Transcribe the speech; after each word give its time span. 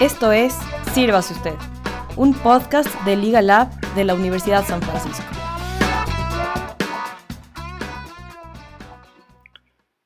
Esto 0.00 0.32
es 0.32 0.54
Sírvase 0.94 1.34
Usted, 1.34 1.54
un 2.16 2.32
podcast 2.34 2.88
de 3.04 3.16
Liga 3.16 3.42
Lab 3.42 3.68
de 3.94 4.04
la 4.04 4.14
Universidad 4.14 4.64
San 4.64 4.80
Francisco. 4.80 5.24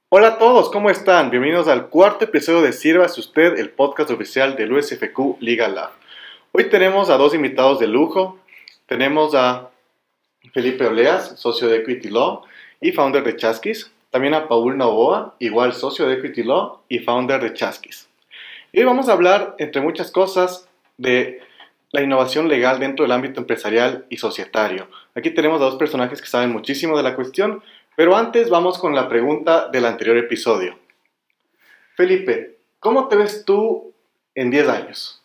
Hola 0.09 0.29
a 0.29 0.39
todos, 0.39 0.71
¿cómo 0.71 0.91
están? 0.91 1.31
Bienvenidos 1.31 1.69
al 1.69 1.89
cuarto 1.89 2.25
episodio 2.25 2.63
de 2.63 2.73
Sírvase 2.73 3.21
Usted, 3.21 3.59
el 3.59 3.71
podcast 3.71 4.11
oficial 4.11 4.57
del 4.57 4.73
USFQ 4.73 5.37
Liga 5.41 5.69
Lab. 5.69 5.91
Hoy 6.53 6.69
tenemos 6.69 7.11
a 7.11 7.17
dos 7.17 7.33
invitados 7.33 7.79
de 7.79 7.87
lujo. 7.87 8.39
Tenemos 8.87 9.37
a 9.37 9.71
Felipe 10.53 10.87
Oleas, 10.87 11.39
socio 11.39 11.69
de 11.69 11.77
Equity 11.77 12.09
Law 12.09 12.43
y 12.81 12.91
founder 12.93 13.23
de 13.23 13.37
Chasquis. 13.37 13.93
También 14.11 14.35
a 14.35 14.49
Paul 14.49 14.77
Novoa, 14.77 15.37
igual 15.39 15.73
socio 15.73 16.07
de 16.07 16.15
Equity 16.15 16.43
Law 16.43 16.81
y 16.89 16.99
founder 16.99 17.41
de 17.41 17.55
Chasquis. 17.55 18.09
Y 18.73 18.81
hoy 18.81 18.85
vamos 18.85 19.09
a 19.09 19.13
hablar, 19.13 19.55
entre 19.59 19.81
muchas 19.81 20.11
cosas, 20.11 20.69
de 20.97 21.41
la 21.93 22.03
innovación 22.03 22.49
legal 22.49 22.79
dentro 22.79 23.05
del 23.05 23.13
ámbito 23.13 23.41
empresarial 23.41 24.07
y 24.09 24.17
societario. 24.17 24.89
Aquí 25.15 25.31
tenemos 25.31 25.61
a 25.61 25.65
dos 25.65 25.77
personajes 25.77 26.21
que 26.21 26.29
saben 26.29 26.53
muchísimo 26.53 26.97
de 26.97 27.03
la 27.03 27.17
cuestión, 27.17 27.63
pero 27.97 28.17
antes 28.17 28.51
vamos 28.51 28.79
con 28.79 28.95
la 28.95 29.09
pregunta 29.09 29.69
del 29.69 29.87
anterior 29.87 30.17
episodio. 30.17 30.77
Felipe, 31.97 32.59
¿cómo 32.79 33.09
te 33.09 33.17
ves 33.17 33.45
tú 33.45 33.93
en 34.35 34.51
10 34.51 34.69
años? 34.69 35.23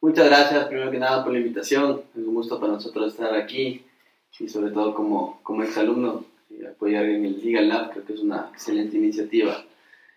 Muchas 0.00 0.26
gracias, 0.26 0.64
primero 0.66 0.90
que 0.90 0.98
nada, 0.98 1.22
por 1.22 1.32
la 1.32 1.38
invitación. 1.38 2.02
Es 2.16 2.26
un 2.26 2.34
gusto 2.34 2.58
para 2.58 2.72
nosotros 2.72 3.12
estar 3.12 3.34
aquí 3.34 3.84
y 4.40 4.48
sobre 4.48 4.72
todo 4.72 4.94
como, 4.94 5.40
como 5.42 5.62
exalumno 5.62 6.24
y 6.58 6.64
apoyar 6.64 7.04
en 7.04 7.24
el 7.24 7.44
Legal 7.44 7.68
Lab, 7.68 7.90
creo 7.90 8.04
que 8.04 8.14
es 8.14 8.20
una 8.20 8.50
excelente 8.52 8.96
iniciativa 8.96 9.64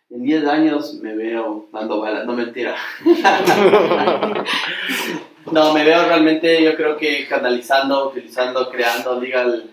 en 0.10 0.24
10 0.24 0.46
años 0.46 0.94
me 1.02 1.16
veo 1.16 1.68
dando 1.72 2.00
balas, 2.00 2.26
no 2.26 2.34
mentira. 2.34 2.76
no, 5.52 5.74
me 5.74 5.84
veo 5.84 6.06
realmente, 6.06 6.64
yo 6.64 6.76
creo 6.76 6.96
que 6.98 7.28
canalizando, 7.28 8.10
utilizando, 8.10 8.70
creando 8.70 9.20
legal, 9.20 9.66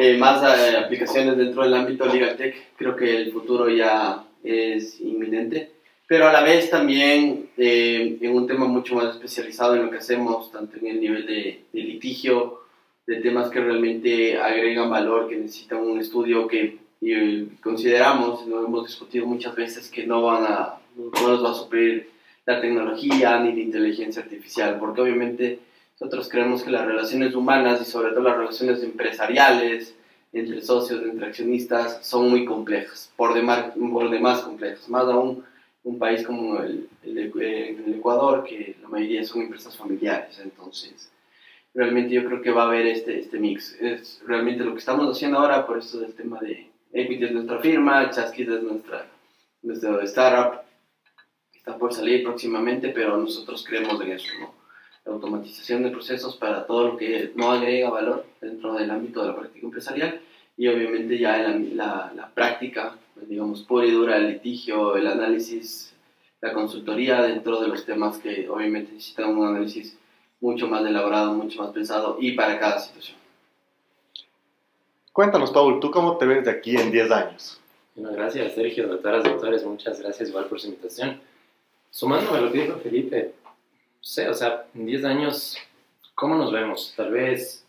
eh, 0.00 0.16
más 0.16 0.42
eh, 0.42 0.76
aplicaciones 0.78 1.36
dentro 1.36 1.62
del 1.62 1.74
ámbito 1.74 2.06
legal 2.06 2.36
tech. 2.36 2.56
Creo 2.76 2.96
que 2.96 3.16
el 3.16 3.32
futuro 3.32 3.68
ya 3.68 4.24
es 4.42 5.00
inminente, 5.00 5.70
pero 6.06 6.28
a 6.28 6.32
la 6.32 6.42
vez 6.42 6.70
también 6.70 7.50
eh, 7.58 8.18
en 8.20 8.34
un 8.34 8.46
tema 8.46 8.66
mucho 8.66 8.94
más 8.94 9.14
especializado 9.14 9.76
en 9.76 9.84
lo 9.84 9.90
que 9.90 9.98
hacemos, 9.98 10.50
tanto 10.50 10.78
en 10.78 10.86
el 10.86 11.00
nivel 11.00 11.26
de, 11.26 11.64
de 11.72 11.80
litigio, 11.80 12.65
de 13.06 13.16
temas 13.16 13.50
que 13.50 13.60
realmente 13.60 14.38
agregan 14.38 14.90
valor, 14.90 15.28
que 15.28 15.36
necesitan 15.36 15.78
un 15.78 16.00
estudio 16.00 16.48
que 16.48 16.86
y 17.00 17.46
consideramos, 17.62 18.46
lo 18.46 18.64
hemos 18.64 18.86
discutido 18.86 19.26
muchas 19.26 19.54
veces, 19.54 19.90
que 19.90 20.06
no, 20.06 20.22
van 20.22 20.44
a, 20.44 20.78
no 20.96 21.28
nos 21.28 21.44
va 21.44 21.50
a 21.50 21.54
suplir 21.54 22.10
la 22.46 22.60
tecnología 22.60 23.38
ni 23.40 23.52
la 23.52 23.60
inteligencia 23.60 24.22
artificial, 24.22 24.78
porque 24.78 25.02
obviamente 25.02 25.60
nosotros 26.00 26.28
creemos 26.28 26.62
que 26.62 26.70
las 26.70 26.86
relaciones 26.86 27.34
humanas 27.34 27.80
y 27.82 27.84
sobre 27.84 28.10
todo 28.10 28.22
las 28.22 28.36
relaciones 28.36 28.82
empresariales 28.82 29.94
entre 30.32 30.62
socios, 30.62 31.02
entre 31.02 31.26
accionistas, 31.26 32.06
son 32.06 32.30
muy 32.30 32.44
complejas, 32.44 33.10
por 33.16 33.34
demás, 33.34 33.72
por 33.74 34.10
demás 34.10 34.40
complejas, 34.40 34.88
más 34.88 35.04
aún 35.04 35.44
un 35.84 35.98
país 35.98 36.26
como 36.26 36.60
el, 36.62 36.88
el, 37.04 37.18
el, 37.18 37.94
Ecuador, 37.94 38.42
que 38.42 38.74
la 38.82 38.88
mayoría 38.88 39.24
son 39.24 39.42
empresas 39.42 39.76
familiares, 39.76 40.38
entonces 40.42 41.10
realmente 41.76 42.14
yo 42.14 42.24
creo 42.24 42.40
que 42.40 42.50
va 42.50 42.62
a 42.62 42.66
haber 42.66 42.86
este, 42.86 43.20
este 43.20 43.38
mix. 43.38 43.76
Es 43.80 44.22
realmente 44.26 44.64
lo 44.64 44.72
que 44.72 44.78
estamos 44.78 45.14
haciendo 45.14 45.38
ahora, 45.38 45.66
por 45.66 45.78
eso 45.78 46.00
del 46.00 46.14
tema 46.14 46.40
de, 46.40 46.70
Equity 46.92 47.24
es 47.26 47.32
nuestra 47.32 47.58
firma, 47.58 48.10
Chasquis 48.10 48.48
es 48.48 48.62
nuestra, 48.62 49.06
nuestra 49.62 50.02
startup, 50.04 50.62
está 51.52 51.76
por 51.76 51.92
salir 51.92 52.22
próximamente, 52.22 52.88
pero 52.88 53.18
nosotros 53.18 53.64
creemos 53.68 54.00
en 54.00 54.12
eso, 54.12 54.28
¿no? 54.40 54.54
La 55.04 55.12
automatización 55.12 55.82
de 55.82 55.90
procesos 55.90 56.36
para 56.36 56.66
todo 56.66 56.88
lo 56.88 56.96
que 56.96 57.32
no 57.34 57.52
agrega 57.52 57.90
valor 57.90 58.24
dentro 58.40 58.72
del 58.74 58.90
ámbito 58.90 59.20
de 59.20 59.28
la 59.28 59.36
práctica 59.36 59.66
empresarial 59.66 60.20
y 60.56 60.68
obviamente 60.68 61.18
ya 61.18 61.36
la, 61.36 61.58
la, 61.58 62.12
la 62.16 62.30
práctica, 62.30 62.96
digamos, 63.28 63.62
pura 63.62 63.86
y 63.86 63.90
dura, 63.90 64.16
el 64.16 64.28
litigio, 64.28 64.96
el 64.96 65.06
análisis, 65.06 65.94
la 66.40 66.54
consultoría 66.54 67.22
dentro 67.22 67.60
de 67.60 67.68
los 67.68 67.84
temas 67.84 68.18
que 68.18 68.48
obviamente 68.48 68.92
necesitan 68.92 69.36
un 69.36 69.46
análisis 69.46 69.98
mucho 70.40 70.68
más 70.68 70.84
elaborado, 70.84 71.32
mucho 71.32 71.62
más 71.62 71.72
pensado 71.72 72.16
y 72.20 72.32
para 72.32 72.58
cada 72.58 72.78
situación. 72.78 73.16
Cuéntanos, 75.12 75.50
Paul, 75.50 75.80
¿tú 75.80 75.90
cómo 75.90 76.18
te 76.18 76.26
ves 76.26 76.44
de 76.44 76.50
aquí 76.50 76.76
en 76.76 76.90
10 76.90 77.10
años? 77.10 77.60
Bueno, 77.94 78.12
gracias, 78.12 78.54
Sergio, 78.54 78.86
doctoras, 78.86 79.24
doctores, 79.24 79.64
muchas 79.64 80.00
gracias 80.00 80.28
igual 80.28 80.44
por 80.46 80.60
su 80.60 80.68
invitación. 80.68 81.20
Sumándome 81.90 82.38
a 82.38 82.40
lo 82.42 82.52
que 82.52 82.62
dijo 82.62 82.78
Felipe, 82.78 83.32
no 83.42 83.50
sé, 84.00 84.28
o 84.28 84.34
sea, 84.34 84.66
en 84.74 84.84
10 84.84 85.04
años, 85.04 85.56
¿cómo 86.14 86.36
nos 86.36 86.52
vemos? 86.52 86.92
Tal 86.94 87.10
vez 87.10 87.64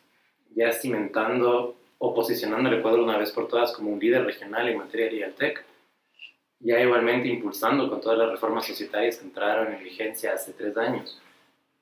ya 0.53 0.73
cimentando 0.73 1.75
o 1.99 2.13
posicionando 2.13 2.67
el 2.67 2.79
Ecuador 2.79 2.99
una 2.99 3.17
vez 3.17 3.31
por 3.31 3.47
todas 3.47 3.72
como 3.72 3.91
un 3.91 3.99
líder 3.99 4.25
regional 4.25 4.67
en 4.67 4.78
materia 4.78 5.05
de 5.05 5.11
real 5.11 5.34
tech, 5.34 5.66
ya 6.59 6.81
igualmente 6.81 7.29
impulsando 7.29 7.89
con 7.89 8.01
todas 8.01 8.17
las 8.17 8.31
reformas 8.31 8.66
societarias 8.66 9.17
que 9.17 9.25
entraron 9.25 9.73
en 9.73 9.84
vigencia 9.84 10.34
hace 10.34 10.51
tres 10.51 10.75
años 10.75 11.22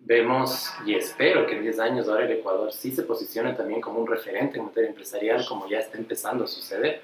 vemos 0.05 0.71
y 0.85 0.93
espero 0.93 1.47
que 1.47 1.55
en 1.57 1.63
10 1.63 1.79
años 1.79 2.07
ahora 2.07 2.25
el 2.25 2.31
Ecuador 2.31 2.71
sí 2.71 2.91
se 2.91 3.03
posicione 3.03 3.53
también 3.53 3.81
como 3.81 3.99
un 3.99 4.07
referente 4.07 4.57
en 4.57 4.65
materia 4.65 4.89
empresarial, 4.89 5.43
como 5.47 5.67
ya 5.67 5.79
está 5.79 5.97
empezando 5.97 6.43
a 6.43 6.47
suceder. 6.47 7.01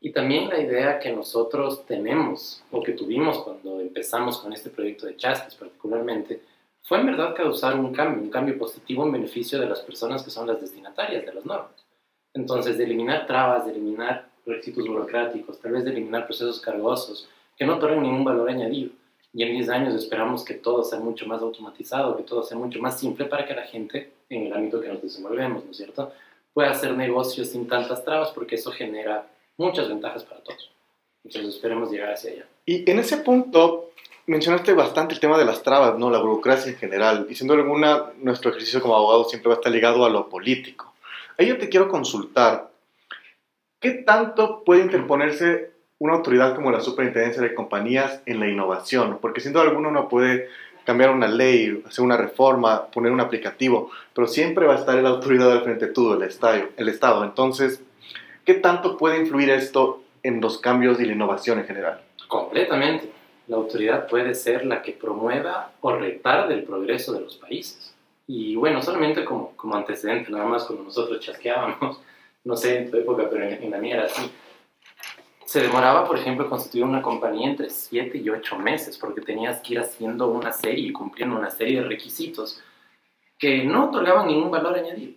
Y 0.00 0.12
también 0.12 0.50
la 0.50 0.60
idea 0.60 0.98
que 0.98 1.10
nosotros 1.10 1.86
tenemos, 1.86 2.62
o 2.70 2.82
que 2.82 2.92
tuvimos 2.92 3.38
cuando 3.38 3.80
empezamos 3.80 4.38
con 4.38 4.52
este 4.52 4.68
proyecto 4.68 5.06
de 5.06 5.16
Chastis 5.16 5.54
particularmente, 5.54 6.42
fue 6.82 6.98
en 6.98 7.06
verdad 7.06 7.34
causar 7.34 7.74
un 7.74 7.92
cambio, 7.92 8.22
un 8.22 8.30
cambio 8.30 8.58
positivo 8.58 9.04
en 9.04 9.12
beneficio 9.12 9.58
de 9.58 9.66
las 9.66 9.80
personas 9.80 10.22
que 10.22 10.30
son 10.30 10.46
las 10.46 10.60
destinatarias 10.60 11.24
de 11.24 11.34
las 11.34 11.44
normas. 11.44 11.84
Entonces, 12.34 12.76
de 12.76 12.84
eliminar 12.84 13.26
trabas, 13.26 13.64
de 13.64 13.72
eliminar 13.72 14.28
requisitos 14.44 14.86
burocráticos, 14.86 15.58
tal 15.58 15.72
vez 15.72 15.84
de 15.84 15.90
eliminar 15.90 16.26
procesos 16.26 16.60
cargosos 16.60 17.28
que 17.56 17.64
no 17.64 17.76
otorgan 17.76 18.02
ningún 18.02 18.24
valor 18.24 18.50
añadido 18.50 18.90
y 19.36 19.42
en 19.42 19.52
10 19.52 19.68
años 19.68 19.94
esperamos 19.94 20.42
que 20.46 20.54
todo 20.54 20.82
sea 20.82 20.98
mucho 20.98 21.26
más 21.26 21.42
automatizado, 21.42 22.16
que 22.16 22.22
todo 22.22 22.42
sea 22.42 22.56
mucho 22.56 22.80
más 22.80 22.98
simple 22.98 23.26
para 23.26 23.44
que 23.46 23.54
la 23.54 23.64
gente, 23.64 24.10
en 24.30 24.46
el 24.46 24.52
ámbito 24.54 24.80
que 24.80 24.88
nos 24.88 25.02
desenvolvemos, 25.02 25.62
¿no 25.62 25.72
es 25.72 25.76
cierto?, 25.76 26.10
pueda 26.54 26.70
hacer 26.70 26.96
negocios 26.96 27.50
sin 27.50 27.68
tantas 27.68 28.02
trabas, 28.02 28.30
porque 28.30 28.54
eso 28.54 28.72
genera 28.72 29.26
muchas 29.58 29.90
ventajas 29.90 30.24
para 30.24 30.40
todos. 30.40 30.70
Entonces 31.22 31.54
esperemos 31.54 31.90
llegar 31.90 32.14
hacia 32.14 32.30
allá. 32.30 32.46
Y 32.64 32.90
en 32.90 32.98
ese 32.98 33.18
punto 33.18 33.90
mencionaste 34.26 34.72
bastante 34.72 35.12
el 35.12 35.20
tema 35.20 35.36
de 35.36 35.44
las 35.44 35.62
trabas, 35.62 35.98
¿no? 35.98 36.08
La 36.08 36.20
burocracia 36.20 36.72
en 36.72 36.78
general. 36.78 37.26
Y 37.28 37.34
siendo 37.34 37.52
alguna, 37.52 38.12
nuestro 38.22 38.52
ejercicio 38.52 38.80
como 38.80 38.96
abogado 38.96 39.24
siempre 39.24 39.50
va 39.50 39.56
a 39.56 39.58
estar 39.58 39.70
ligado 39.70 40.06
a 40.06 40.08
lo 40.08 40.30
político. 40.30 40.94
Ahí 41.36 41.48
yo 41.48 41.58
te 41.58 41.68
quiero 41.68 41.90
consultar, 41.90 42.70
¿qué 43.80 43.90
tanto 43.90 44.64
puede 44.64 44.80
interponerse 44.80 45.75
una 45.98 46.14
autoridad 46.14 46.54
como 46.54 46.70
la 46.70 46.80
Superintendencia 46.80 47.42
de 47.42 47.54
Compañías 47.54 48.20
en 48.26 48.40
la 48.40 48.48
innovación, 48.48 49.18
porque 49.20 49.40
sin 49.40 49.52
duda 49.52 49.64
alguna 49.64 49.88
uno 49.88 50.08
puede 50.08 50.48
cambiar 50.84 51.10
una 51.10 51.26
ley, 51.26 51.82
hacer 51.86 52.04
una 52.04 52.16
reforma, 52.16 52.86
poner 52.86 53.12
un 53.12 53.20
aplicativo, 53.20 53.90
pero 54.14 54.28
siempre 54.28 54.66
va 54.66 54.74
a 54.74 54.78
estar 54.78 54.94
la 54.96 55.08
autoridad 55.08 55.50
al 55.50 55.62
frente 55.62 55.86
de 55.86 55.92
todo, 55.92 56.14
el 56.14 56.22
Estado. 56.22 56.68
El 56.76 56.88
Estado. 56.88 57.24
Entonces, 57.24 57.82
¿qué 58.44 58.54
tanto 58.54 58.96
puede 58.96 59.18
influir 59.18 59.50
esto 59.50 60.02
en 60.22 60.40
los 60.40 60.58
cambios 60.58 61.00
y 61.00 61.06
la 61.06 61.12
innovación 61.12 61.58
en 61.58 61.66
general? 61.66 62.02
Completamente. 62.28 63.10
La 63.48 63.56
autoridad 63.56 64.06
puede 64.06 64.34
ser 64.34 64.64
la 64.64 64.82
que 64.82 64.92
promueva 64.92 65.72
o 65.80 65.92
retarde 65.92 66.54
el 66.54 66.64
progreso 66.64 67.12
de 67.12 67.20
los 67.20 67.36
países. 67.36 67.94
Y 68.28 68.56
bueno, 68.56 68.82
solamente 68.82 69.24
como, 69.24 69.52
como 69.56 69.76
antecedente, 69.76 70.30
nada 70.30 70.46
más 70.46 70.64
cuando 70.64 70.84
nosotros 70.84 71.20
chasqueábamos, 71.20 72.00
no 72.44 72.56
sé 72.56 72.78
en 72.78 72.90
tu 72.90 72.96
época, 72.98 73.28
pero 73.30 73.44
en, 73.44 73.62
en 73.62 73.70
la 73.70 73.78
mía 73.78 73.96
era 73.96 74.04
así 74.04 74.30
se 75.46 75.62
demoraba, 75.62 76.04
por 76.04 76.18
ejemplo, 76.18 76.50
constituir 76.50 76.84
una 76.84 77.00
compañía 77.00 77.48
entre 77.48 77.70
7 77.70 78.18
y 78.18 78.28
8 78.28 78.58
meses, 78.58 78.98
porque 78.98 79.20
tenías 79.20 79.60
que 79.60 79.74
ir 79.74 79.80
haciendo 79.80 80.26
una 80.26 80.52
serie 80.52 80.88
y 80.88 80.92
cumpliendo 80.92 81.36
una 81.36 81.50
serie 81.50 81.80
de 81.80 81.88
requisitos 81.88 82.60
que 83.38 83.64
no 83.64 83.86
otorgaban 83.86 84.26
ningún 84.26 84.50
valor 84.50 84.76
añadido. 84.76 85.12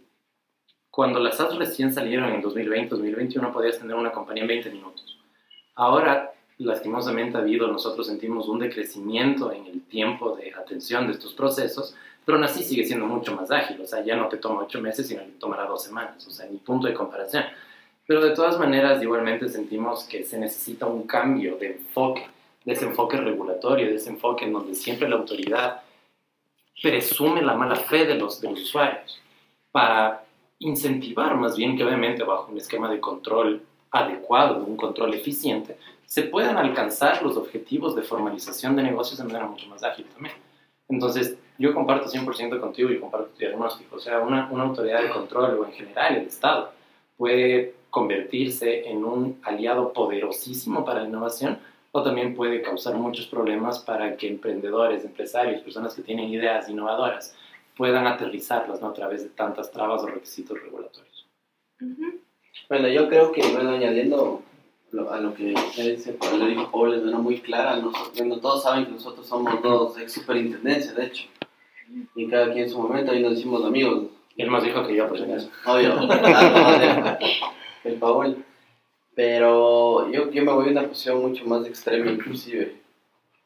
Cuando 0.91 1.19
las 1.19 1.37
SAS 1.37 1.57
recién 1.57 1.91
salieron 1.91 2.29
en 2.29 2.41
2020, 2.41 2.89
2021, 2.89 3.51
podías 3.51 3.79
tener 3.79 3.95
una 3.95 4.11
compañía 4.11 4.43
en 4.43 4.49
20 4.49 4.69
minutos. 4.69 5.17
Ahora, 5.73 6.31
lastimosamente 6.59 7.37
ha 7.37 7.41
habido, 7.41 7.67
nosotros 7.67 8.05
sentimos 8.05 8.47
un 8.47 8.59
decrecimiento 8.59 9.51
en 9.51 9.65
el 9.65 9.81
tiempo 9.85 10.35
de 10.35 10.53
atención 10.53 11.07
de 11.07 11.13
estos 11.13 11.33
procesos, 11.33 11.95
pero 12.23 12.37
aún 12.37 12.45
así 12.45 12.63
sigue 12.63 12.85
siendo 12.85 13.07
mucho 13.07 13.35
más 13.35 13.49
ágil, 13.49 13.81
o 13.81 13.87
sea, 13.87 14.03
ya 14.03 14.15
no 14.15 14.27
te 14.27 14.37
toma 14.37 14.61
8 14.61 14.79
meses, 14.79 15.07
sino 15.07 15.21
que 15.23 15.31
tomará 15.39 15.65
2 15.65 15.83
semanas, 15.83 16.27
o 16.27 16.31
sea, 16.31 16.47
ni 16.47 16.57
punto 16.57 16.85
de 16.87 16.93
comparación. 16.93 17.45
Pero 18.09 18.21
de 18.21 18.31
todas 18.31 18.57
maneras, 18.57 19.03
igualmente 19.03 19.47
sentimos 19.47 20.03
que 20.05 20.23
se 20.23 20.39
necesita 20.39 20.87
un 20.87 21.05
cambio 21.05 21.57
de 21.57 21.73
enfoque, 21.73 22.25
de 22.65 22.73
ese 22.73 22.85
enfoque 22.85 23.17
regulatorio, 23.17 23.85
de 23.85 23.97
ese 23.97 24.09
enfoque 24.09 24.45
en 24.45 24.53
donde 24.53 24.73
siempre 24.73 25.07
la 25.07 25.17
autoridad 25.17 25.83
presume 26.81 27.43
la 27.43 27.53
mala 27.53 27.75
fe 27.75 28.07
de 28.07 28.15
los, 28.15 28.41
de 28.41 28.49
los 28.49 28.61
usuarios, 28.61 29.21
para 29.71 30.23
incentivar 30.57 31.35
más 31.35 31.55
bien 31.55 31.77
que 31.77 31.83
obviamente 31.83 32.23
bajo 32.23 32.51
un 32.51 32.57
esquema 32.57 32.89
de 32.89 32.99
control 32.99 33.61
adecuado, 33.91 34.55
de 34.55 34.63
un 34.63 34.75
control 34.75 35.13
eficiente, 35.13 35.77
se 36.07 36.23
puedan 36.23 36.57
alcanzar 36.57 37.21
los 37.21 37.37
objetivos 37.37 37.95
de 37.95 38.01
formalización 38.01 38.75
de 38.75 38.81
negocios 38.81 39.19
de 39.19 39.25
manera 39.25 39.45
mucho 39.45 39.67
más 39.67 39.83
ágil 39.83 40.07
también. 40.15 40.33
Entonces, 40.87 41.37
yo 41.59 41.75
comparto 41.75 42.09
100% 42.09 42.59
contigo 42.59 42.89
y 42.89 42.99
comparto 42.99 43.27
tu 43.27 43.37
diagnóstico. 43.37 43.97
O 43.97 43.99
sea, 43.99 44.17
una, 44.21 44.49
una 44.49 44.63
autoridad 44.63 45.03
de 45.03 45.09
control 45.09 45.59
o 45.59 45.65
en 45.67 45.73
general 45.73 46.15
el 46.15 46.25
Estado 46.25 46.71
puede 47.15 47.77
convertirse 47.89 48.87
en 48.89 49.03
un 49.03 49.39
aliado 49.43 49.93
poderosísimo 49.93 50.85
para 50.85 51.01
la 51.01 51.07
innovación 51.07 51.59
o 51.91 52.03
también 52.03 52.35
puede 52.35 52.61
causar 52.61 52.95
muchos 52.95 53.25
problemas 53.25 53.79
para 53.79 54.15
que 54.15 54.27
emprendedores, 54.27 55.03
empresarios, 55.03 55.61
personas 55.61 55.95
que 55.95 56.03
tienen 56.03 56.29
ideas 56.29 56.69
innovadoras 56.69 57.35
puedan 57.75 58.05
aterrizarlas 58.07 58.81
¿no? 58.81 58.89
a 58.89 58.93
través 58.93 59.23
de 59.23 59.29
tantas 59.29 59.71
trabas 59.71 60.03
o 60.03 60.07
requisitos 60.07 60.61
regulatorios. 60.61 61.27
Bueno, 62.67 62.87
yo 62.89 63.07
creo 63.07 63.31
que, 63.31 63.41
bueno, 63.53 63.71
añadiendo 63.71 64.43
a 65.09 65.17
lo 65.19 65.33
que 65.33 65.55
dice, 65.79 66.17
le 66.37 66.47
dijo 66.47 66.69
Paul 66.71 66.91
de 66.91 66.97
manera 66.97 67.17
muy 67.17 67.39
clara, 67.39 67.77
nosotros, 67.77 68.11
bueno, 68.17 68.39
todos 68.39 68.63
saben 68.63 68.85
que 68.85 68.91
nosotros 68.91 69.25
somos 69.25 69.61
dos 69.61 69.97
ex 69.97 70.13
superintendencias, 70.13 70.95
de 70.95 71.05
hecho, 71.05 71.27
y 72.15 72.27
cada 72.27 72.51
quien 72.51 72.65
en 72.65 72.69
su 72.69 72.79
momento, 72.79 73.11
ahí 73.11 73.21
nos 73.21 73.35
decimos 73.35 73.63
amigos. 73.65 74.07
Y 74.35 74.43
él 74.43 74.51
más 74.51 74.63
dijo 74.63 74.85
que 74.85 74.95
yo, 74.95 75.07
por 75.07 75.17
si 75.17 75.23
acaso. 75.23 75.49
Obvio, 75.65 75.95
el 77.83 77.95
Paul. 77.95 78.43
Pero 79.15 80.09
yo, 80.11 80.31
yo 80.31 80.43
me 80.43 80.51
voy 80.51 80.69
a 80.69 80.71
una 80.71 80.87
posición 80.87 81.21
mucho 81.21 81.45
más 81.45 81.65
extrema, 81.65 82.11
inclusive. 82.11 82.75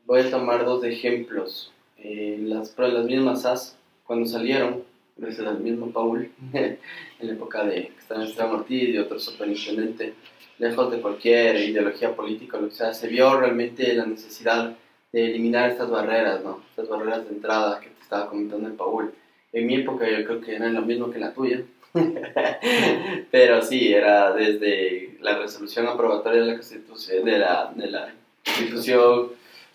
Voy 0.06 0.22
a 0.22 0.30
tomar 0.30 0.66
dos 0.66 0.84
ejemplos. 0.84 1.72
Eh, 1.98 2.38
las, 2.42 2.78
las 2.78 3.06
mismas 3.06 3.42
SAS, 3.44 3.78
cuando 4.06 4.26
salieron, 4.26 4.84
desde 5.16 5.48
el 5.48 5.60
mismo 5.60 5.92
Paul, 5.92 6.32
en 6.54 6.78
la 7.20 7.34
época 7.34 7.64
de 7.64 7.88
que 7.88 8.00
estaba 8.00 8.24
Esteban 8.24 8.52
Ortiz 8.52 8.90
y 8.90 8.98
otro 8.98 9.20
superintendente, 9.20 10.14
lejos 10.60 10.92
de 10.92 11.02
cualquier 11.02 11.56
ideología 11.58 12.16
política 12.16 12.60
lo 12.60 12.70
que 12.70 12.76
sea, 12.76 12.94
se 12.94 13.08
vio 13.08 13.40
realmente 13.40 13.94
la 13.94 14.06
necesidad 14.06 14.76
de 15.12 15.26
eliminar 15.26 15.70
estas 15.70 15.90
barreras, 15.90 16.44
¿no? 16.44 16.62
Estas 16.70 16.90
barreras 16.90 17.26
de 17.26 17.36
entrada 17.36 17.80
que 17.80 17.90
te 17.90 18.02
estaba 18.02 18.30
comentando 18.30 18.68
el 18.68 18.74
Paul. 18.74 19.14
En 19.52 19.68
mi 19.68 19.76
época 19.76 20.10
yo 20.10 20.26
creo 20.26 20.42
que 20.42 20.56
era 20.56 20.70
lo 20.70 20.82
mismo 20.82 21.12
que 21.12 21.20
la 21.20 21.34
tuya. 21.34 21.64
Pero 23.32 23.62
sí, 23.62 23.94
era 23.94 24.34
desde 24.34 25.18
la 25.22 25.38
resolución 25.38 25.88
aprobatoria 25.88 26.42
de 26.42 26.48
la 26.48 26.54
Constitución, 26.54 27.26
de 27.26 27.38
la, 27.38 27.74
de 27.76 27.88
la 27.88 28.14
Constitución 28.44 29.30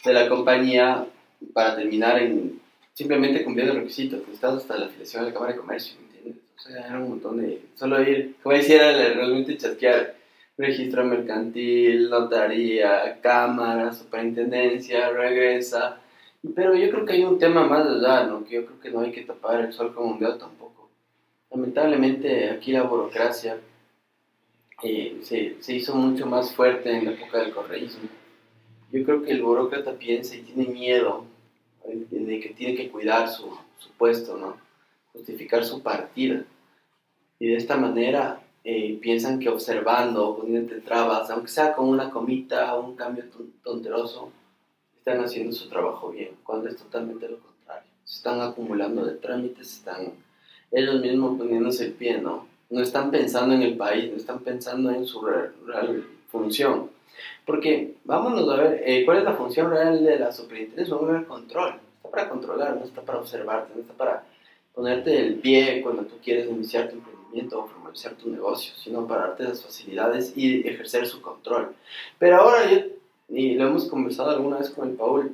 de 0.04 0.12
la 0.12 0.28
compañía, 0.28 1.06
para 1.52 1.76
terminar 1.76 2.20
en 2.20 2.60
simplemente 2.94 3.44
cumplir 3.44 3.66
los 3.66 3.76
requisitos, 3.76 4.20
necesitas 4.20 4.54
hasta 4.54 4.76
la 4.76 4.86
afiliación 4.86 5.22
a 5.22 5.26
la 5.26 5.32
Cámara 5.32 5.52
de 5.52 5.58
Comercio, 5.60 5.98
¿entiendes? 6.00 6.42
O 6.56 6.60
sea, 6.60 6.86
era 6.86 6.98
un 6.98 7.10
montón 7.10 7.40
de... 7.40 7.62
Solo 7.76 8.02
ir, 8.02 8.34
como 8.42 8.56
decía, 8.56 8.92
realmente 9.14 9.56
chasquear 9.56 10.16
registro 10.56 11.04
mercantil, 11.04 12.10
notaría, 12.10 13.20
cámara, 13.20 13.92
superintendencia, 13.92 15.10
regresa. 15.10 16.00
Pero 16.54 16.74
yo 16.74 16.90
creo 16.90 17.04
que 17.04 17.12
hay 17.12 17.24
un 17.24 17.38
tema 17.38 17.64
más 17.64 17.86
allá, 17.86 18.24
¿no? 18.24 18.44
Que 18.44 18.56
yo 18.56 18.66
creo 18.66 18.80
que 18.80 18.90
no 18.90 19.00
hay 19.00 19.12
que 19.12 19.24
tapar 19.24 19.60
el 19.60 19.72
sol 19.72 19.94
con 19.94 20.06
un 20.06 20.18
dedo 20.18 20.36
tampoco. 20.36 20.77
Lamentablemente 21.50 22.50
aquí 22.50 22.72
la 22.72 22.82
burocracia 22.82 23.58
eh, 24.82 25.18
se, 25.22 25.56
se, 25.60 25.74
hizo 25.74 25.94
mucho 25.94 26.26
más 26.26 26.52
fuerte 26.54 26.90
en 26.90 27.06
la 27.06 27.12
época 27.12 27.38
del 27.38 27.52
correísmo. 27.52 28.08
Yo 28.92 29.04
creo 29.04 29.22
que 29.22 29.32
el 29.32 29.42
burócrata 29.42 29.92
piensa 29.92 30.36
y 30.36 30.42
tiene 30.42 30.68
miedo 30.68 31.24
de 31.84 32.40
que 32.40 32.50
tiene 32.50 32.74
que 32.74 32.90
cuidar 32.90 33.28
su, 33.28 33.56
su 33.78 33.90
puesto, 33.92 34.36
¿no? 34.36 34.56
Justificar 35.12 35.64
su 35.64 35.82
partida. 35.82 36.44
Y 37.38 37.48
de 37.48 37.56
esta 37.56 37.76
manera 37.76 38.42
eh, 38.64 38.98
piensan 39.00 39.38
que 39.38 39.48
observando, 39.48 40.36
poniéndote 40.36 40.80
trabas, 40.80 41.30
aunque 41.30 41.48
sea 41.48 41.74
con 41.74 41.88
una 41.88 42.10
comita 42.10 42.74
o 42.76 42.86
un 42.86 42.96
cambio 42.96 43.24
tonteroso, 43.62 44.32
están 44.96 45.24
haciendo 45.24 45.52
su 45.52 45.68
trabajo 45.68 46.10
bien, 46.10 46.36
cuando 46.42 46.68
es 46.68 46.76
totalmente 46.76 47.28
lo 47.28 47.38
contrario. 47.38 47.90
Se 48.04 48.16
están 48.16 48.40
acumulando 48.40 49.04
de 49.04 49.14
trámites, 49.14 49.72
están 49.78 50.12
ellos 50.70 51.00
mismos 51.00 51.38
poniéndose 51.38 51.86
el 51.86 51.92
pie, 51.92 52.18
¿no? 52.18 52.46
No 52.70 52.82
están 52.82 53.10
pensando 53.10 53.54
en 53.54 53.62
el 53.62 53.76
país, 53.76 54.10
no 54.10 54.16
están 54.16 54.40
pensando 54.40 54.90
en 54.90 55.06
su 55.06 55.22
real, 55.22 56.06
función. 56.30 56.90
Porque, 57.46 57.94
vámonos 58.04 58.48
a 58.50 58.56
ver, 58.56 58.82
eh, 58.84 59.04
¿cuál 59.04 59.18
es 59.18 59.24
la 59.24 59.32
función 59.32 59.70
real 59.70 60.04
de 60.04 60.18
la 60.18 60.30
superintendencia? 60.30 60.94
Es 60.94 61.02
el 61.10 61.24
control. 61.24 61.74
Está 61.96 62.10
para 62.10 62.28
controlar, 62.28 62.76
no 62.76 62.84
está 62.84 63.00
para 63.02 63.18
observarte, 63.18 63.72
no 63.74 63.80
está 63.80 63.94
para 63.94 64.24
ponerte 64.74 65.18
el 65.18 65.36
pie 65.36 65.80
cuando 65.82 66.02
tú 66.02 66.16
quieres 66.22 66.48
iniciar 66.48 66.88
tu 66.88 66.96
emprendimiento 66.96 67.58
o 67.58 67.66
formalizar 67.66 68.12
tu 68.14 68.30
negocio, 68.30 68.74
sino 68.76 69.06
para 69.06 69.28
darte 69.28 69.44
las 69.44 69.62
facilidades 69.62 70.32
y 70.36 70.68
ejercer 70.68 71.06
su 71.06 71.22
control. 71.22 71.74
Pero 72.18 72.36
ahora, 72.36 72.70
yo, 72.70 72.78
y 73.28 73.54
lo 73.54 73.66
hemos 73.66 73.86
conversado 73.86 74.30
alguna 74.30 74.58
vez 74.58 74.70
con 74.70 74.88
el 74.88 74.94
Paul, 74.94 75.32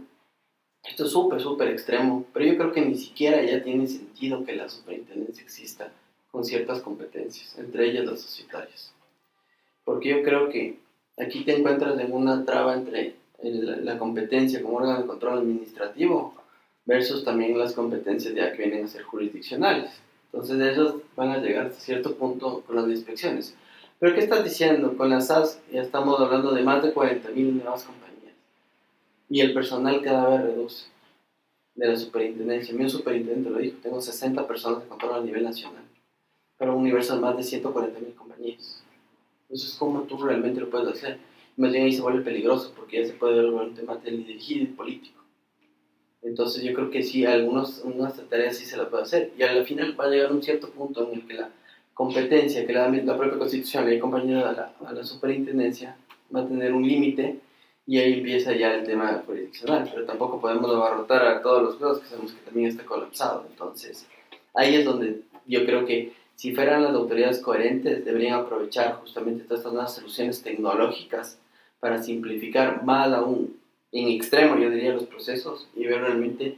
esto 0.88 1.04
es 1.04 1.10
súper, 1.10 1.40
súper 1.40 1.68
extremo, 1.68 2.24
pero 2.32 2.44
yo 2.44 2.56
creo 2.56 2.72
que 2.72 2.82
ni 2.82 2.96
siquiera 2.96 3.42
ya 3.42 3.62
tiene 3.62 3.86
sentido 3.86 4.44
que 4.44 4.54
la 4.54 4.68
superintendencia 4.68 5.42
exista 5.42 5.90
con 6.30 6.44
ciertas 6.44 6.80
competencias, 6.80 7.56
entre 7.58 7.90
ellas 7.90 8.04
las 8.06 8.20
societarias. 8.20 8.92
Porque 9.84 10.10
yo 10.10 10.22
creo 10.22 10.48
que 10.48 10.78
aquí 11.18 11.44
te 11.44 11.56
encuentras 11.56 11.98
en 11.98 12.12
una 12.12 12.44
traba 12.44 12.74
entre 12.74 13.14
la 13.42 13.98
competencia 13.98 14.62
como 14.62 14.78
órgano 14.78 15.00
de 15.00 15.06
control 15.06 15.38
administrativo 15.38 16.34
versus 16.86 17.24
también 17.24 17.58
las 17.58 17.72
competencias 17.72 18.34
ya 18.34 18.52
que 18.52 18.64
vienen 18.64 18.84
a 18.84 18.88
ser 18.88 19.02
jurisdiccionales. 19.02 19.90
Entonces 20.32 20.60
ellos 20.60 20.96
van 21.14 21.30
a 21.30 21.38
llegar 21.38 21.66
hasta 21.66 21.80
cierto 21.80 22.16
punto 22.16 22.62
con 22.66 22.76
las 22.76 22.88
inspecciones. 22.88 23.54
Pero 23.98 24.14
¿qué 24.14 24.20
estás 24.20 24.44
diciendo? 24.44 24.96
Con 24.96 25.10
las 25.10 25.28
SAS 25.28 25.60
ya 25.72 25.82
estamos 25.82 26.20
hablando 26.20 26.52
de 26.52 26.62
más 26.62 26.82
de 26.82 26.92
40.000 26.92 27.62
nuevas 27.62 27.84
compañías. 27.84 28.13
Y 29.28 29.40
el 29.40 29.52
personal 29.54 30.02
cada 30.02 30.28
vez 30.30 30.42
reduce 30.42 30.86
de 31.74 31.88
la 31.88 31.96
superintendencia. 31.96 32.74
Mi 32.74 32.88
superintendente 32.88 33.50
lo 33.50 33.58
dijo, 33.58 33.78
tengo 33.82 34.00
60 34.00 34.46
personas 34.46 34.82
de 34.82 34.88
control 34.88 35.14
a 35.14 35.20
nivel 35.20 35.42
nacional. 35.42 35.82
Pero 36.56 36.74
un 36.74 36.82
universo 36.82 37.14
de 37.14 37.20
más 37.20 37.36
de 37.36 37.42
140.000 37.42 38.14
compañías. 38.14 38.82
Entonces, 39.42 39.76
¿cómo 39.78 40.02
tú 40.02 40.18
realmente 40.18 40.60
lo 40.60 40.70
puedes 40.70 40.88
hacer? 40.88 41.18
Más 41.56 41.72
bien 41.72 41.84
ahí 41.84 41.92
se 41.92 42.02
vuelve 42.02 42.22
peligroso 42.22 42.72
porque 42.74 43.00
ya 43.00 43.06
se 43.06 43.12
puede 43.14 43.36
ver 43.36 43.46
un 43.46 43.74
tema 43.74 43.96
dirigido 43.96 44.64
y 44.64 44.66
político. 44.66 45.22
Entonces 46.22 46.62
yo 46.62 46.72
creo 46.72 46.90
que 46.90 47.02
sí, 47.02 47.26
algunas 47.26 47.82
tareas 48.30 48.56
sí 48.56 48.64
se 48.64 48.76
las 48.76 48.88
puede 48.88 49.02
hacer. 49.02 49.32
Y 49.38 49.42
al 49.42 49.64
final 49.64 49.98
va 49.98 50.04
a 50.04 50.08
llegar 50.08 50.32
un 50.32 50.42
cierto 50.42 50.70
punto 50.70 51.06
en 51.06 51.20
el 51.20 51.26
que 51.26 51.34
la 51.34 51.50
competencia 51.92 52.66
que 52.66 52.72
le 52.72 52.78
da 52.78 52.90
la 52.90 53.16
propia 53.16 53.38
constitución, 53.38 53.88
le 53.88 54.00
compañía 54.00 54.48
a 54.48 54.52
la, 54.52 54.74
a 54.86 54.92
la 54.92 55.04
superintendencia, 55.04 55.96
va 56.34 56.40
a 56.40 56.48
tener 56.48 56.72
un 56.72 56.86
límite 56.86 57.40
y 57.86 57.98
ahí 57.98 58.14
empieza 58.14 58.52
ya 58.54 58.74
el 58.74 58.84
tema 58.84 59.22
jurisdiccional. 59.26 59.88
Pero 59.92 60.06
tampoco 60.06 60.40
podemos 60.40 60.70
abarrotar 60.70 61.26
a 61.26 61.42
todos 61.42 61.62
los 61.62 61.76
juegos 61.76 62.00
que 62.00 62.06
sabemos 62.08 62.32
que 62.32 62.44
también 62.44 62.68
está 62.68 62.84
colapsado. 62.84 63.46
Entonces 63.50 64.06
ahí 64.54 64.76
es 64.76 64.84
donde 64.84 65.22
yo 65.46 65.64
creo 65.64 65.84
que 65.84 66.12
si 66.36 66.54
fueran 66.54 66.82
las 66.82 66.94
autoridades 66.94 67.38
coherentes, 67.40 68.04
deberían 68.04 68.40
aprovechar 68.40 68.94
justamente 68.94 69.44
todas 69.44 69.60
estas 69.60 69.72
nuevas 69.72 69.94
soluciones 69.94 70.42
tecnológicas 70.42 71.38
para 71.78 72.02
simplificar 72.02 72.82
más 72.84 73.12
aún 73.12 73.56
en 73.92 74.08
extremo, 74.08 74.58
yo 74.58 74.70
diría, 74.70 74.92
los 74.92 75.04
procesos 75.04 75.68
y 75.76 75.86
ver 75.86 76.00
realmente 76.00 76.56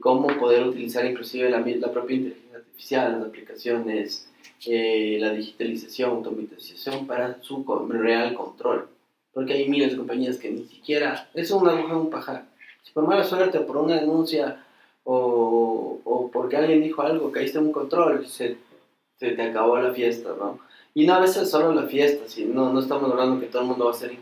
cómo 0.00 0.26
poder 0.38 0.66
utilizar 0.66 1.04
inclusive 1.06 1.48
la, 1.48 1.60
la 1.60 1.92
propia 1.92 2.16
inteligencia 2.16 2.58
artificial, 2.58 3.12
las 3.12 3.28
aplicaciones, 3.28 4.28
eh, 4.66 5.18
la 5.20 5.32
digitalización, 5.32 6.10
automatización 6.10 7.06
para 7.06 7.40
su 7.42 7.64
real 7.88 8.34
control. 8.34 8.88
Porque 9.34 9.54
hay 9.54 9.68
miles 9.68 9.90
de 9.90 9.98
compañías 9.98 10.38
que 10.38 10.50
ni 10.50 10.64
siquiera, 10.64 11.28
es 11.34 11.50
una 11.50 11.72
aguja 11.72 11.96
un 11.96 12.10
pajar. 12.10 12.46
Si 12.82 12.92
por 12.92 13.06
mala 13.06 13.24
suerte, 13.24 13.60
por 13.60 13.76
una 13.76 14.00
denuncia 14.00 14.64
o, 15.02 16.00
o 16.04 16.30
porque 16.30 16.56
alguien 16.56 16.82
dijo 16.82 17.02
algo, 17.02 17.32
caíste 17.32 17.58
en 17.58 17.66
un 17.66 17.72
control, 17.72 18.26
se, 18.26 18.56
se 19.16 19.30
te 19.32 19.42
acabó 19.42 19.78
la 19.78 19.92
fiesta, 19.92 20.30
¿no? 20.38 20.60
Y 20.94 21.06
no 21.06 21.14
a 21.14 21.20
veces 21.20 21.50
solo 21.50 21.74
la 21.74 21.88
fiesta, 21.88 22.28
si 22.28 22.44
no, 22.44 22.72
no 22.72 22.78
estamos 22.78 23.10
hablando 23.10 23.40
que 23.40 23.46
todo 23.46 23.62
el 23.62 23.68
mundo 23.68 23.86
va 23.86 23.90
a 23.90 23.94
ser 23.94 24.16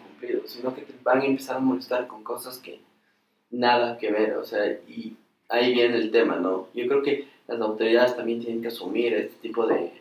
sino 0.46 0.74
que 0.74 0.82
te 0.82 0.94
van 1.02 1.20
a 1.20 1.24
empezar 1.24 1.56
a 1.56 1.60
molestar 1.60 2.06
con 2.06 2.22
cosas 2.22 2.58
que 2.58 2.80
nada 3.50 3.98
que 3.98 4.10
ver, 4.10 4.36
o 4.36 4.44
sea, 4.44 4.66
y 4.88 5.16
ahí 5.48 5.74
viene 5.74 5.96
el 5.96 6.10
tema, 6.10 6.36
¿no? 6.36 6.68
Yo 6.74 6.86
creo 6.86 7.02
que 7.02 7.28
las 7.46 7.60
autoridades 7.60 8.16
también 8.16 8.40
tienen 8.40 8.62
que 8.62 8.68
asumir 8.68 9.12
este 9.14 9.36
tipo 9.42 9.66
de, 9.66 9.92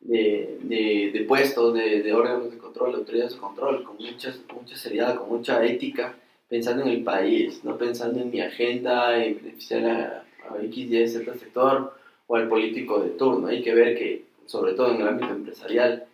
de, 0.00 1.10
de, 1.12 1.24
puestos, 1.26 1.74
de, 1.74 2.02
de, 2.02 2.12
órganos 2.12 2.50
de 2.50 2.58
control, 2.76 2.92
de 2.92 2.98
autoridades 2.98 3.34
de 3.34 3.40
control, 3.40 3.84
con 3.84 3.96
mucha, 3.96 4.34
mucha 4.54 4.76
seriedad, 4.76 5.16
con 5.16 5.28
mucha 5.28 5.64
ética, 5.64 6.14
pensando 6.48 6.82
en 6.82 6.88
el 6.88 7.04
país, 7.04 7.64
no 7.64 7.76
pensando 7.76 8.20
en 8.20 8.30
mi 8.30 8.40
agenda, 8.40 9.22
en 9.22 9.36
beneficiar 9.36 9.84
a, 9.86 10.24
a 10.50 10.62
X, 10.62 10.90
Y, 10.90 11.08
Z 11.08 11.34
sector 11.34 11.94
o 12.26 12.36
al 12.36 12.48
político 12.48 13.00
de 13.00 13.10
turno. 13.10 13.48
Hay 13.48 13.62
que 13.62 13.74
ver 13.74 13.96
que, 13.96 14.24
sobre 14.46 14.74
todo 14.74 14.94
en 14.94 15.00
el 15.00 15.08
ámbito 15.08 15.32
empresarial, 15.32 16.06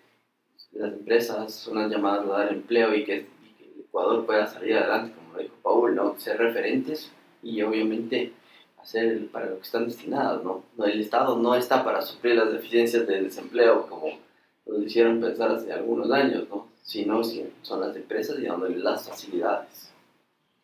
las 0.73 0.92
empresas 0.92 1.52
son 1.52 1.78
las 1.78 1.90
llamadas 1.90 2.26
a 2.26 2.38
dar 2.38 2.52
empleo 2.52 2.95
y 2.95 3.04
que, 3.04 3.16
el 3.16 3.81
Ecuador 3.81 4.25
pueda 4.25 4.47
salir 4.47 4.76
adelante, 4.76 5.12
como 5.14 5.35
lo 5.35 5.42
dijo 5.42 5.54
Paul, 5.62 5.95
¿no? 5.95 6.19
ser 6.19 6.38
referentes 6.38 7.12
y 7.42 7.61
obviamente 7.61 8.33
hacer 8.81 9.26
para 9.28 9.47
lo 9.47 9.57
que 9.57 9.62
están 9.62 9.85
destinados. 9.85 10.42
¿no? 10.42 10.64
El 10.87 11.00
Estado 11.00 11.37
no 11.37 11.54
está 11.54 11.85
para 11.85 12.00
suplir 12.00 12.37
las 12.37 12.50
deficiencias 12.52 13.07
del 13.07 13.25
desempleo, 13.25 13.87
como 13.87 14.19
nos 14.66 14.83
hicieron 14.85 15.21
pensar 15.21 15.50
hace 15.50 15.73
algunos 15.73 16.11
años, 16.11 16.49
¿no? 16.49 16.69
Si 16.83 17.04
no, 17.04 17.23
si 17.23 17.45
son 17.62 17.81
las 17.81 17.95
empresas 17.97 18.38
y 18.38 18.47
dándoles 18.47 18.78
las 18.78 19.09
facilidades. 19.09 19.92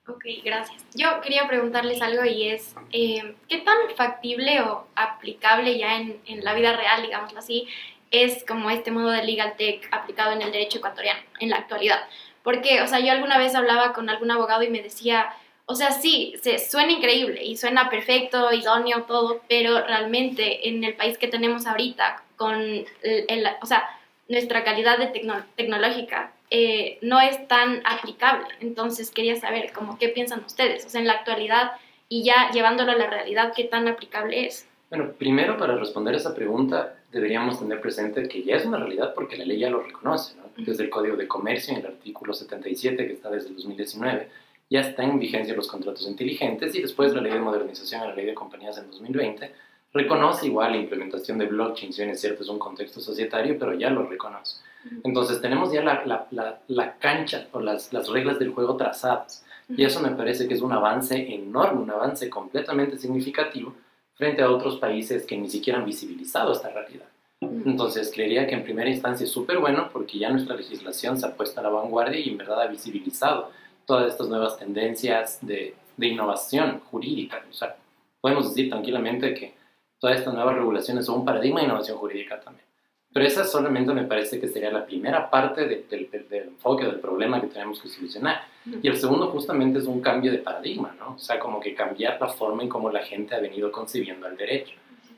Ok, 0.07 0.25
gracias. 0.43 0.85
Yo 0.95 1.21
quería 1.21 1.47
preguntarles 1.47 2.01
algo 2.01 2.25
y 2.25 2.49
es, 2.49 2.75
eh, 2.93 3.35
¿qué 3.49 3.59
tan 3.59 3.77
factible 3.95 4.63
o 4.63 4.87
aplicable 4.95 5.79
ya 5.79 6.01
en, 6.01 6.19
en 6.27 6.43
la 6.45 6.55
vida 6.55 6.75
real, 6.77 7.03
digámoslo 7.03 7.39
así, 7.39 7.69
es 8.11 8.45
como 8.47 8.71
este 8.71 8.91
modo 8.91 9.11
de 9.11 9.25
legal 9.25 9.55
tech 9.59 9.87
aplicado 9.93 10.33
en 10.33 10.41
el 10.41 10.51
derecho 10.51 10.79
ecuatoriano 10.79 11.21
en 11.41 11.51
la 11.51 11.57
actualidad? 11.57 12.01
Porque, 12.43 12.81
o 12.81 12.87
sea, 12.87 13.01
yo 13.01 13.13
alguna 13.13 13.37
vez 13.37 13.55
hablaba 13.55 13.93
con 13.93 14.09
algún 14.09 14.31
abogado 14.31 14.63
y 14.63 14.71
me 14.71 14.83
decía, 14.83 15.29
o 15.67 15.75
sea, 15.75 15.93
sí, 15.93 16.33
se, 16.43 16.59
suena 16.59 16.93
increíble 16.93 17.45
y 17.45 17.59
suena 17.59 17.91
perfecto, 17.91 18.51
idóneo, 18.55 19.03
todo, 19.03 19.43
pero 19.51 19.85
realmente 19.85 20.67
en 20.71 20.83
el 20.83 20.95
país 20.95 21.19
que 21.19 21.29
tenemos 21.29 21.67
ahorita, 21.67 22.23
con 22.39 22.59
el, 23.03 23.47
o 23.61 23.67
sea, 23.67 23.85
nuestra 24.29 24.65
calidad 24.65 24.99
de 24.99 25.09
tecnológica 25.57 26.33
eh, 26.51 26.99
no 27.03 27.21
es 27.21 27.47
tan 27.49 27.83
aplicable. 27.85 28.47
Entonces 28.61 29.11
quería 29.11 29.37
saber, 29.37 29.73
como, 29.73 29.99
¿qué 29.99 30.09
piensan 30.09 30.43
ustedes? 30.47 30.87
O 30.87 30.89
sea, 30.89 31.03
en 31.03 31.07
la 31.07 31.15
actualidad 31.15 31.73
y 32.09 32.25
ya 32.25 32.51
llevándolo 32.53 32.93
a 32.93 32.97
la 32.97 33.11
realidad, 33.11 33.53
¿qué 33.55 33.65
tan 33.65 33.87
aplicable 33.87 34.47
es? 34.47 34.67
Bueno, 34.89 35.13
primero 35.19 35.59
para 35.59 35.77
responder 35.77 36.15
esa 36.15 36.35
pregunta 36.35 36.95
deberíamos 37.13 37.59
tener 37.59 37.81
presente 37.83 38.27
que 38.29 38.43
ya 38.43 38.57
es 38.57 38.65
una 38.65 38.79
realidad 38.79 39.13
porque 39.15 39.37
la 39.37 39.45
ley 39.45 39.59
ya 39.59 39.69
lo 39.69 39.83
reconoce, 39.83 40.35
¿no? 40.37 40.49
desde 40.57 40.85
el 40.85 40.91
Código 40.91 41.17
de 41.17 41.29
Comercio 41.29 41.75
en 41.75 41.81
el 41.81 41.87
artículo 41.87 42.33
77 42.33 43.07
que 43.07 43.13
está 43.13 43.31
desde 43.31 43.49
el 43.49 43.55
2019 43.57 44.29
ya 44.71 44.81
está 44.81 45.03
en 45.03 45.19
vigencia 45.19 45.55
los 45.55 45.69
contratos 45.69 46.07
inteligentes 46.07 46.75
y 46.75 46.83
después 46.83 47.15
la 47.15 47.21
ley 47.21 47.33
de 47.33 47.39
modernización 47.39 48.03
a 48.03 48.09
la 48.09 48.15
ley 48.15 48.27
de 48.27 48.35
compañías 48.35 48.77
en 48.79 48.91
2020 48.91 49.53
reconoce 49.93 50.47
igual 50.47 50.73
la 50.73 50.79
implementación 50.79 51.39
de 51.39 51.47
blockchain, 51.47 51.93
si 51.93 52.03
bien 52.03 52.13
es 52.13 52.21
cierto 52.21 52.43
es 52.43 52.49
un 52.49 52.59
contexto 52.59 53.01
societario, 53.01 53.57
pero 53.59 53.75
ya 53.75 53.91
lo 53.91 54.07
reconoce. 54.07 54.61
Entonces 55.05 55.41
tenemos 55.41 55.73
ya 55.73 55.83
la, 55.83 56.03
la, 56.31 56.61
la, 56.69 56.99
cancha 56.99 57.49
o 57.53 57.61
las, 57.61 57.93
las, 57.93 58.09
reglas 58.09 58.39
del 58.39 58.53
juego 58.53 58.77
trazadas 58.77 59.45
y 59.69 59.85
eso 59.85 60.01
me 60.01 60.11
parece 60.11 60.47
que 60.47 60.55
es 60.55 60.63
un 60.63 60.73
avance 60.73 61.35
enorme, 61.35 61.83
un 61.83 61.91
avance 61.91 62.31
completamente 62.31 62.97
significativo 62.97 63.75
frente 64.15 64.43
a 64.43 64.51
otros 64.51 64.77
países 64.79 65.27
que 65.27 65.37
ni 65.37 65.51
siquiera 65.51 65.79
han 65.79 65.85
visibilizado 65.85 66.53
esta 66.53 66.71
realidad. 66.71 67.07
Entonces, 67.41 68.11
creería 68.13 68.47
que 68.47 68.55
en 68.55 68.65
primera 68.65 68.91
instancia 68.91 69.25
es 69.25 69.31
súper 69.31 69.59
bueno 69.59 69.91
porque 69.93 70.19
ya 70.19 70.31
nuestra 70.31 70.57
legislación 70.57 71.19
se 71.19 71.27
ha 71.27 71.37
puesto 71.37 71.61
a 71.61 71.63
la 71.63 71.69
vanguardia 71.69 72.19
y 72.19 72.31
en 72.31 72.39
verdad 72.39 72.63
ha 72.63 72.67
visibilizado 72.67 73.51
todas 73.87 74.11
estas 74.11 74.29
nuevas 74.29 74.59
tendencias 74.59 75.39
de, 75.41 75.75
de 75.97 76.07
innovación 76.07 76.81
jurídica. 76.91 77.45
O 77.49 77.53
sea, 77.53 77.77
podemos 78.21 78.49
decir 78.49 78.71
tranquilamente 78.71 79.35
que 79.35 79.58
todas 79.99 80.19
estas 80.19 80.35
nuevas 80.35 80.55
regulaciones 80.55 81.07
son 81.07 81.21
un 81.21 81.25
paradigma 81.25 81.61
de 81.61 81.67
innovación 81.67 81.99
jurídica 81.99 82.41
también. 82.41 82.67
Pero 83.13 83.27
esa 83.27 83.45
solamente 83.45 83.93
me 83.95 84.05
parece 84.05 84.39
que 84.39 84.49
sería 84.49 84.71
la 84.71 84.85
primera 84.85 85.31
parte 85.31 85.67
del, 85.67 85.87
del, 86.11 86.43
enfoque 86.49 86.85
del 86.85 87.01
problema 87.01 87.41
que 87.41 87.47
tenemos 87.47 87.81
que 87.81 87.89
solucionar. 87.89 88.43
Y 88.83 88.87
el 88.87 88.97
segundo 88.97 89.29
justamente 89.29 89.79
es 89.79 89.87
un 89.87 90.01
cambio 90.01 90.31
de 90.31 90.39
paradigma, 90.39 90.95
¿no? 90.99 91.15
O 91.15 91.19
sea, 91.19 91.39
como 91.39 91.59
que 91.59 91.75
cambiar 91.75 92.21
la 92.21 92.29
forma 92.29 92.63
en 92.63 92.69
cómo 92.69 92.91
la 92.91 93.03
gente 93.03 93.35
ha 93.35 93.41
venido 93.41 93.73
concibiendo 93.73 94.27
el 94.27 94.37
derecho. 94.37 94.75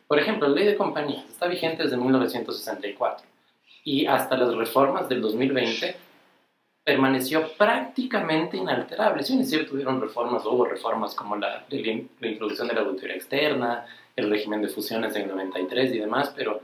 Por 0.06 0.18
ejemplo, 0.18 0.48
la 0.48 0.54
ley 0.54 0.66
de 0.66 0.76
compañías 0.76 1.24
está 1.28 1.46
vigente 1.46 1.82
desde 1.82 1.96
1964 1.96 3.26
y 3.84 4.06
hasta 4.06 4.36
las 4.36 4.54
reformas 4.54 5.08
del 5.08 5.20
2020 5.20 5.96
permaneció 6.84 7.52
prácticamente 7.56 8.56
inalterable. 8.56 9.22
Si 9.22 9.32
bien 9.32 9.42
es 9.42 9.50
cierto, 9.50 9.72
tuvieron 9.72 10.00
reformas, 10.00 10.44
hubo 10.46 10.64
reformas 10.64 11.14
como 11.14 11.36
la, 11.36 11.64
la 11.68 12.28
introducción 12.28 12.68
de 12.68 12.74
la 12.74 12.80
auditoría 12.80 13.16
externa, 13.16 13.86
el 14.20 14.30
régimen 14.30 14.62
de 14.62 14.68
fusiones 14.68 15.14
en 15.16 15.22
el 15.22 15.28
93 15.28 15.94
y 15.94 15.98
demás, 15.98 16.32
pero 16.36 16.60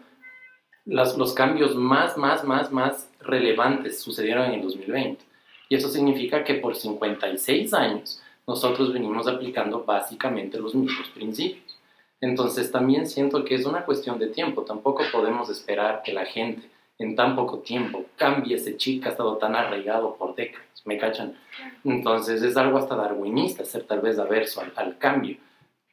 los, 0.84 1.16
los 1.16 1.34
cambios 1.34 1.74
más, 1.74 2.16
más, 2.16 2.44
más, 2.44 2.70
más 2.72 3.10
relevantes 3.20 4.00
sucedieron 4.00 4.46
en 4.46 4.54
el 4.54 4.62
2020. 4.62 5.24
Y 5.68 5.74
eso 5.74 5.88
significa 5.88 6.44
que 6.44 6.54
por 6.54 6.76
56 6.76 7.74
años 7.74 8.22
nosotros 8.46 8.92
venimos 8.92 9.26
aplicando 9.26 9.84
básicamente 9.84 10.58
los 10.58 10.74
mismos 10.74 11.08
principios. 11.08 11.76
Entonces 12.20 12.70
también 12.70 13.06
siento 13.06 13.44
que 13.44 13.56
es 13.56 13.66
una 13.66 13.84
cuestión 13.84 14.18
de 14.18 14.28
tiempo. 14.28 14.62
Tampoco 14.62 15.02
podemos 15.12 15.50
esperar 15.50 16.02
que 16.04 16.12
la 16.12 16.24
gente 16.24 16.70
en 16.98 17.14
tan 17.14 17.36
poco 17.36 17.58
tiempo 17.58 18.06
cambie 18.16 18.56
ese 18.56 18.76
chip 18.76 19.02
que 19.02 19.08
ha 19.08 19.12
estado 19.12 19.36
tan 19.36 19.54
arraigado 19.54 20.16
por 20.16 20.34
décadas, 20.34 20.66
¿me 20.84 20.96
cachan? 20.96 21.36
Entonces 21.84 22.42
es 22.42 22.56
algo 22.56 22.78
hasta 22.78 22.96
darwinista 22.96 23.64
ser 23.64 23.84
tal 23.84 24.00
vez 24.00 24.18
averso 24.18 24.62
al, 24.76 24.96
cambio, 24.96 25.36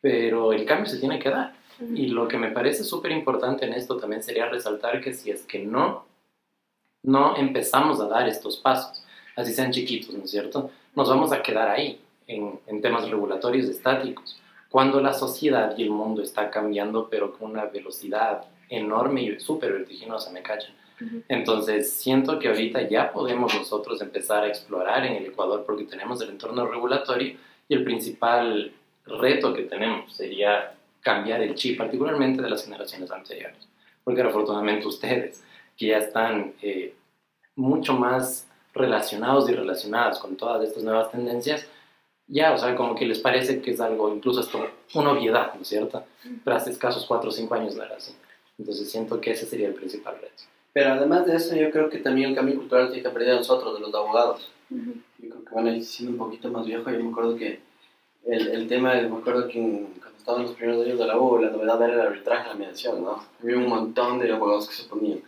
pero 0.04 0.52
el 0.52 0.66
cambio 0.66 0.86
se 0.86 1.00
tiene 1.00 1.18
que 1.18 1.30
dar. 1.30 1.54
Y 1.96 2.08
lo 2.08 2.28
que 2.28 2.38
me 2.38 2.52
parece 2.52 2.84
súper 2.84 3.14
importante 3.14 3.66
en 3.66 3.72
esto 3.72 3.96
también 3.96 4.22
sería 4.22 4.50
resaltar 4.50 5.00
que 5.00 5.14
si 5.14 5.32
es 5.32 5.44
que 5.44 5.60
no, 5.60 6.06
no 7.04 7.38
empezamos 7.38 8.02
a 8.02 8.10
dar 8.10 8.28
estos 8.28 8.58
pasos, 8.58 9.02
así 9.38 9.54
sean 9.54 9.72
chiquitos, 9.72 10.14
¿no 10.14 10.26
es 10.26 10.32
cierto? 10.32 10.72
Nos 10.94 11.08
vamos 11.08 11.32
a 11.32 11.42
quedar 11.42 11.70
ahí, 11.70 12.02
en, 12.28 12.60
en 12.68 12.82
temas 12.82 13.10
regulatorios 13.10 13.70
estáticos, 13.70 14.38
cuando 14.70 15.00
la 15.00 15.14
sociedad 15.14 15.74
y 15.78 15.84
el 15.84 15.92
mundo 15.92 16.22
está 16.22 16.50
cambiando, 16.50 17.08
pero 17.10 17.32
con 17.32 17.52
una 17.52 17.66
velocidad 17.66 18.44
enorme 18.68 19.24
y 19.24 19.40
súper 19.40 19.72
vertiginosa, 19.72 20.32
¿me 20.32 20.42
cachan? 20.42 20.74
Entonces, 21.30 21.94
siento 21.94 22.40
que 22.40 22.50
ahorita 22.50 22.90
ya 22.90 23.14
podemos 23.14 23.56
nosotros 23.56 24.02
empezar 24.02 24.44
a 24.44 24.48
explorar 24.48 25.06
en 25.06 25.14
el 25.14 25.28
Ecuador 25.28 25.64
porque 25.66 25.86
tenemos 25.86 26.22
el 26.22 26.30
entorno 26.30 26.66
regulatorio 26.68 27.38
y 27.70 27.74
el 27.74 27.84
principal 27.86 28.74
reto 29.06 29.54
que 29.54 29.64
tenemos 29.64 30.16
sería 30.16 30.74
cambiar 31.02 31.42
el 31.42 31.56
chip, 31.56 31.78
particularmente 31.78 32.42
de 32.42 32.50
las 32.50 32.64
generaciones 32.64 33.12
anteriores. 33.12 33.68
Porque 34.04 34.22
afortunadamente 34.22 34.88
ustedes, 34.88 35.44
que 35.78 35.88
ya 35.88 35.98
están 35.98 36.54
eh, 36.62 36.94
mucho 37.56 37.94
más 37.94 38.48
relacionados 38.74 39.50
y 39.50 39.54
relacionadas 39.54 40.20
con 40.20 40.36
todas 40.36 40.64
estas 40.68 40.84
nuevas 40.84 41.12
tendencias, 41.12 41.68
ya, 42.28 42.54
o 42.54 42.58
sea, 42.58 42.76
como 42.76 42.96
que 42.96 43.06
les 43.06 43.20
parece 43.20 43.62
que 43.62 43.72
es 43.72 43.82
algo, 43.82 44.14
incluso 44.14 44.42
esto, 44.42 44.70
una 44.94 45.12
obviedad, 45.12 45.54
¿no 45.54 45.62
es 45.62 45.68
cierto? 45.68 46.04
Pero 46.44 46.56
hace 46.56 46.72
escasos 46.72 47.06
cuatro 47.06 47.30
o 47.30 47.32
cinco 47.34 47.56
años 47.56 47.76
no 47.76 47.84
era 47.84 47.98
así. 47.98 48.16
Entonces 48.58 48.90
siento 48.90 49.20
que 49.20 49.32
ese 49.32 49.46
sería 49.46 49.68
el 49.68 49.74
principal 49.74 50.16
reto. 50.16 50.44
Pero 50.72 50.94
además 50.94 51.26
de 51.26 51.36
eso, 51.36 51.56
yo 51.56 51.70
creo 51.70 51.90
que 51.90 52.00
también 52.00 52.30
el 52.30 52.36
cambio 52.36 52.56
cultural 52.56 52.88
tiene 52.88 53.04
que 53.04 53.10
aprender 53.10 53.36
a 53.36 53.40
nosotros, 53.40 53.76
de 53.76 53.82
los 53.82 53.94
abogados. 53.94 54.50
Yo 54.70 55.30
creo 55.30 55.46
que, 55.46 55.52
bueno, 55.52 55.82
siendo 55.82 56.14
un 56.14 56.18
poquito 56.18 56.50
más 56.50 56.66
viejo, 56.66 56.90
yo 56.90 57.00
me 57.00 57.12
acuerdo 57.12 57.36
que 57.36 57.60
el, 58.26 58.48
el 58.50 58.68
tema, 58.68 58.94
me 58.94 59.18
acuerdo 59.18 59.48
que 59.48 59.60
cuando 60.00 60.18
estaba 60.18 60.38
en 60.40 60.44
los 60.46 60.54
primeros 60.54 60.86
años 60.86 61.00
de 61.00 61.08
la 61.08 61.18
U, 61.18 61.40
la 61.40 61.50
novedad 61.50 61.82
era 61.84 61.94
el 61.94 62.02
arbitraje, 62.02 62.50
la 62.50 62.56
mediación, 62.56 63.04
¿no? 63.04 63.24
Había 63.42 63.58
un 63.58 63.68
montón 63.68 64.20
de 64.20 64.32
abogados 64.32 64.68
que 64.68 64.76
se 64.76 64.88
ponían. 64.88 65.22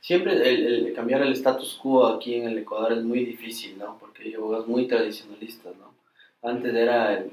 Siempre 0.00 0.32
el, 0.32 0.86
el 0.86 0.94
cambiar 0.94 1.22
el 1.22 1.32
status 1.32 1.78
quo 1.82 2.06
aquí 2.06 2.34
en 2.34 2.48
el 2.48 2.58
Ecuador 2.58 2.92
es 2.92 3.02
muy 3.02 3.24
difícil, 3.24 3.78
¿no? 3.78 3.98
Porque 3.98 4.22
hay 4.22 4.34
abogados 4.34 4.68
muy 4.68 4.86
tradicionalistas, 4.86 5.74
¿no? 5.76 5.94
Antes 6.42 6.74
era, 6.74 7.24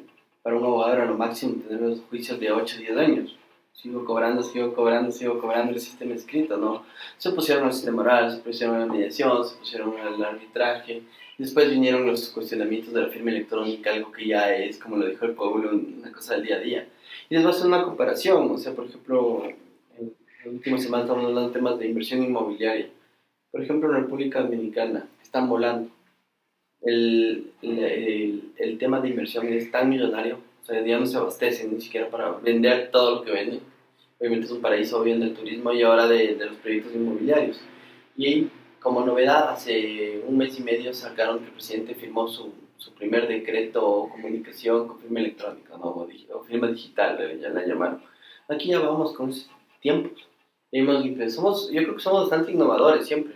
para 0.42 0.56
un 0.56 0.64
abogado 0.64 0.94
era 0.94 1.06
lo 1.06 1.18
máximo 1.18 1.62
tener 1.62 1.82
los 1.82 2.02
juicios 2.10 2.40
de 2.40 2.52
8 2.52 2.76
o 2.76 2.80
10 2.80 2.98
años 2.98 3.38
sigo 3.74 4.06
cobrando, 4.06 4.44
sigo 4.44 4.74
cobrando, 4.74 5.12
sigo 5.12 5.40
cobrando 5.40 5.74
el 5.74 5.80
sistema 5.80 6.14
escrito, 6.14 6.58
¿no? 6.58 6.86
Se 7.18 7.32
pusieron 7.32 7.66
al 7.66 7.74
sistema 7.74 8.02
oral, 8.02 8.32
se 8.32 8.38
pusieron 8.38 8.76
a 8.78 8.80
la 8.80 8.86
mediación, 8.86 9.44
se 9.44 9.58
pusieron 9.58 9.98
al 10.00 10.24
arbitraje, 10.24 11.04
después 11.38 11.70
vinieron 11.70 12.06
los 12.06 12.30
cuestionamientos 12.30 12.94
de 12.94 13.02
la 13.02 13.10
firma 13.10 13.32
electrónica, 13.32 13.94
algo 13.94 14.12
que 14.12 14.28
ya 14.28 14.56
es, 14.56 14.78
como 14.78 14.98
lo 14.98 15.08
dijo 15.08 15.26
el 15.26 15.34
pueblo, 15.34 15.72
una 15.72 16.12
cosa 16.12 16.36
del 16.36 16.44
día 16.44 16.58
a 16.58 16.60
día. 16.60 16.88
Y 17.30 17.36
después 17.36 17.56
hacer 17.56 17.68
una 17.68 17.84
comparación, 17.84 18.52
o 18.52 18.58
sea, 18.58 18.74
por 18.74 18.86
ejemplo, 18.86 19.44
en 19.98 20.14
la 20.46 20.52
última 20.52 20.78
semana 20.78 21.04
estamos 21.04 21.26
hablando 21.26 21.48
de 21.48 21.54
temas 21.54 21.80
de 21.80 21.88
inversión 21.88 22.24
inmobiliaria. 22.24 22.90
Por 23.52 23.64
ejemplo, 23.64 23.90
en 23.90 24.04
República 24.04 24.42
Dominicana 24.42 25.08
están 25.22 25.48
volando. 25.48 25.90
El, 26.82 27.52
el, 27.62 28.52
el 28.58 28.78
tema 28.78 29.00
de 29.00 29.10
inversión 29.10 29.48
es 29.48 29.72
tan 29.72 29.90
millonario 29.90 30.40
o 30.64 30.66
sea, 30.66 30.82
ya 30.82 30.98
no 30.98 31.06
se 31.06 31.18
abastecen 31.18 31.74
ni 31.74 31.82
siquiera 31.82 32.10
para 32.10 32.32
vender 32.32 32.90
todo 32.90 33.16
lo 33.16 33.24
que 33.24 33.32
venden. 33.32 33.60
Obviamente 34.18 34.46
es 34.46 34.52
un 34.52 34.62
paraíso 34.62 35.04
bien 35.04 35.20
del 35.20 35.34
turismo 35.34 35.74
y 35.74 35.82
ahora 35.82 36.08
de, 36.08 36.36
de 36.36 36.46
los 36.46 36.56
proyectos 36.58 36.96
inmobiliarios. 36.96 37.60
Y 38.16 38.48
como 38.84 39.06
novedad, 39.06 39.50
hace 39.50 40.22
un 40.28 40.38
mes 40.38 40.60
y 40.60 40.64
medio 40.64 40.94
sacaron 40.94 41.40
que 41.40 41.46
el 41.46 41.52
presidente 41.52 41.96
firmó 41.96 42.28
su, 42.28 42.54
su 42.78 42.94
primer 42.94 43.28
decreto 43.28 43.86
o 43.86 44.10
comunicación 44.10 44.88
con 44.88 45.00
firma 45.00 45.22
electrónica, 45.22 45.78
¿no? 45.78 45.86
o, 45.86 46.44
firma 46.44 46.68
digital, 46.68 47.40
ya 47.40 47.50
la 47.50 47.66
llamaron. 47.66 48.02
Aquí 48.50 48.70
ya 48.70 48.80
vamos 48.80 49.14
con 49.14 49.34
tiempos. 49.80 50.28
Somos, 51.30 51.72
yo 51.72 51.82
creo 51.84 51.96
que 51.96 52.02
somos 52.02 52.30
bastante 52.30 52.52
innovadores 52.52 53.08
siempre. 53.08 53.36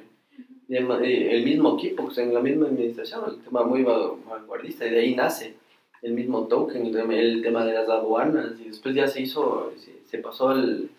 Eh, 0.70 1.30
el 1.32 1.46
mismo 1.46 1.78
equipo, 1.78 2.06
pues, 2.06 2.18
en 2.18 2.34
la 2.34 2.42
misma 2.42 2.68
administración, 2.68 3.24
el 3.28 3.42
tema 3.42 3.64
muy 3.64 3.84
vanguardista, 3.84 4.86
y 4.86 4.90
de 4.90 5.00
ahí 5.00 5.16
nace 5.16 5.56
el 6.02 6.14
mismo 6.14 6.48
token, 6.48 6.86
el 6.86 7.42
tema, 7.42 7.64
de 7.64 7.74
las 7.74 7.88
aduanas, 7.88 8.60
y 8.60 8.66
después 8.66 8.94
ya 8.94 9.08
se 9.08 9.22
hizo, 9.22 9.72
se, 10.06 10.18
pasó 10.18 10.50
al, 10.50 10.90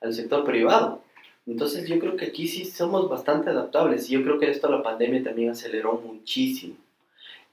al, 0.00 0.12
sector 0.12 0.44
privado. 0.44 1.02
Entonces 1.48 1.88
yo 1.88 1.98
creo 1.98 2.14
que 2.14 2.26
aquí 2.26 2.46
sí 2.46 2.66
somos 2.66 3.08
bastante 3.08 3.48
adaptables 3.48 4.08
y 4.10 4.12
yo 4.12 4.22
creo 4.22 4.38
que 4.38 4.50
esto 4.50 4.68
la 4.70 4.82
pandemia 4.82 5.24
también 5.24 5.50
aceleró 5.50 5.94
muchísimo. 5.94 6.74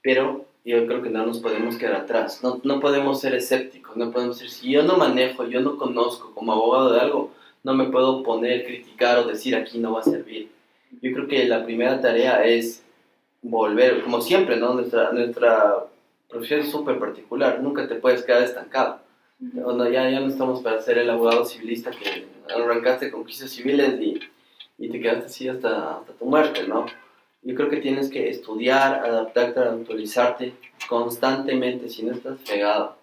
Pero 0.01 0.45
yo 0.65 0.85
creo 0.85 1.01
que 1.01 1.09
no 1.09 1.25
nos 1.25 1.39
podemos 1.39 1.77
quedar 1.77 1.95
atrás, 1.95 2.43
no, 2.43 2.59
no 2.63 2.81
podemos 2.81 3.21
ser 3.21 3.35
escépticos, 3.35 3.95
no 3.95 4.11
podemos 4.11 4.37
ser, 4.37 4.49
si 4.49 4.71
yo 4.71 4.83
no 4.83 4.97
manejo, 4.97 5.47
yo 5.47 5.61
no 5.61 5.77
conozco 5.77 6.33
como 6.35 6.51
abogado 6.51 6.91
de 6.91 6.99
algo, 6.99 7.31
no 7.63 7.73
me 7.73 7.85
puedo 7.85 8.21
poner, 8.21 8.65
criticar 8.65 9.19
o 9.19 9.27
decir 9.27 9.55
aquí 9.55 9.79
no 9.79 9.93
va 9.93 10.01
a 10.01 10.03
servir. 10.03 10.49
Yo 11.01 11.13
creo 11.13 11.27
que 11.27 11.47
la 11.47 11.63
primera 11.63 12.01
tarea 12.01 12.43
es 12.45 12.83
volver, 13.41 14.03
como 14.03 14.21
siempre, 14.21 14.57
¿no? 14.57 14.73
Nuestra, 14.73 15.11
nuestra 15.13 15.85
profesión 16.27 16.61
es 16.61 16.71
súper 16.71 16.99
particular, 16.99 17.61
nunca 17.61 17.87
te 17.87 17.95
puedes 17.95 18.23
quedar 18.23 18.43
estancado. 18.43 18.99
Cuando 19.63 19.89
ya, 19.89 20.09
ya 20.09 20.19
no 20.19 20.27
estamos 20.27 20.61
para 20.61 20.81
ser 20.81 20.97
el 20.97 21.09
abogado 21.09 21.45
civilista 21.45 21.91
que 21.91 22.34
arrancaste 22.53 23.11
con 23.11 23.23
juicios 23.23 23.51
civiles 23.51 23.99
y, 23.99 24.19
y 24.77 24.89
te 24.89 24.99
quedaste 24.99 25.25
así 25.25 25.47
hasta, 25.47 25.97
hasta 25.97 26.13
tu 26.13 26.25
muerte, 26.25 26.67
¿no? 26.67 26.85
Yo 27.41 27.53
creo 27.55 27.69
que 27.69 27.77
tienes 27.77 28.09
que 28.09 28.29
estudiar, 28.29 29.05
adaptarte, 29.05 29.59
actualizarte 29.59 30.53
constantemente, 30.89 31.89
si 31.89 32.03
no 32.03 32.13
estás 32.13 32.39
pegado. 32.39 32.97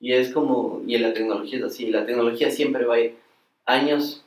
Y 0.00 0.12
es 0.12 0.32
como, 0.32 0.82
y 0.86 0.94
en 0.94 1.02
la 1.02 1.12
tecnología 1.12 1.58
es 1.58 1.64
así, 1.64 1.90
la 1.90 2.06
tecnología 2.06 2.50
siempre 2.50 2.84
va 2.84 2.94
a 2.94 3.00
ir 3.00 3.16
años 3.66 4.24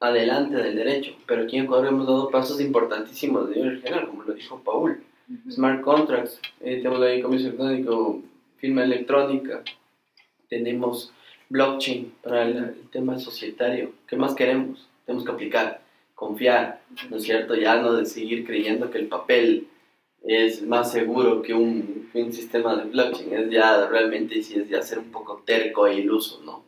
adelante 0.00 0.56
del 0.56 0.76
derecho, 0.76 1.12
pero 1.26 1.42
aquí 1.42 1.56
en 1.56 1.64
Ecuador 1.64 1.88
hemos 1.88 2.06
dado 2.06 2.30
pasos 2.30 2.60
importantísimos 2.60 3.48
de 3.48 3.56
nivel 3.56 3.82
general, 3.82 4.08
como 4.08 4.22
lo 4.24 4.34
dijo 4.34 4.60
Paul. 4.64 5.02
Smart 5.50 5.82
contracts, 5.82 6.40
eh, 6.60 6.76
tenemos 6.76 7.02
ahí 7.02 7.20
comercio 7.20 7.48
electrónico, 7.48 8.22
firma 8.58 8.84
electrónica, 8.84 9.62
tenemos 10.48 11.12
blockchain 11.48 12.12
para 12.22 12.42
el, 12.42 12.74
tema 12.90 13.18
societario. 13.18 13.92
¿Qué 14.06 14.16
más 14.16 14.34
queremos? 14.34 14.88
Tenemos 15.04 15.24
que 15.24 15.32
aplicar, 15.32 15.80
confiar, 16.14 16.80
¿no 17.10 17.16
es 17.16 17.22
cierto? 17.22 17.54
Ya 17.54 17.76
no 17.76 17.92
de 17.92 18.06
seguir 18.06 18.46
creyendo 18.46 18.90
que 18.90 18.98
el 18.98 19.06
papel 19.06 19.68
es 20.22 20.62
más 20.62 20.90
seguro 20.90 21.42
que 21.42 21.54
un, 21.54 22.10
un 22.14 22.32
sistema 22.32 22.74
de 22.76 22.90
blockchain, 22.90 23.32
es 23.34 23.50
ya 23.50 23.86
realmente 23.86 24.42
si 24.42 24.58
es 24.58 24.68
ya 24.68 24.82
ser 24.82 24.98
un 24.98 25.12
poco 25.12 25.42
terco 25.44 25.86
e 25.86 26.00
iluso, 26.00 26.40
¿no? 26.44 26.64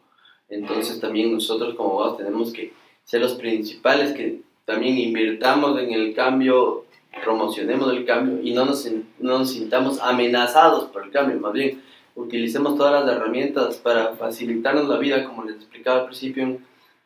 Entonces 0.49 1.01
también 1.01 1.33
nosotros 1.33 1.75
como 1.75 1.91
abogados 1.91 2.19
tenemos 2.19 2.53
que 2.53 2.73
ser 3.05 3.21
los 3.21 3.35
principales 3.35 4.13
que 4.13 4.41
también 4.65 4.97
invirtamos 4.99 5.79
en 5.81 5.93
el 5.93 6.15
cambio, 6.15 6.85
promocionemos 7.25 7.93
el 7.93 8.05
cambio 8.05 8.41
y 8.43 8.53
no 8.53 8.65
nos, 8.65 8.87
no 9.19 9.39
nos 9.39 9.51
sintamos 9.51 9.99
amenazados 10.01 10.91
por 10.91 11.05
el 11.05 11.11
cambio, 11.11 11.39
más 11.41 11.53
bien 11.53 11.83
utilicemos 12.19 12.77
todas 12.77 13.05
las 13.05 13.17
herramientas 13.17 13.77
para 13.77 14.15
facilitarnos 14.17 14.89
la 14.89 14.99
vida, 14.99 15.25
como 15.25 15.45
les 15.45 15.57
explicaba 15.57 16.01
al 16.01 16.07
principio, 16.07 16.59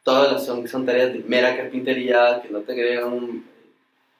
todas 0.02 0.32
las 0.32 0.46
son, 0.46 0.66
son 0.66 0.86
tareas 0.86 1.12
de 1.12 1.20
mera 1.20 1.56
carpintería, 1.56 2.40
que 2.42 2.48
no 2.48 2.60
te 2.60 2.72
agregan 2.72 3.12
un, 3.12 3.44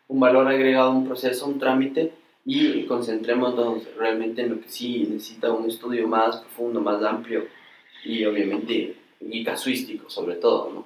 un 0.08 0.20
valor 0.20 0.46
agregado 0.46 0.92
un 0.92 1.06
proceso, 1.06 1.46
un 1.46 1.58
trámite, 1.58 2.12
y 2.44 2.84
concentrémonos 2.84 3.84
realmente 3.96 4.42
en 4.42 4.50
lo 4.50 4.60
que 4.60 4.68
sí 4.68 5.06
necesita 5.08 5.52
un 5.52 5.68
estudio 5.68 6.08
más 6.08 6.38
profundo, 6.38 6.80
más 6.80 7.02
amplio 7.02 7.46
y 8.04 8.24
obviamente 8.24 8.96
y 9.20 9.44
casuístico 9.44 10.10
sobre 10.10 10.36
todo. 10.36 10.84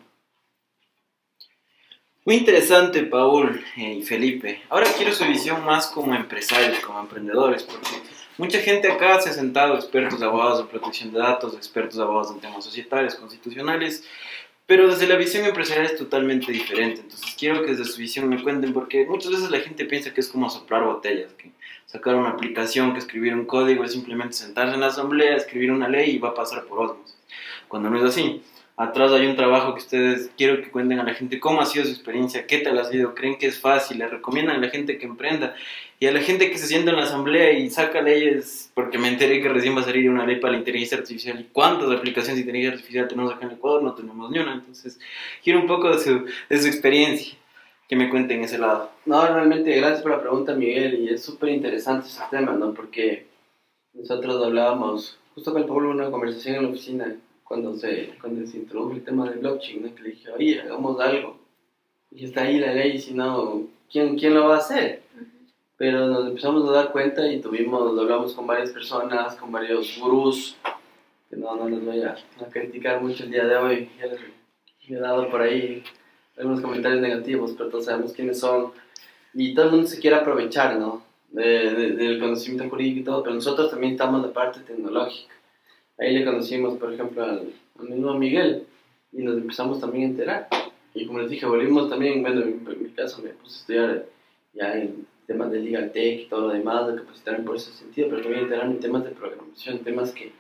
Muy 2.27 2.37
interesante, 2.37 3.05
Paul 3.05 3.65
eh, 3.77 3.95
y 3.95 4.03
Felipe. 4.03 4.61
Ahora 4.69 4.87
quiero 4.97 5.13
su 5.13 5.25
visión 5.25 5.65
más 5.65 5.87
como 5.87 6.15
empresarios, 6.15 6.81
como 6.81 7.01
emprendedores, 7.01 7.63
porque 7.63 8.03
mucha 8.39 8.61
gente 8.61 8.91
acá 8.91 9.21
se 9.21 9.31
ha 9.31 9.33
sentado, 9.33 9.75
expertos 9.75 10.23
abogados 10.23 10.59
de 10.59 10.65
protección 10.65 11.13
de 11.13 11.19
datos, 11.19 11.55
expertos 11.55 11.99
abogados 11.99 12.33
en 12.33 12.41
temas 12.41 12.65
societarios, 12.65 13.15
constitucionales, 13.15 14.05
pero 14.67 14.89
desde 14.89 15.07
la 15.07 15.17
visión 15.17 15.45
empresarial 15.45 15.87
es 15.87 15.97
totalmente 15.97 16.51
diferente. 16.51 17.01
Entonces 17.03 17.35
quiero 17.39 17.63
que 17.63 17.73
desde 17.73 17.85
su 17.85 17.99
visión 17.99 18.29
me 18.29 18.43
cuenten, 18.43 18.73
porque 18.73 19.07
muchas 19.07 19.33
veces 19.33 19.51
la 19.51 19.61
gente 19.61 19.85
piensa 19.85 20.13
que 20.13 20.21
es 20.21 20.29
como 20.29 20.51
soplar 20.51 20.85
botellas, 20.85 21.33
que 21.35 21.53
sacar 21.87 22.17
una 22.17 22.31
aplicación, 22.31 22.93
que 22.93 22.99
escribir 22.99 23.35
un 23.35 23.47
código 23.47 23.85
es 23.85 23.93
simplemente 23.93 24.35
sentarse 24.35 24.75
en 24.75 24.81
la 24.81 24.89
asamblea, 24.89 25.37
escribir 25.37 25.71
una 25.71 25.89
ley 25.89 26.11
y 26.11 26.19
va 26.19 26.31
a 26.31 26.35
pasar 26.35 26.65
por 26.65 26.81
osmos. 26.81 27.17
Cuando 27.69 27.91
no 27.91 27.99
es 27.99 28.05
así 28.05 28.43
atrás 28.77 29.11
hay 29.13 29.27
un 29.27 29.37
trabajo 29.37 29.75
que 29.75 29.81
ustedes 29.81 30.31
quiero 30.37 30.63
que 30.63 30.71
cuenten 30.71 31.01
a 31.01 31.05
la 31.05 31.15
gente 31.15 31.41
cómo 31.41 31.63
ha 31.63 31.67
sido 31.67 31.87
su 31.87 31.93
experiencia, 31.93 32.47
qué 32.47 32.59
tal 32.59 32.79
ha 32.79 32.85
sido, 32.85 33.15
creen 33.15 33.39
que 33.39 33.47
es 33.47 33.59
fácil, 33.59 33.99
le 33.99 34.07
recomiendan 34.07 34.57
a 34.57 34.61
la 34.61 34.69
gente 34.69 34.99
que 34.99 35.07
emprenda 35.07 35.55
y 35.99 36.07
a 36.07 36.13
la 36.13 36.21
gente 36.21 36.51
que 36.51 36.59
se 36.59 36.67
sienta 36.67 36.91
en 36.91 36.99
la 36.99 37.05
asamblea 37.05 37.53
y 37.53 37.71
saca 37.71 38.03
leyes, 38.03 38.71
porque 38.75 38.99
me 38.99 39.09
enteré 39.09 39.41
que 39.41 39.49
recién 39.49 39.75
va 39.75 39.81
a 39.81 39.85
salir 39.85 40.11
una 40.11 40.27
ley 40.27 40.37
para 40.37 40.53
la 40.53 40.59
inteligencia 40.59 40.99
artificial 40.99 41.41
y 41.41 41.45
cuántas 41.45 41.91
aplicaciones 41.91 42.37
de 42.37 42.41
inteligencia 42.43 42.77
artificial 42.77 43.09
tenemos 43.09 43.33
acá 43.33 43.47
en 43.47 43.53
Ecuador, 43.53 43.83
no 43.83 43.95
tenemos 43.95 44.31
ni 44.31 44.39
una, 44.39 44.53
entonces 44.53 45.01
quiero 45.43 45.61
un 45.61 45.67
poco 45.67 45.91
de 45.91 45.99
su, 45.99 46.27
de 46.49 46.59
su 46.59 46.67
experiencia, 46.67 47.35
que 47.89 47.97
me 47.97 48.11
cuenten 48.11 48.43
ese 48.43 48.59
lado. 48.59 48.91
No, 49.07 49.27
realmente 49.27 49.75
gracias 49.75 50.03
por 50.03 50.11
la 50.11 50.21
pregunta 50.21 50.55
Miguel 50.55 51.01
y 51.01 51.09
es 51.09 51.23
súper 51.23 51.51
interesante 51.51 52.09
ese 52.09 52.21
tema, 52.31 52.53
¿no? 52.53 52.75
Porque 52.75 53.27
nosotros 53.95 54.45
hablábamos, 54.45 55.19
justo 55.35 55.53
con 55.53 55.63
el 55.63 55.69
pueblo, 55.69 55.91
una 55.91 56.11
conversación 56.11 56.57
en 56.57 56.63
la 56.65 56.69
oficina 56.69 57.17
cuando 57.47 57.77
se, 57.77 58.15
cuando 58.21 58.47
se 58.47 58.59
introdujo 58.59 58.93
el 58.93 59.05
tema 59.05 59.31
de 59.31 59.39
blockchain, 59.39 59.83
¿no? 59.83 59.95
que 59.95 60.03
le 60.03 60.11
dije, 60.11 60.31
oye, 60.31 60.61
hagamos 60.61 61.01
algo. 61.01 61.39
Y 62.11 62.25
está 62.25 62.43
ahí 62.43 62.59
la 62.59 62.73
ley, 62.73 62.99
si 62.99 63.15
no, 63.15 63.63
¿quién, 63.91 64.19
¿quién 64.19 64.35
lo 64.35 64.49
va 64.49 64.57
a 64.57 64.59
hacer? 64.59 65.03
Pero 65.77 66.09
nos 66.09 66.27
empezamos 66.27 66.69
a 66.69 66.73
dar 66.73 66.93
cuenta 66.93 67.31
y 67.31 67.41
tuvimos, 67.41 67.95
lo 67.95 68.01
hablamos 68.01 68.35
con 68.35 68.47
varias 68.47 68.71
personas, 68.71 69.37
con 69.37 69.53
varios 69.53 69.99
gurús, 69.99 70.57
que 71.31 71.37
no, 71.37 71.55
no 71.55 71.69
les 71.69 71.85
voy 71.85 72.03
a, 72.03 72.17
criticar 72.51 73.01
mucho 73.01 73.25
el 73.25 73.31
día 73.31 73.45
de 73.45 73.57
hoy. 73.57 73.91
Ya 73.99 74.07
les, 74.07 74.21
he 74.89 74.95
dado 74.95 75.29
por 75.31 75.43
ahí 75.43 75.83
algunos 76.37 76.61
comentarios 76.61 77.01
negativos, 77.01 77.55
pero 77.57 77.69
todos 77.69 77.85
sabemos 77.85 78.13
quiénes 78.13 78.41
son. 78.41 78.73
Y 79.35 79.55
todo 79.55 79.67
el 79.67 79.73
mundo 79.73 79.87
se 79.87 80.01
quiere 80.01 80.17
aprovechar, 80.17 80.79
¿no? 80.79 81.05
del 81.31 82.19
conocimiento 82.19 82.71
jurídico 82.71 83.01
y 83.01 83.05
todo, 83.05 83.23
pero 83.23 83.35
nosotros 83.35 83.71
también 83.71 83.93
estamos 83.93 84.23
de 84.23 84.31
parte 84.31 84.61
tecnológica. 84.61 85.35
Ahí 85.99 86.19
le 86.19 86.25
conocimos, 86.25 86.79
por 86.79 86.93
ejemplo, 86.93 87.25
al, 87.25 87.53
mismo 87.89 88.15
Miguel 88.15 88.67
y 89.13 89.23
nos 89.23 89.37
empezamos 89.37 89.81
también 89.81 90.05
a 90.05 90.09
enterar. 90.09 90.49
Y 90.95 91.07
como 91.07 91.21
les 91.21 91.31
dije, 91.31 91.47
volvimos 91.47 91.89
también, 91.89 92.23
bueno, 92.23 92.43
en 92.43 92.83
mi, 92.83 92.91
caso 92.91 93.23
me 93.23 93.31
puse 93.31 93.55
a 93.55 93.61
estudiar 93.61 94.07
ya 94.55 94.79
en 94.79 95.07
temas 95.27 95.51
de 95.51 95.61
legal 95.61 95.93
tech 95.93 96.21
y 96.21 96.27
todo 96.27 96.49
lo 96.49 96.55
demás, 96.55 96.87
de 96.89 96.97
capacitarme 96.97 97.45
por 97.45 97.57
ese 97.57 97.73
sentido, 97.73 98.09
pero 98.09 98.23
también 98.23 98.45
enterarme 98.45 98.75
en 98.75 98.81
temas 98.81 99.05
de 99.05 99.11
programación, 99.11 99.79
temas 99.81 100.13
que 100.13 100.33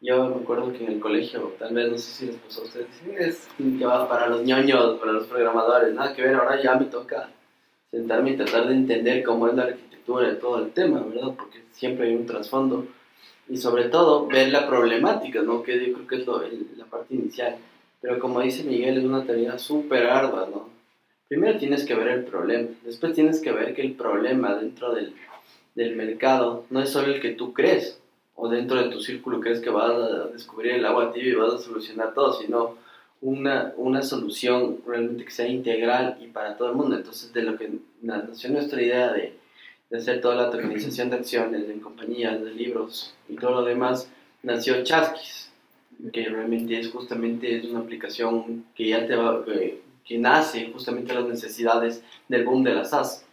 yo 0.00 0.28
me 0.28 0.36
acuerdo 0.36 0.72
que 0.72 0.84
en 0.84 0.92
el 0.92 1.00
colegio, 1.00 1.54
tal 1.58 1.74
vez, 1.74 1.90
no 1.90 1.98
sé 1.98 2.12
si 2.12 2.26
les 2.26 2.36
pasó 2.36 2.60
a 2.60 2.64
ustedes, 2.64 2.88
es 3.18 3.48
que 3.58 3.84
va 3.84 4.08
para 4.08 4.28
los 4.28 4.42
ñoños, 4.44 4.98
para 5.00 5.12
los 5.12 5.26
programadores, 5.26 5.94
nada 5.94 6.14
que 6.14 6.22
ver, 6.22 6.34
ahora 6.34 6.62
ya 6.62 6.74
me 6.74 6.84
toca 6.84 7.30
sentarme 7.90 8.32
y 8.32 8.36
tratar 8.36 8.68
de 8.68 8.74
entender 8.74 9.24
cómo 9.24 9.48
es 9.48 9.54
la 9.54 9.64
arquitectura 9.64 10.28
de 10.28 10.34
todo 10.34 10.58
el 10.58 10.72
tema, 10.72 11.00
¿verdad? 11.00 11.32
Porque 11.36 11.62
siempre 11.72 12.08
hay 12.08 12.14
un 12.14 12.26
trasfondo 12.26 12.86
y 13.48 13.56
sobre 13.56 13.84
todo 13.84 14.26
ver 14.26 14.50
la 14.50 14.66
problemática, 14.66 15.42
¿no? 15.42 15.62
que 15.62 15.86
yo 15.86 15.94
creo 15.94 16.06
que 16.06 16.16
es 16.16 16.26
lo, 16.26 16.42
la 16.76 16.84
parte 16.86 17.14
inicial. 17.14 17.56
Pero 18.00 18.18
como 18.18 18.40
dice 18.40 18.64
Miguel, 18.64 18.98
es 18.98 19.04
una 19.04 19.24
tarea 19.24 19.58
súper 19.58 20.06
ardua. 20.06 20.48
¿no? 20.52 20.68
Primero 21.28 21.58
tienes 21.58 21.84
que 21.84 21.94
ver 21.94 22.08
el 22.08 22.24
problema, 22.24 22.68
después 22.84 23.12
tienes 23.12 23.40
que 23.40 23.52
ver 23.52 23.74
que 23.74 23.82
el 23.82 23.92
problema 23.92 24.54
dentro 24.54 24.94
del, 24.94 25.14
del 25.74 25.96
mercado 25.96 26.64
no 26.70 26.80
es 26.80 26.90
solo 26.90 27.12
el 27.12 27.20
que 27.20 27.30
tú 27.30 27.52
crees, 27.52 28.00
o 28.34 28.48
dentro 28.48 28.82
de 28.82 28.90
tu 28.90 29.00
círculo 29.00 29.40
crees 29.40 29.60
que 29.60 29.70
vas 29.70 29.90
a 29.90 30.26
descubrir 30.26 30.72
el 30.72 30.84
agua 30.84 31.12
tibia 31.12 31.32
y 31.32 31.36
vas 31.36 31.54
a 31.54 31.58
solucionar 31.58 32.14
todo, 32.14 32.34
sino 32.34 32.76
una, 33.22 33.72
una 33.76 34.02
solución 34.02 34.78
realmente 34.86 35.24
que 35.24 35.30
sea 35.30 35.48
integral 35.48 36.18
y 36.20 36.26
para 36.26 36.56
todo 36.56 36.70
el 36.70 36.76
mundo. 36.76 36.96
Entonces, 36.96 37.32
de 37.32 37.42
lo 37.42 37.56
que 37.56 37.70
nació 38.02 38.50
nuestra 38.50 38.82
idea 38.82 39.12
de 39.12 39.34
de 39.90 39.98
hacer 39.98 40.20
toda 40.20 40.34
la 40.34 40.50
tokenización 40.50 41.10
de 41.10 41.16
acciones 41.16 41.68
en 41.68 41.80
compañías, 41.80 42.42
de 42.42 42.52
libros 42.52 43.14
y 43.28 43.36
todo 43.36 43.52
lo 43.52 43.64
demás, 43.64 44.10
nació 44.42 44.82
Chasquis, 44.82 45.50
que 46.12 46.28
realmente 46.28 46.78
es 46.78 46.90
justamente 46.90 47.56
es 47.56 47.64
una 47.66 47.80
aplicación 47.80 48.66
que 48.74 48.88
ya 48.88 49.06
te 49.06 49.16
va, 49.16 49.44
que, 49.44 50.18
nace 50.18 50.70
justamente 50.72 51.14
las 51.14 51.26
necesidades 51.26 52.02
del 52.28 52.44
boom 52.44 52.62
de 52.64 52.74
las 52.74 52.90
SaaS, 52.90 53.24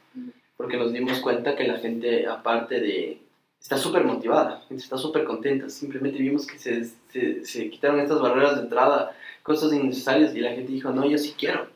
porque 0.58 0.78
nos 0.78 0.92
dimos 0.94 1.20
cuenta 1.20 1.56
que 1.56 1.68
la 1.68 1.78
gente, 1.78 2.28
aparte 2.28 2.80
de, 2.80 3.20
está 3.60 3.78
súper 3.78 4.04
motivada, 4.04 4.64
está 4.70 4.98
súper 4.98 5.24
contenta, 5.24 5.70
simplemente 5.70 6.20
vimos 6.20 6.48
que 6.48 6.58
se, 6.58 6.86
se, 7.10 7.46
se 7.46 7.70
quitaron 7.70 8.00
estas 8.00 8.22
barreras 8.22 8.56
de 8.56 8.64
entrada, 8.64 9.16
cosas 9.44 9.74
innecesarias, 9.74 10.36
y 10.36 10.40
la 10.40 10.52
gente 10.52 10.72
dijo, 10.72 10.92
no, 10.92 11.06
yo 11.06 11.18
sí 11.18 11.36
quiero. 11.38 11.68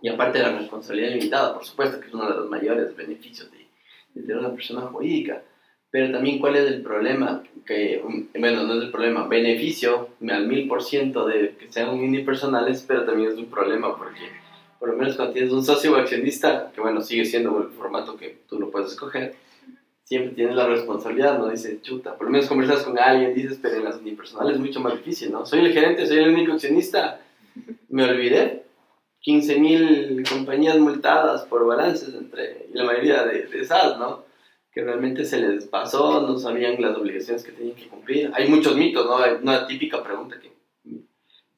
Y 0.00 0.08
aparte 0.08 0.38
de 0.38 0.44
la 0.44 0.58
responsabilidad 0.58 1.10
limitada, 1.10 1.54
por 1.54 1.64
supuesto, 1.64 2.00
que 2.00 2.06
es 2.06 2.14
uno 2.14 2.28
de 2.28 2.36
los 2.36 2.48
mayores 2.48 2.94
beneficios 2.96 3.50
de, 3.50 3.57
de 4.26 4.36
una 4.36 4.52
persona 4.52 4.82
jurídica. 4.82 5.42
Pero 5.90 6.12
también, 6.12 6.38
¿cuál 6.38 6.56
es 6.56 6.66
el 6.66 6.82
problema? 6.82 7.42
Que, 7.64 8.02
bueno, 8.38 8.64
no 8.64 8.74
es 8.74 8.84
el 8.84 8.90
problema, 8.90 9.26
beneficio 9.26 10.10
al 10.28 10.46
mil 10.46 10.68
por 10.68 10.82
ciento 10.82 11.26
de 11.26 11.56
que 11.58 11.72
sean 11.72 11.90
unipersonales, 11.90 12.84
pero 12.86 13.04
también 13.04 13.30
es 13.30 13.38
un 13.38 13.46
problema 13.46 13.96
porque, 13.96 14.28
por 14.78 14.90
lo 14.90 14.96
menos 14.96 15.16
cuando 15.16 15.32
tienes 15.32 15.52
un 15.52 15.64
socio 15.64 15.92
o 15.92 15.96
accionista, 15.96 16.70
que 16.74 16.80
bueno, 16.80 17.00
sigue 17.00 17.24
siendo 17.24 17.58
el 17.62 17.68
formato 17.70 18.16
que 18.16 18.40
tú 18.48 18.58
lo 18.58 18.70
puedes 18.70 18.92
escoger, 18.92 19.34
siempre 20.04 20.34
tienes 20.34 20.56
la 20.56 20.66
responsabilidad, 20.66 21.38
¿no? 21.38 21.48
Dice, 21.48 21.80
chuta, 21.82 22.16
por 22.16 22.26
lo 22.26 22.32
menos 22.32 22.48
conversas 22.48 22.82
con 22.82 22.98
alguien, 22.98 23.34
dices, 23.34 23.58
pero 23.60 23.76
en 23.76 23.84
las 23.84 23.98
unipersonales 23.98 24.54
es 24.54 24.60
mucho 24.60 24.80
más 24.80 24.94
difícil, 24.94 25.30
¿no? 25.32 25.44
Soy 25.44 25.60
el 25.60 25.72
gerente, 25.72 26.06
soy 26.06 26.18
el 26.18 26.30
único 26.30 26.52
accionista, 26.52 27.20
me 27.90 28.04
olvidé, 28.04 28.64
15.000 29.28 30.26
compañías 30.26 30.78
multadas 30.78 31.42
por 31.42 31.66
balances 31.66 32.14
entre 32.14 32.66
la 32.72 32.84
mayoría 32.84 33.24
de, 33.24 33.42
de 33.42 33.60
esas, 33.60 33.98
¿no? 33.98 34.24
Que 34.72 34.82
realmente 34.82 35.26
se 35.26 35.38
les 35.38 35.66
pasó, 35.66 36.22
no 36.26 36.38
sabían 36.38 36.80
las 36.80 36.96
obligaciones 36.96 37.44
que 37.44 37.52
tenían 37.52 37.76
que 37.76 37.88
cumplir. 37.88 38.30
Hay 38.32 38.48
muchos 38.48 38.74
mitos, 38.74 39.04
¿no? 39.04 39.18
Hay 39.18 39.34
una 39.42 39.66
típica 39.66 40.02
pregunta 40.02 40.40
que 40.40 40.50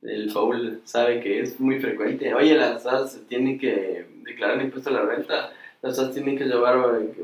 el 0.02 0.32
Faul 0.32 0.80
sabe 0.82 1.20
que 1.20 1.42
es 1.42 1.60
muy 1.60 1.78
frecuente. 1.78 2.34
Oye, 2.34 2.56
las 2.56 2.82
SAS 2.82 3.20
tienen 3.28 3.56
que 3.56 4.04
declarar 4.24 4.60
impuesto 4.60 4.90
a 4.90 4.94
la 4.94 5.02
renta, 5.02 5.52
las 5.80 5.96
cosas 5.96 6.12
tienen 6.12 6.36
que 6.36 6.46
llevar 6.46 6.76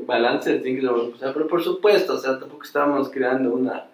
balances, 0.05 0.61
tienen 0.61 0.79
que 0.79 0.87
llevar, 0.87 1.01
o 1.13 1.17
sea, 1.17 1.33
pero 1.33 1.47
por 1.47 1.61
supuesto, 1.61 2.13
o 2.13 2.17
sea, 2.17 2.39
tampoco 2.39 2.63
estábamos 2.63 3.09
creando 3.09 3.51
una, 3.51 3.89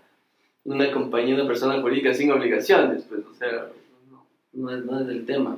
una 0.65 0.91
compañía, 0.91 1.33
una 1.33 1.47
persona 1.47 1.81
jurídica 1.81 2.13
sin 2.13 2.31
obligaciones, 2.31 3.05
pues, 3.09 3.21
o 3.25 3.33
sea, 3.33 3.69
no, 4.11 4.27
no, 4.53 4.69
es, 4.69 4.85
no 4.85 4.99
es 4.99 5.07
el 5.07 5.25
tema. 5.25 5.57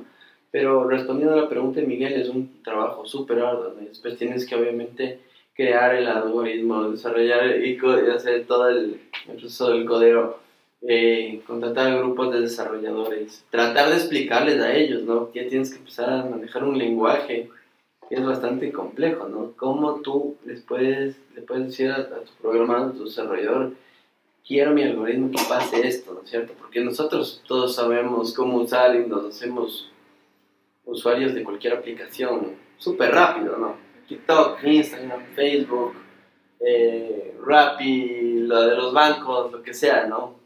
Pero 0.50 0.88
respondiendo 0.88 1.34
a 1.34 1.42
la 1.42 1.48
pregunta 1.48 1.80
de 1.80 1.86
Miguel, 1.86 2.14
es 2.14 2.28
un 2.28 2.62
trabajo 2.62 3.06
súper 3.06 3.40
arduo. 3.40 3.74
¿no? 3.78 3.86
Después 3.86 4.16
tienes 4.16 4.46
que 4.46 4.54
obviamente 4.54 5.20
crear 5.56 5.94
el 5.94 6.06
algoritmo, 6.06 6.90
desarrollar 6.90 7.58
y, 7.60 7.78
hacer 8.14 8.46
todo 8.46 8.68
el, 8.68 9.00
proceso 9.26 9.70
del 9.70 9.86
codero, 9.86 10.38
eh, 10.82 11.40
contratar 11.46 11.98
grupos 11.98 12.32
de 12.32 12.42
desarrolladores, 12.42 13.44
tratar 13.50 13.88
de 13.88 13.96
explicarles 13.96 14.60
a 14.60 14.74
ellos, 14.74 15.02
¿no? 15.02 15.32
Ya 15.32 15.48
tienes 15.48 15.70
que 15.70 15.78
empezar 15.78 16.10
a 16.10 16.24
manejar 16.24 16.62
un 16.62 16.78
lenguaje 16.78 17.48
que 18.08 18.14
es 18.14 18.24
bastante 18.24 18.70
complejo, 18.70 19.28
¿no? 19.28 19.52
Cómo 19.56 20.00
tú 20.02 20.36
les 20.44 20.60
puedes, 20.60 21.16
le 21.34 21.42
puedes 21.42 21.66
decir 21.68 21.90
a, 21.90 22.06
tu 22.06 22.32
programador, 22.40 22.90
a 22.90 22.92
tu 22.92 23.04
desarrollador, 23.06 23.72
quiero 24.46 24.72
mi 24.72 24.82
algoritmo 24.82 25.30
que 25.30 25.42
pase 25.48 25.86
esto, 25.88 26.12
¿no 26.12 26.22
es 26.22 26.30
cierto? 26.30 26.52
Porque 26.58 26.80
nosotros 26.80 27.42
todos 27.48 27.74
sabemos 27.74 28.34
cómo 28.34 28.58
usar 28.58 28.94
y 28.94 29.06
nos 29.06 29.24
hacemos 29.24 29.90
usuarios 30.86 31.34
de 31.34 31.44
cualquier 31.44 31.74
aplicación 31.74 32.56
súper 32.78 33.12
rápido, 33.12 33.56
¿no? 33.56 33.76
TikTok, 34.08 34.62
Instagram, 34.64 35.26
Facebook, 35.34 35.94
eh, 36.60 37.36
Rappi, 37.44 38.40
lo 38.40 38.62
de 38.62 38.76
los 38.76 38.92
bancos, 38.92 39.52
lo 39.52 39.62
que 39.62 39.74
sea, 39.74 40.06
¿no? 40.06 40.36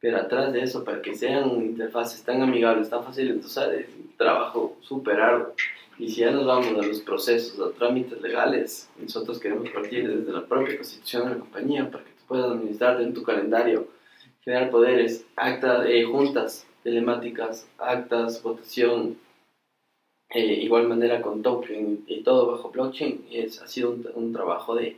Pero 0.00 0.18
atrás 0.18 0.52
de 0.52 0.62
eso, 0.62 0.84
para 0.84 1.00
que 1.00 1.14
sean 1.14 1.50
interfaces 1.62 2.22
tan 2.22 2.42
amigables, 2.42 2.90
tan 2.90 3.04
fáciles 3.04 3.40
de 3.40 3.46
usar, 3.46 3.74
es 3.74 3.88
un 3.88 4.16
trabajo 4.16 4.76
súper 4.80 5.20
arduo. 5.20 5.54
Y 5.98 6.08
si 6.10 6.22
ya 6.22 6.30
nos 6.30 6.44
vamos 6.44 6.66
a 6.68 6.86
los 6.86 7.00
procesos, 7.00 7.58
a 7.60 7.72
trámites 7.76 8.20
legales, 8.20 8.90
nosotros 8.98 9.38
queremos 9.38 9.70
partir 9.70 10.08
desde 10.08 10.32
la 10.32 10.44
propia 10.44 10.76
constitución 10.76 11.24
de 11.24 11.30
la 11.30 11.40
compañía 11.40 11.90
para 11.90 12.04
que 12.04 12.10
tú 12.10 12.24
puedas 12.26 12.50
administrar 12.50 13.00
en 13.00 13.14
tu 13.14 13.22
calendario, 13.22 13.88
generar 14.42 14.70
poderes, 14.70 15.24
actas, 15.36 15.86
eh, 15.86 16.04
juntas 16.04 16.66
telemáticas, 16.82 17.66
actas, 17.78 18.42
votación, 18.42 19.16
eh, 20.30 20.60
igual 20.62 20.88
manera 20.88 21.22
con 21.22 21.42
token 21.42 22.04
y 22.06 22.22
todo 22.22 22.50
bajo 22.50 22.70
blockchain, 22.70 23.26
es, 23.30 23.60
ha 23.60 23.68
sido 23.68 23.90
un, 23.90 24.06
un 24.14 24.32
trabajo 24.32 24.74
de, 24.74 24.96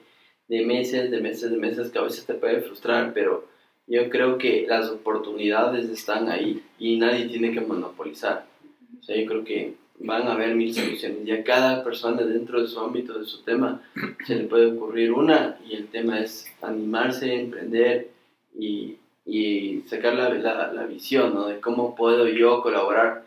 de, 0.48 0.64
meses, 0.64 1.10
de 1.10 1.20
meses, 1.20 1.50
de 1.50 1.58
meses 1.58 1.90
que 1.90 1.98
a 1.98 2.02
veces 2.02 2.24
te 2.24 2.34
puede 2.34 2.62
frustrar, 2.62 3.12
pero 3.12 3.46
yo 3.86 4.08
creo 4.08 4.38
que 4.38 4.66
las 4.68 4.90
oportunidades 4.90 5.88
están 5.88 6.28
ahí 6.28 6.62
y 6.78 6.96
nadie 6.96 7.26
tiene 7.26 7.52
que 7.52 7.60
monopolizar. 7.60 8.46
O 8.98 9.02
sea, 9.02 9.16
yo 9.16 9.26
creo 9.26 9.44
que 9.44 9.74
van 9.98 10.22
a 10.22 10.32
haber 10.32 10.54
mil 10.54 10.74
soluciones 10.74 11.26
y 11.26 11.30
a 11.30 11.44
cada 11.44 11.84
persona 11.84 12.22
dentro 12.22 12.60
de 12.60 12.68
su 12.68 12.80
ámbito, 12.80 13.18
de 13.18 13.24
su 13.24 13.42
tema, 13.42 13.82
se 14.26 14.36
le 14.36 14.44
puede 14.44 14.72
ocurrir 14.72 15.12
una 15.12 15.58
y 15.68 15.74
el 15.74 15.88
tema 15.88 16.20
es 16.20 16.46
animarse, 16.62 17.34
emprender 17.34 18.10
y, 18.58 18.96
y 19.24 19.82
sacar 19.86 20.14
la, 20.14 20.30
la, 20.30 20.72
la 20.72 20.86
visión 20.86 21.34
¿no? 21.34 21.46
de 21.46 21.60
cómo 21.60 21.94
puedo 21.94 22.28
yo 22.28 22.62
colaborar 22.62 23.25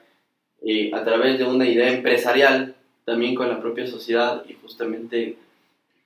eh, 0.62 0.91
a 0.93 1.04
través 1.04 1.38
de 1.38 1.45
una 1.45 1.67
idea 1.67 1.91
empresarial, 1.91 2.76
también 3.06 3.36
con 3.36 3.50
la 3.50 3.62
propia 3.62 3.88
sociedad 3.88 4.43
y 4.48 4.54
justamente 4.54 5.38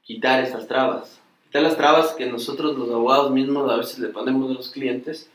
quitar 0.03 0.43
esas 0.43 0.67
trabas. 0.67 1.19
Quitar 1.45 1.63
las 1.63 1.77
trabas 1.77 2.13
que 2.13 2.25
nosotros 2.27 2.77
los 2.77 2.89
abogados 2.89 3.31
mismos 3.31 3.69
a 3.71 3.77
veces 3.77 3.99
le 3.99 4.09
ponemos 4.09 4.51
a 4.51 4.53
los 4.53 4.69
clientes 4.69 5.29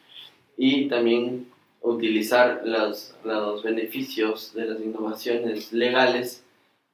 y 0.57 0.89
también 0.89 1.47
utilizar 1.81 2.63
los, 2.65 3.15
los 3.25 3.63
beneficios 3.63 4.53
de 4.55 4.67
las 4.67 4.81
innovaciones 4.81 5.73
legales 5.73 6.45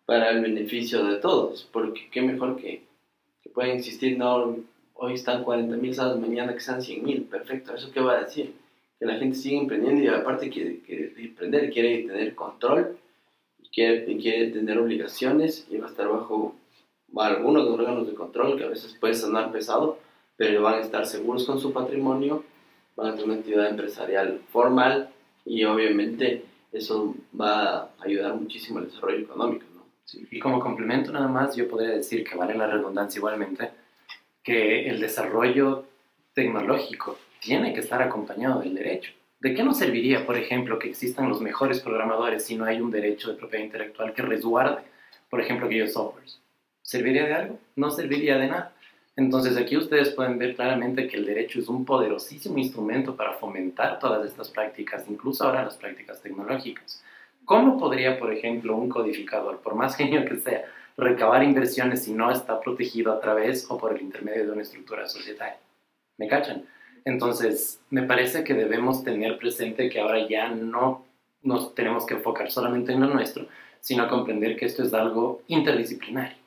para 0.06 0.30
el 0.30 0.42
beneficio 0.42 1.04
de 1.04 1.16
todos, 1.16 1.68
porque 1.72 2.08
qué 2.10 2.20
mejor 2.20 2.56
que, 2.56 2.82
que 3.42 3.50
pueden 3.50 3.78
existir, 3.78 4.18
no, 4.18 4.58
hoy 4.94 5.14
están 5.14 5.44
40.000 5.44 5.92
salas, 5.94 6.18
mañana 6.18 6.52
que 6.52 6.60
sean 6.60 6.80
100.000, 6.80 7.28
perfecto, 7.28 7.74
¿eso 7.74 7.90
qué 7.90 8.00
va 8.00 8.18
a 8.18 8.24
decir? 8.24 8.54
Que 8.98 9.06
la 9.06 9.16
gente 9.16 9.36
sigue 9.36 9.58
emprendiendo 9.58 10.02
y 10.02 10.08
aparte 10.08 10.48
quiere, 10.48 10.80
quiere 10.80 11.12
emprender, 11.16 11.70
quiere 11.70 12.02
tener 12.02 12.34
control, 12.34 12.98
quiere, 13.72 14.04
quiere 14.16 14.50
tener 14.50 14.78
obligaciones 14.78 15.66
y 15.70 15.78
va 15.78 15.86
a 15.86 15.90
estar 15.90 16.08
bajo 16.08 16.54
algunos 17.16 17.68
órganos 17.68 18.06
de 18.06 18.14
control 18.14 18.56
que 18.56 18.64
a 18.64 18.68
veces 18.68 18.96
puede 18.98 19.14
sonar 19.14 19.52
pesado, 19.52 19.98
pero 20.36 20.62
van 20.62 20.74
a 20.74 20.80
estar 20.80 21.06
seguros 21.06 21.44
con 21.44 21.60
su 21.60 21.72
patrimonio, 21.72 22.44
van 22.96 23.08
a 23.08 23.10
tener 23.12 23.26
una 23.26 23.34
actividad 23.36 23.70
empresarial 23.70 24.40
formal 24.50 25.10
y 25.44 25.64
obviamente 25.64 26.44
eso 26.72 27.14
va 27.38 27.76
a 27.76 27.90
ayudar 28.00 28.34
muchísimo 28.34 28.78
al 28.78 28.86
desarrollo 28.86 29.18
económico. 29.18 29.66
y 30.30 30.38
como 30.38 30.60
complemento 30.60 31.12
nada 31.12 31.28
más, 31.28 31.56
yo 31.56 31.68
podría 31.68 31.90
decir 31.90 32.24
que 32.24 32.36
vale 32.36 32.54
la 32.54 32.66
redundancia 32.66 33.18
igualmente, 33.18 33.70
que 34.42 34.88
el 34.88 35.00
desarrollo 35.00 35.84
tecnológico 36.34 37.16
tiene 37.44 37.74
que 37.74 37.80
estar 37.80 38.00
acompañado 38.02 38.60
del 38.60 38.74
derecho. 38.74 39.12
¿De 39.38 39.54
qué 39.54 39.62
nos 39.62 39.78
serviría, 39.78 40.24
por 40.24 40.38
ejemplo, 40.38 40.78
que 40.78 40.88
existan 40.88 41.28
los 41.28 41.42
mejores 41.42 41.80
programadores 41.80 42.46
si 42.46 42.56
no 42.56 42.64
hay 42.64 42.80
un 42.80 42.90
derecho 42.90 43.30
de 43.30 43.36
propiedad 43.36 43.66
intelectual 43.66 44.14
que 44.14 44.22
resguarde, 44.22 44.82
por 45.28 45.42
ejemplo, 45.42 45.66
aquellos 45.66 45.92
softwares? 45.92 46.40
¿Serviría 46.80 47.26
de 47.26 47.34
algo? 47.34 47.58
No 47.76 47.90
serviría 47.90 48.38
de 48.38 48.46
nada. 48.46 48.72
Entonces 49.16 49.58
aquí 49.58 49.76
ustedes 49.76 50.10
pueden 50.10 50.38
ver 50.38 50.56
claramente 50.56 51.06
que 51.06 51.18
el 51.18 51.26
derecho 51.26 51.60
es 51.60 51.68
un 51.68 51.84
poderosísimo 51.84 52.56
instrumento 52.56 53.14
para 53.14 53.34
fomentar 53.34 53.98
todas 53.98 54.26
estas 54.26 54.48
prácticas, 54.48 55.04
incluso 55.08 55.44
ahora 55.44 55.64
las 55.64 55.76
prácticas 55.76 56.22
tecnológicas. 56.22 57.04
¿Cómo 57.44 57.78
podría, 57.78 58.18
por 58.18 58.32
ejemplo, 58.32 58.74
un 58.74 58.88
codificador, 58.88 59.60
por 59.60 59.74
más 59.74 59.96
genio 59.96 60.24
que 60.24 60.38
sea, 60.38 60.64
recabar 60.96 61.42
inversiones 61.42 62.04
si 62.04 62.14
no 62.14 62.30
está 62.32 62.58
protegido 62.58 63.12
a 63.12 63.20
través 63.20 63.66
o 63.68 63.76
por 63.76 63.94
el 63.94 64.00
intermedio 64.00 64.46
de 64.46 64.52
una 64.52 64.62
estructura 64.62 65.06
societaria? 65.06 65.58
¿Me 66.16 66.26
cachan? 66.26 66.64
Entonces, 67.04 67.80
me 67.90 68.02
parece 68.02 68.44
que 68.44 68.54
debemos 68.54 69.04
tener 69.04 69.38
presente 69.38 69.90
que 69.90 70.00
ahora 70.00 70.26
ya 70.26 70.48
no 70.48 71.04
nos 71.42 71.74
tenemos 71.74 72.06
que 72.06 72.14
enfocar 72.14 72.50
solamente 72.50 72.92
en 72.92 73.00
lo 73.00 73.08
nuestro, 73.08 73.46
sino 73.80 74.08
comprender 74.08 74.56
que 74.56 74.64
esto 74.64 74.82
es 74.82 74.94
algo 74.94 75.42
interdisciplinario. 75.46 76.38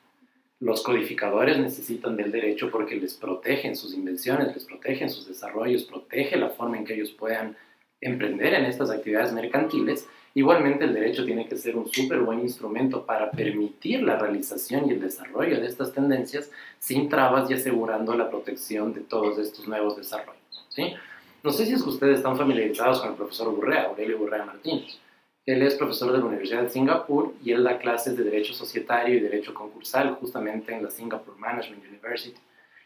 Los 0.60 0.82
codificadores 0.82 1.56
necesitan 1.58 2.16
del 2.16 2.32
derecho 2.32 2.68
porque 2.72 2.96
les 2.96 3.14
protegen 3.14 3.76
sus 3.76 3.94
invenciones, 3.94 4.52
les 4.52 4.64
protegen 4.64 5.08
sus 5.08 5.28
desarrollos, 5.28 5.84
protege 5.84 6.36
la 6.36 6.48
forma 6.48 6.78
en 6.78 6.84
que 6.84 6.94
ellos 6.94 7.12
puedan 7.12 7.56
emprender 8.00 8.54
en 8.54 8.64
estas 8.64 8.90
actividades 8.90 9.32
mercantiles. 9.32 10.08
Igualmente 10.34 10.84
el 10.84 10.94
derecho 10.94 11.24
tiene 11.24 11.46
que 11.46 11.56
ser 11.56 11.76
un 11.76 11.88
súper 11.88 12.18
buen 12.20 12.40
instrumento 12.40 13.06
para 13.06 13.30
permitir 13.30 14.02
la 14.02 14.18
realización 14.18 14.88
y 14.88 14.94
el 14.94 15.00
desarrollo 15.00 15.60
de 15.60 15.66
estas 15.68 15.92
tendencias 15.92 16.50
sin 16.80 17.08
trabas 17.08 17.48
y 17.48 17.54
asegurando 17.54 18.16
la 18.16 18.28
protección 18.28 18.92
de 18.92 19.00
todos 19.00 19.38
estos 19.38 19.68
nuevos 19.68 19.96
desarrollos. 19.96 20.37
No 21.42 21.52
sé 21.52 21.66
si 21.66 21.72
es 21.74 21.82
que 21.82 21.88
ustedes 21.88 22.18
están 22.18 22.36
familiarizados 22.36 23.00
con 23.00 23.10
el 23.10 23.16
profesor 23.16 23.54
Burrea, 23.54 23.84
Aurelio 23.84 24.18
Burrea 24.18 24.44
Martínez. 24.44 24.98
Él 25.46 25.62
es 25.62 25.76
profesor 25.76 26.12
de 26.12 26.18
la 26.18 26.24
Universidad 26.24 26.62
de 26.62 26.70
Singapur 26.70 27.34
y 27.42 27.52
él 27.52 27.64
da 27.64 27.78
clases 27.78 28.16
de 28.16 28.24
Derecho 28.24 28.52
Societario 28.52 29.16
y 29.16 29.20
Derecho 29.20 29.54
Concursal 29.54 30.16
justamente 30.20 30.74
en 30.74 30.82
la 30.82 30.90
Singapore 30.90 31.38
Management 31.38 31.86
University. 31.86 32.38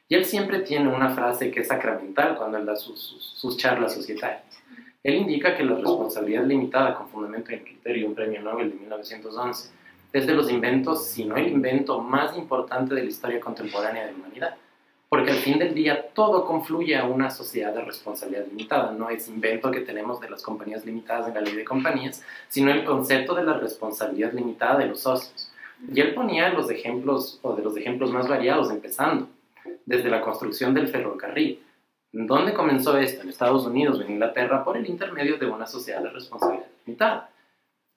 Y 0.09 0.15
él 0.15 0.25
siempre 0.25 0.61
tiene 0.61 0.95
una 0.95 1.11
frase 1.11 1.51
que 1.51 1.61
es 1.61 1.69
sacramental 1.69 2.37
cuando 2.37 2.59
él 2.59 2.67
da 2.67 2.77
sus, 2.77 3.01
sus, 3.35 3.57
charlas 3.57 3.95
societarias. 3.95 4.45
Él 5.03 5.15
indica 5.15 5.57
que 5.57 5.65
la 5.65 5.75
responsabilidad 5.75 6.45
limitada 6.45 6.95
con 6.95 7.09
fundamento 7.09 7.51
en 7.51 7.65
criterio, 7.65 8.07
un 8.07 8.15
premio 8.15 8.41
Nobel 8.43 8.71
de 8.71 8.77
1911, 8.77 9.71
es 10.13 10.27
de 10.27 10.35
los 10.35 10.51
inventos, 10.51 11.07
si 11.09 11.25
no 11.25 11.37
el 11.37 11.49
invento 11.49 12.01
más 12.01 12.37
importante 12.37 12.95
de 12.95 13.03
la 13.03 13.09
historia 13.09 13.41
contemporánea 13.41 14.05
de 14.05 14.13
la 14.13 14.19
humanidad 14.19 14.57
porque 15.13 15.31
al 15.31 15.41
fin 15.41 15.59
del 15.59 15.75
día 15.75 16.07
todo 16.15 16.47
confluye 16.47 16.97
a 16.97 17.05
una 17.05 17.29
sociedad 17.29 17.75
de 17.75 17.83
responsabilidad 17.83 18.47
limitada. 18.47 18.93
No 18.93 19.11
es 19.11 19.29
invento 19.29 19.71
que 19.71 19.81
tenemos 19.81 20.19
de 20.23 20.31
las 20.31 20.43
compañías 20.43 20.87
limitadas 20.87 21.29
en 21.29 21.35
la 21.35 21.43
ley 21.43 21.55
de 21.55 21.67
compañías, 21.67 22.25
sino 22.49 22.73
el 22.73 22.83
concepto 22.83 23.35
de 23.35 23.45
la 23.45 23.59
responsabilidad 23.59 24.33
limitada 24.33 24.79
de 24.79 24.87
los 24.87 25.01
socios. 25.01 25.53
Y 25.87 26.01
él 26.01 26.15
ponía 26.15 26.49
los 26.49 26.71
ejemplos, 26.71 27.39
o 27.43 27.55
de 27.55 27.63
los 27.63 27.77
ejemplos 27.77 28.11
más 28.11 28.27
variados, 28.27 28.71
empezando 28.71 29.29
desde 29.85 30.09
la 30.09 30.23
construcción 30.23 30.73
del 30.73 30.89
ferrocarril. 30.89 31.63
¿Dónde 32.11 32.55
comenzó 32.55 32.97
esto? 32.97 33.21
En 33.21 33.29
Estados 33.29 33.67
Unidos 33.67 34.01
en 34.01 34.13
Inglaterra 34.13 34.65
por 34.65 34.79
el 34.79 34.89
intermedio 34.89 35.37
de 35.37 35.45
una 35.45 35.67
sociedad 35.67 36.03
de 36.03 36.09
responsabilidad 36.09 36.69
limitada. 36.87 37.29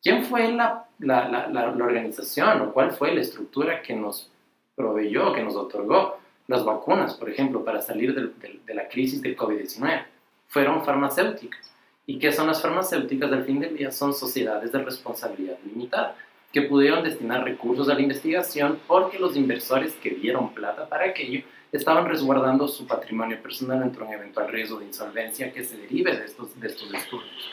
¿Quién 0.02 0.26
fue 0.26 0.52
la, 0.52 0.90
la, 1.00 1.30
la, 1.30 1.48
la 1.48 1.66
organización 1.66 2.60
o 2.60 2.74
cuál 2.74 2.92
fue 2.92 3.16
la 3.16 3.22
estructura 3.22 3.82
que 3.82 3.96
nos 3.96 4.30
proveyó, 4.76 5.32
que 5.32 5.44
nos 5.44 5.56
otorgó 5.56 6.25
las 6.48 6.64
vacunas, 6.64 7.16
por 7.16 7.30
ejemplo, 7.30 7.64
para 7.64 7.82
salir 7.82 8.14
de 8.14 8.74
la 8.74 8.88
crisis 8.88 9.22
del 9.22 9.36
COVID-19, 9.36 10.06
fueron 10.48 10.84
farmacéuticas. 10.86 11.72
¿Y 12.08 12.20
qué 12.20 12.32
son 12.32 12.48
las 12.48 12.62
farmacéuticas? 12.62 13.32
Al 13.32 13.46
fin 13.46 13.60
del 13.60 13.76
día 13.76 13.92
son 13.92 14.14
sociedades 14.14 14.72
de 14.72 14.84
responsabilidad 14.84 15.58
limitada 15.66 16.16
que 16.52 16.62
pudieron 16.62 17.04
destinar 17.04 17.44
recursos 17.44 17.90
a 17.90 17.96
la 17.96 18.02
investigación 18.02 18.80
porque 18.88 19.20
los 19.20 19.36
inversores 19.36 19.94
que 19.96 20.12
dieron 20.12 20.54
plata 20.54 20.88
para 20.88 21.06
aquello 21.06 21.42
estaban 21.72 22.06
resguardando 22.06 22.68
su 22.68 22.88
patrimonio 22.88 23.42
personal 23.42 23.84
ante 23.84 24.02
un 24.02 24.14
eventual 24.14 24.48
riesgo 24.48 24.80
de 24.80 24.86
insolvencia 24.86 25.52
que 25.52 25.64
se 25.64 25.76
derive 25.76 26.16
de 26.16 26.26
estos, 26.26 26.58
de 26.58 26.68
estos 26.68 26.94
estudios. 26.94 27.52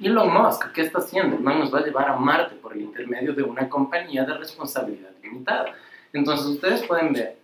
Elon 0.00 0.32
Musk, 0.32 0.72
¿qué 0.72 0.80
está 0.80 0.98
haciendo? 0.98 1.36
El 1.36 1.44
nos 1.44 1.72
va 1.72 1.78
a 1.78 1.84
llevar 1.84 2.08
a 2.08 2.16
Marte 2.16 2.56
por 2.56 2.72
el 2.72 2.80
intermedio 2.80 3.32
de 3.34 3.44
una 3.44 3.68
compañía 3.68 4.24
de 4.24 4.34
responsabilidad 4.36 5.10
limitada. 5.22 5.76
Entonces 6.12 6.46
ustedes 6.46 6.82
pueden 6.82 7.12
ver 7.12 7.36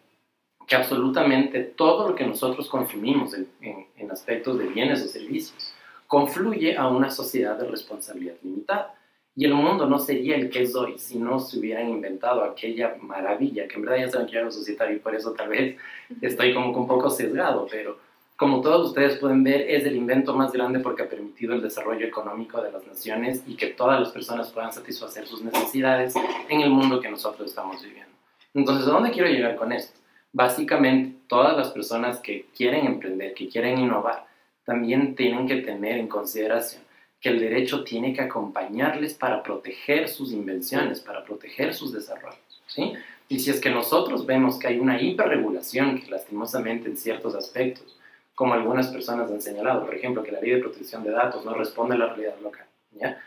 que 0.69 0.77
absolutamente 0.77 1.65
todo 1.65 2.11
lo 2.11 2.15
que 2.15 2.27
nosotros 2.27 2.69
consumimos 2.69 3.35
en, 3.35 3.49
en 3.97 4.11
aspectos 4.11 4.59
de 4.59 4.67
bienes 4.67 5.03
o 5.03 5.09
servicios 5.09 5.73
confluye 6.07 6.77
a 6.77 6.89
una 6.89 7.11
sociedad 7.11 7.57
de 7.59 7.69
responsabilidad 7.69 8.35
limitada. 8.43 8.95
Y 9.35 9.45
el 9.45 9.55
mundo 9.55 9.87
no 9.87 9.99
sería 9.99 10.37
el 10.37 10.51
que 10.51 10.63
es 10.63 10.75
hoy 10.75 10.99
si 10.99 11.19
no 11.19 11.39
se 11.39 11.59
hubieran 11.59 11.89
inventado 11.89 12.43
aquella 12.43 12.97
maravilla, 13.01 13.69
que 13.69 13.77
en 13.77 13.83
verdad 13.83 13.99
ya 13.99 14.11
saben 14.11 14.27
que 14.27 14.35
yo 14.35 14.45
no 14.45 14.51
societario 14.51 14.97
y 14.97 14.99
por 14.99 15.15
eso 15.15 15.33
tal 15.33 15.51
vez 15.51 15.77
estoy 16.21 16.53
como 16.53 16.77
un 16.77 16.89
poco 16.89 17.09
sesgado, 17.09 17.67
pero 17.71 17.99
como 18.37 18.61
todos 18.61 18.89
ustedes 18.89 19.19
pueden 19.19 19.45
ver, 19.45 19.63
es 19.63 19.85
el 19.85 19.97
invento 19.97 20.35
más 20.35 20.53
grande 20.53 20.81
porque 20.81 21.03
ha 21.03 21.09
permitido 21.09 21.55
el 21.55 21.63
desarrollo 21.63 22.07
económico 22.07 22.61
de 22.61 22.73
las 22.73 22.87
naciones 22.87 23.43
y 23.47 23.55
que 23.55 23.69
todas 23.69 24.01
las 24.01 24.11
personas 24.11 24.51
puedan 24.51 24.73
satisfacer 24.73 25.27
sus 25.27 25.43
necesidades 25.43 26.15
en 26.49 26.61
el 26.61 26.71
mundo 26.71 27.01
que 27.01 27.11
nosotros 27.11 27.49
estamos 27.49 27.83
viviendo. 27.83 28.13
Entonces, 28.55 28.87
¿a 28.89 28.91
dónde 28.91 29.11
quiero 29.11 29.29
llegar 29.29 29.57
con 29.57 29.73
esto? 29.73 29.98
Básicamente, 30.33 31.19
todas 31.27 31.57
las 31.57 31.71
personas 31.71 32.21
que 32.21 32.47
quieren 32.57 32.87
emprender, 32.87 33.35
que 33.35 33.49
quieren 33.49 33.79
innovar, 33.79 34.27
también 34.65 35.15
tienen 35.15 35.47
que 35.47 35.57
tener 35.57 35.99
en 35.99 36.09
consideración 36.09 36.83
que 37.21 37.31
el 37.31 37.41
derecho 37.41 37.85
tiene 37.85 38.13
que 38.13 38.21
acompañarles 38.21 39.15
para 39.15 39.43
proteger 39.43 40.09
sus 40.09 40.33
invenciones, 40.33 41.01
para 41.01 41.25
proteger 41.25 41.75
sus 41.75 41.93
desarrollos. 41.93 42.63
¿sí? 42.67 42.93
Y 43.29 43.41
si 43.41 43.51
es 43.51 43.61
que 43.61 43.71
nosotros 43.71 44.25
vemos 44.27 44.59
que 44.59 44.69
hay 44.69 44.79
una 44.79 45.01
hiperregulación 45.01 45.99
que 45.99 46.11
lastimosamente 46.11 46.89
en 46.89 46.97
ciertos 46.97 47.35
aspectos, 47.35 47.99
como 48.35 48.55
algunas 48.55 48.89
personas 48.89 49.31
han 49.31 49.41
señalado, 49.41 49.85
por 49.85 49.95
ejemplo, 49.95 50.23
que 50.23 50.31
la 50.31 50.41
ley 50.41 50.53
de 50.53 50.61
protección 50.61 51.03
de 51.03 51.11
datos 51.11 51.45
no 51.45 51.55
responde 51.55 51.97
a 51.97 51.99
la 51.99 52.07
realidad 52.07 52.39
local, 52.41 52.67
¿ya? 52.93 53.19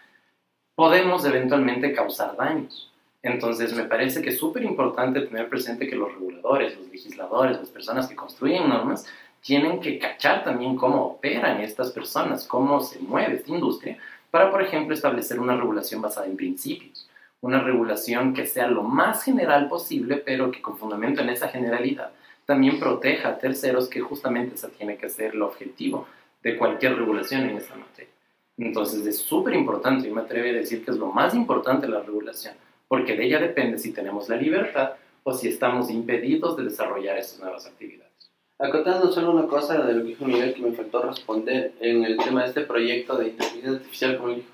podemos 0.75 1.25
eventualmente 1.25 1.93
causar 1.93 2.35
daños. 2.35 2.90
Entonces, 3.23 3.73
me 3.73 3.83
parece 3.83 4.21
que 4.21 4.29
es 4.29 4.37
súper 4.37 4.63
importante 4.63 5.21
tener 5.21 5.47
presente 5.47 5.87
que 5.87 5.95
los 5.95 6.11
reguladores, 6.13 6.77
los 6.77 6.89
legisladores, 6.89 7.57
las 7.59 7.69
personas 7.69 8.07
que 8.07 8.15
construyen 8.15 8.67
normas, 8.67 9.05
tienen 9.41 9.79
que 9.79 9.99
cachar 9.99 10.43
también 10.43 10.75
cómo 10.75 11.03
operan 11.03 11.61
estas 11.61 11.91
personas, 11.91 12.47
cómo 12.47 12.81
se 12.81 12.99
mueve 12.99 13.35
esta 13.35 13.51
industria, 13.51 13.97
para, 14.31 14.49
por 14.49 14.61
ejemplo, 14.61 14.93
establecer 14.93 15.39
una 15.39 15.55
regulación 15.55 16.01
basada 16.01 16.27
en 16.27 16.37
principios, 16.37 17.09
una 17.41 17.61
regulación 17.61 18.33
que 18.33 18.45
sea 18.45 18.67
lo 18.67 18.83
más 18.83 19.23
general 19.23 19.67
posible, 19.67 20.17
pero 20.17 20.51
que 20.51 20.61
con 20.61 20.77
fundamento 20.77 21.21
en 21.21 21.29
esa 21.29 21.47
generalidad 21.47 22.11
también 22.45 22.79
proteja 22.79 23.29
a 23.29 23.37
terceros, 23.37 23.87
que 23.87 24.01
justamente 24.01 24.55
ese 24.55 24.67
tiene 24.69 24.97
que 24.97 25.09
ser 25.09 25.33
el 25.35 25.41
objetivo 25.41 26.07
de 26.41 26.57
cualquier 26.57 26.97
regulación 26.97 27.41
en 27.41 27.57
esta 27.57 27.75
materia. 27.75 28.11
Entonces 28.57 29.05
es 29.05 29.17
súper 29.19 29.53
importante, 29.53 30.07
y 30.07 30.11
me 30.11 30.21
atrevo 30.21 30.49
a 30.49 30.59
decir 30.59 30.83
que 30.83 30.91
es 30.91 30.97
lo 30.97 31.07
más 31.07 31.33
importante 31.33 31.87
la 31.87 32.01
regulación, 32.01 32.55
porque 32.91 33.15
de 33.15 33.23
ella 33.25 33.39
depende 33.39 33.77
si 33.77 33.93
tenemos 33.93 34.27
la 34.27 34.35
libertad 34.35 34.95
o 35.23 35.31
si 35.31 35.47
estamos 35.47 35.89
impedidos 35.89 36.57
de 36.57 36.65
desarrollar 36.65 37.17
estas 37.17 37.39
nuevas 37.39 37.65
actividades. 37.65 38.11
Acotando 38.59 39.09
solo 39.09 39.31
una 39.31 39.47
cosa 39.47 39.81
de 39.81 39.93
lo 39.93 40.01
que 40.01 40.09
dijo 40.09 40.25
Miguel 40.25 40.53
que 40.53 40.61
me 40.61 40.73
faltó 40.73 41.01
responder 41.01 41.71
en 41.79 42.03
el 42.03 42.17
tema 42.17 42.41
de 42.41 42.49
este 42.49 42.63
proyecto 42.63 43.15
de 43.15 43.29
inteligencia 43.29 43.71
artificial, 43.71 44.17
como 44.17 44.33
dijo. 44.33 44.49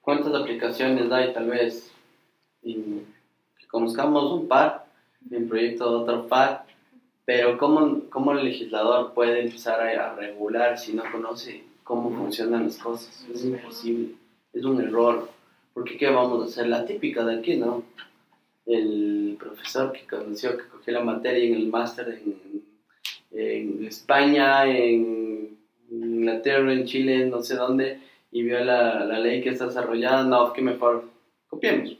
¿Cuántas 0.00 0.34
aplicaciones 0.34 1.12
hay 1.12 1.34
tal 1.34 1.50
vez? 1.50 1.92
Y 2.62 2.76
que 3.58 3.66
conozcamos 3.70 4.32
un 4.32 4.48
par, 4.48 4.86
en 5.30 5.46
proyecto 5.46 5.90
de 5.90 5.96
otro 5.96 6.28
par, 6.28 6.64
pero 7.26 7.58
¿cómo, 7.58 8.08
cómo 8.08 8.32
el 8.32 8.42
legislador 8.42 9.12
puede 9.12 9.42
empezar 9.42 9.82
a, 9.82 10.12
a, 10.12 10.14
regular 10.14 10.78
si 10.78 10.94
no 10.94 11.02
conoce 11.12 11.62
cómo 11.84 12.08
funcionan 12.08 12.64
las 12.64 12.78
cosas? 12.78 13.26
Es 13.30 13.44
imposible, 13.44 14.14
es 14.54 14.64
un 14.64 14.80
error, 14.80 15.35
porque 15.76 15.98
¿qué 15.98 16.08
vamos 16.08 16.42
a 16.42 16.46
hacer? 16.46 16.68
La 16.68 16.86
típica 16.86 17.22
de 17.22 17.36
aquí, 17.36 17.56
¿no? 17.56 17.82
El 18.64 19.36
profesor 19.38 19.92
que 19.92 20.06
conoció, 20.06 20.56
que 20.56 20.64
cogió 20.64 20.94
la 20.94 21.04
materia 21.04 21.44
en 21.44 21.54
el 21.54 21.66
máster 21.66 22.08
en 22.08 22.64
en 23.30 23.84
España, 23.84 24.64
en 24.64 25.58
Inglaterra, 25.90 26.72
en 26.72 26.86
Chile, 26.86 27.26
no 27.26 27.42
sé 27.42 27.56
dónde, 27.56 28.00
y 28.32 28.42
vio 28.42 28.64
la, 28.64 29.04
la 29.04 29.18
ley 29.18 29.42
que 29.42 29.50
está 29.50 29.66
desarrollada, 29.66 30.24
no, 30.24 30.54
que 30.54 30.62
mejor 30.62 31.04
copiemos. 31.48 31.94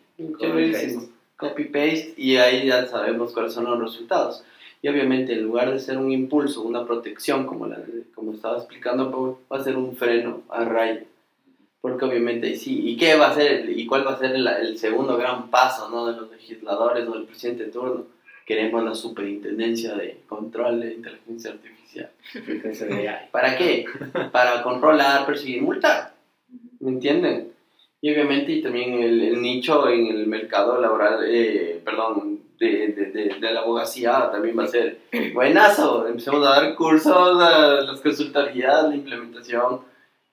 Copy-paste 1.37 2.15
y 2.17 2.37
ahí 2.37 2.67
ya 2.67 2.87
sabemos 2.87 3.35
cuáles 3.35 3.53
son 3.53 3.65
los 3.65 3.79
resultados. 3.79 4.43
Y 4.81 4.89
obviamente 4.89 5.35
en 5.35 5.43
lugar 5.43 5.71
de 5.71 5.79
ser 5.79 5.99
un 5.99 6.11
impulso, 6.11 6.63
una 6.63 6.87
protección, 6.87 7.45
como, 7.45 7.67
la, 7.67 7.79
como 8.15 8.33
estaba 8.33 8.57
explicando, 8.57 9.39
va 9.53 9.59
a 9.59 9.63
ser 9.63 9.77
un 9.77 9.95
freno 9.95 10.45
a 10.49 10.65
rayo. 10.65 11.03
Porque 11.87 12.05
obviamente 12.05 12.57
sí, 12.57 12.91
¿y 12.91 12.97
qué 12.97 13.15
va 13.15 13.29
a 13.29 13.35
ser? 13.35 13.71
¿Y 13.71 13.87
cuál 13.87 14.05
va 14.05 14.15
a 14.15 14.19
ser 14.19 14.35
el, 14.35 14.47
el 14.47 14.77
segundo 14.77 15.17
gran 15.17 15.51
paso 15.51 15.89
¿no? 15.89 16.07
de 16.07 16.21
los 16.21 16.31
legisladores 16.31 17.07
o 17.07 17.13
del 17.13 17.25
presidente 17.25 17.67
de 17.67 17.71
turno? 17.71 18.17
queremos 18.47 18.85
la 18.85 18.95
superintendencia 18.95 19.95
de 19.97 20.21
control 20.29 20.81
de 20.81 20.95
inteligencia 20.95 21.51
artificial. 21.51 22.11
¿Para 23.33 23.59
qué? 23.59 23.85
Para 24.33 24.63
controlar, 24.63 25.27
perseguir, 25.27 25.63
multar. 25.63 26.15
¿Me 26.81 26.91
entienden? 26.91 27.53
Y 28.01 28.13
obviamente 28.13 28.53
y 28.53 28.63
también 28.63 29.03
el, 29.03 29.43
nicho 29.43 29.89
en 29.89 30.07
el 30.07 30.27
mercado 30.29 30.81
laboral, 30.81 31.25
eh, 31.27 31.81
perdón, 31.85 32.41
de, 32.59 32.89
de, 32.89 33.35
de, 33.41 33.53
la 33.53 33.61
abogacía 33.61 34.31
también 34.31 34.57
va 34.57 34.65
a 34.65 34.69
ser 34.69 34.99
buenazo. 35.35 36.07
Empecemos 36.07 36.47
a 36.47 36.61
dar 36.61 36.75
cursos, 36.77 37.43
a 37.43 37.81
las 37.81 38.01
consultorías, 38.01 38.89
la 38.89 38.95
implementación. 38.95 39.81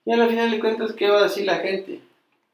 Y 0.04 0.12
al 0.12 0.28
final 0.28 0.50
de 0.50 0.60
cuentas, 0.60 0.92
¿qué 0.92 1.08
va 1.08 1.20
a 1.20 1.22
decir 1.24 1.46
la 1.46 1.56
gente? 1.56 2.00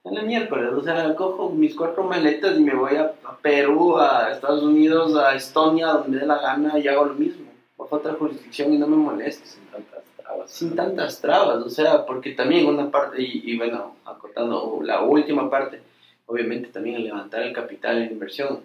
en 0.05 0.15
la 0.15 0.23
miércoles, 0.23 0.73
o 0.73 0.83
sea, 0.83 1.15
cojo 1.15 1.51
mis 1.51 1.75
cuatro 1.75 2.05
maletas 2.05 2.59
y 2.59 2.63
me 2.63 2.75
voy 2.75 2.97
a, 2.97 3.13
Perú, 3.43 3.97
a 3.99 4.33
Estados 4.33 4.63
Unidos, 4.63 5.17
a 5.17 5.35
Estonia, 5.35 5.89
donde 5.89 6.19
dé 6.19 6.27
la 6.27 6.41
gana 6.41 6.79
y 6.79 6.89
hago 6.89 7.05
lo 7.05 7.15
mismo. 7.15 7.51
Bajo 7.77 7.97
otra 7.97 8.15
jurisdicción 8.15 8.73
y 8.75 8.79
no 8.79 8.87
me 8.87 8.97
moleste. 8.97 9.47
Sin 9.47 9.65
tantas 9.67 10.05
trabas. 10.17 10.51
Sin 10.51 10.77
tantas 10.77 11.21
trabas, 11.21 11.65
o 11.65 11.71
sea, 11.71 12.05
porque 12.07 12.33
también 12.33 12.67
una 12.67 12.91
parte, 12.91 13.17
y, 13.23 13.57
bueno, 13.57 13.97
acotando 14.05 14.81
la 14.83 15.03
última 15.03 15.49
parte, 15.49 15.81
obviamente 16.27 16.69
también 16.69 17.03
levantar 17.03 17.43
el 17.43 17.53
capital 17.53 17.99
en 17.99 18.13
inversión 18.13 18.61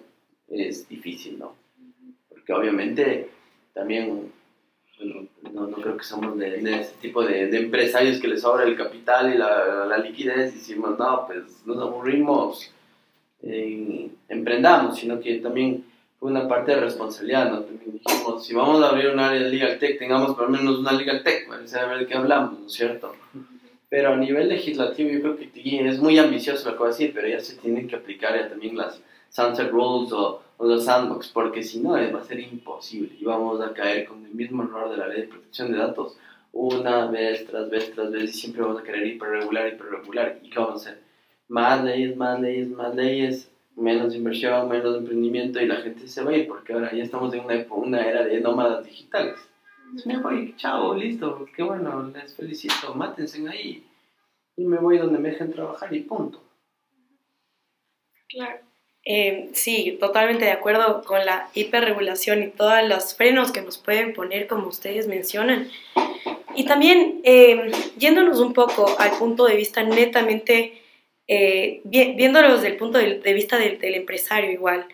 es 0.49 0.87
difícil, 0.87 1.39
¿no? 1.39 1.55
Porque 2.29 2.53
obviamente 2.53 3.29
también 3.73 4.31
no, 5.03 5.67
no 5.67 5.77
creo 5.77 5.97
que 5.97 6.03
somos 6.03 6.37
de, 6.37 6.61
de 6.61 6.81
ese 6.81 6.93
tipo 7.01 7.23
de, 7.23 7.55
empresarios 7.55 8.19
que 8.19 8.27
les 8.27 8.41
sobra 8.41 8.63
el 8.63 8.77
capital 8.77 9.33
y 9.33 9.37
la, 9.37 9.97
liquidez 9.97 10.53
y 10.53 10.57
decimos, 10.57 10.97
no, 10.97 11.25
pues 11.27 11.65
nos 11.65 11.77
aburrimos, 11.77 12.71
eh, 13.43 14.09
emprendamos, 14.29 14.97
sino 14.97 15.19
que 15.19 15.35
también 15.39 15.85
fue 16.19 16.31
una 16.31 16.47
parte 16.47 16.71
de 16.71 16.81
responsabilidad, 16.81 17.51
¿no? 17.51 17.61
Dijimos, 17.61 18.45
si 18.45 18.53
vamos 18.53 18.81
a 18.83 18.89
abrir 18.89 19.09
un 19.09 19.19
área 19.19 19.41
de 19.41 19.49
Legal 19.49 19.79
Tech, 19.79 19.99
tengamos 19.99 20.35
por 20.35 20.49
lo 20.49 20.57
menos 20.57 20.79
una 20.79 20.91
Legal 20.91 21.23
Tech, 21.23 21.47
para 21.47 21.67
saber 21.67 21.99
de 21.99 22.07
qué 22.07 22.15
hablamos, 22.15 22.59
¿no 22.59 22.67
es 22.67 22.73
cierto? 22.73 23.13
Pero 23.89 24.13
a 24.13 24.17
nivel 24.17 24.49
legislativo 24.49 25.09
yo 25.09 25.21
creo 25.21 25.37
que 25.37 25.51
es 25.89 25.99
muy 25.99 26.17
ambicioso 26.17 26.69
lo 26.69 26.75
que 26.75 26.79
voy 26.79 26.87
a 26.87 26.91
decir, 26.91 27.11
pero 27.13 27.27
ya 27.27 27.39
se 27.39 27.55
tienen 27.57 27.87
que 27.87 27.95
aplicar 27.95 28.35
ya 28.35 28.49
también 28.49 28.77
las 28.77 29.01
sunset 29.29 29.69
rules 29.69 30.11
o 30.11 30.41
o 30.57 30.65
los 30.65 30.85
sandbox, 30.85 31.29
porque 31.29 31.63
si 31.63 31.79
no 31.79 31.91
va 31.91 32.19
a 32.19 32.23
ser 32.23 32.39
imposible 32.39 33.15
y 33.19 33.25
vamos 33.25 33.61
a 33.61 33.73
caer 33.73 34.05
con 34.05 34.25
el 34.25 34.33
mismo 34.33 34.63
error 34.63 34.89
de 34.89 34.97
la 34.97 35.07
ley 35.07 35.21
de 35.21 35.27
protección 35.27 35.71
de 35.71 35.77
datos 35.77 36.17
una 36.51 37.07
vez 37.07 37.45
tras 37.45 37.69
vez 37.69 37.93
tras 37.93 38.11
vez 38.11 38.23
y 38.23 38.39
siempre 38.39 38.61
vamos 38.61 38.79
a 38.79 38.83
querer 38.83 39.05
hiperregular, 39.05 39.73
hiperregular. 39.73 40.39
¿Y 40.41 40.49
qué 40.49 40.59
vamos 40.59 40.87
a 40.87 40.89
hacer? 40.89 41.03
Más 41.49 41.83
leyes, 41.83 42.15
más 42.15 42.39
leyes, 42.39 42.69
más 42.69 42.95
leyes, 42.95 43.51
menos 43.75 44.15
inversión, 44.15 44.69
menos 44.69 44.97
emprendimiento 44.97 45.61
y 45.61 45.67
la 45.67 45.77
gente 45.77 46.07
se 46.07 46.23
va 46.23 46.31
a 46.31 46.37
ir 46.37 46.47
porque 46.47 46.73
ahora 46.73 46.93
ya 46.93 47.03
estamos 47.03 47.33
en 47.33 47.43
una, 47.43 47.65
una 47.69 48.07
era 48.07 48.23
de 48.23 48.39
nómadas 48.39 48.85
digitales. 48.85 49.37
Me 50.05 50.17
voy, 50.17 50.55
chao, 50.57 50.95
listo, 50.95 51.45
qué 51.55 51.63
bueno, 51.63 52.09
les 52.13 52.35
felicito, 52.35 52.95
mátense 52.95 53.47
ahí 53.47 53.85
y 54.57 54.65
me 54.65 54.77
voy 54.77 54.97
donde 54.97 55.19
me 55.19 55.29
dejen 55.29 55.51
trabajar 55.51 55.93
y 55.93 56.01
punto. 56.01 56.41
Claro. 58.29 58.59
Eh, 59.07 59.49
sí, 59.53 59.97
totalmente 59.99 60.45
de 60.45 60.51
acuerdo 60.51 61.03
con 61.03 61.23
la 61.23 61.47
hiperregulación 61.53 62.41
y 62.41 62.47
todos 62.47 62.81
los 62.89 63.13
frenos 63.13 63.51
que 63.51 63.61
nos 63.61 63.77
pueden 63.77 64.13
poner, 64.13 64.47
como 64.47 64.67
ustedes 64.67 65.07
mencionan. 65.07 65.69
Y 66.55 66.65
también, 66.65 67.21
eh, 67.23 67.71
yéndonos 67.97 68.39
un 68.39 68.53
poco 68.53 68.95
al 68.97 69.11
punto 69.11 69.45
de 69.45 69.55
vista 69.55 69.83
netamente, 69.83 70.81
eh, 71.27 71.81
viéndolos 71.83 72.61
desde 72.61 72.69
el 72.69 72.77
punto 72.77 72.97
de, 72.97 73.33
vista 73.33 73.57
del, 73.59 73.79
del, 73.79 73.93
empresario 73.93 74.51
igual, 74.51 74.87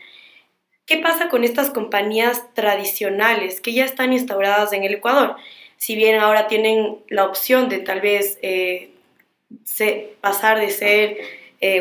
¿qué 0.86 0.98
pasa 0.98 1.30
con 1.30 1.46
estas 1.46 1.70
compañías 1.70 2.54
tradicionales 2.54 3.62
que 3.62 3.74
ya 3.74 3.86
están 3.86 4.12
instauradas 4.12 4.74
en 4.74 4.84
el 4.84 4.96
Ecuador? 4.96 5.38
Si 5.78 5.96
bien 5.96 6.20
ahora 6.20 6.48
tienen 6.48 6.98
la 7.08 7.26
opción 7.26 7.70
de 7.70 7.80
tal 7.80 8.02
vez 8.02 8.38
se, 9.64 10.14
pasar 10.22 10.60
de 10.60 10.70
ser 10.70 11.18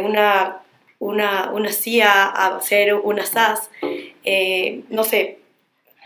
una 0.03 0.62
una, 1.01 1.51
una 1.51 1.73
CIA 1.73 2.13
a 2.13 2.57
hacer 2.57 2.95
una 2.95 3.27
SAS. 3.27 3.69
Eh, 4.23 4.83
no 4.91 5.03
sé, 5.03 5.41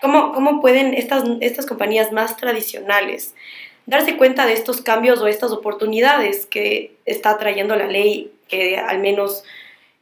¿cómo, 0.01 0.33
¿cómo, 0.33 0.63
pueden 0.63 0.95
estas, 0.95 1.25
estas 1.43 1.67
compañías 1.67 2.13
más 2.13 2.39
tradicionales 2.39 3.35
darse 3.87 4.17
cuenta 4.17 4.47
de 4.47 4.55
estos 4.55 4.81
cambios 4.81 5.21
o 5.21 5.27
estas 5.27 5.53
oportunidades 5.53 6.47
que 6.47 6.97
está 7.05 7.37
trayendo 7.37 7.77
la 7.77 7.87
ley, 7.87 8.33
que 8.49 8.79
al 8.79 9.01
menos 9.01 9.45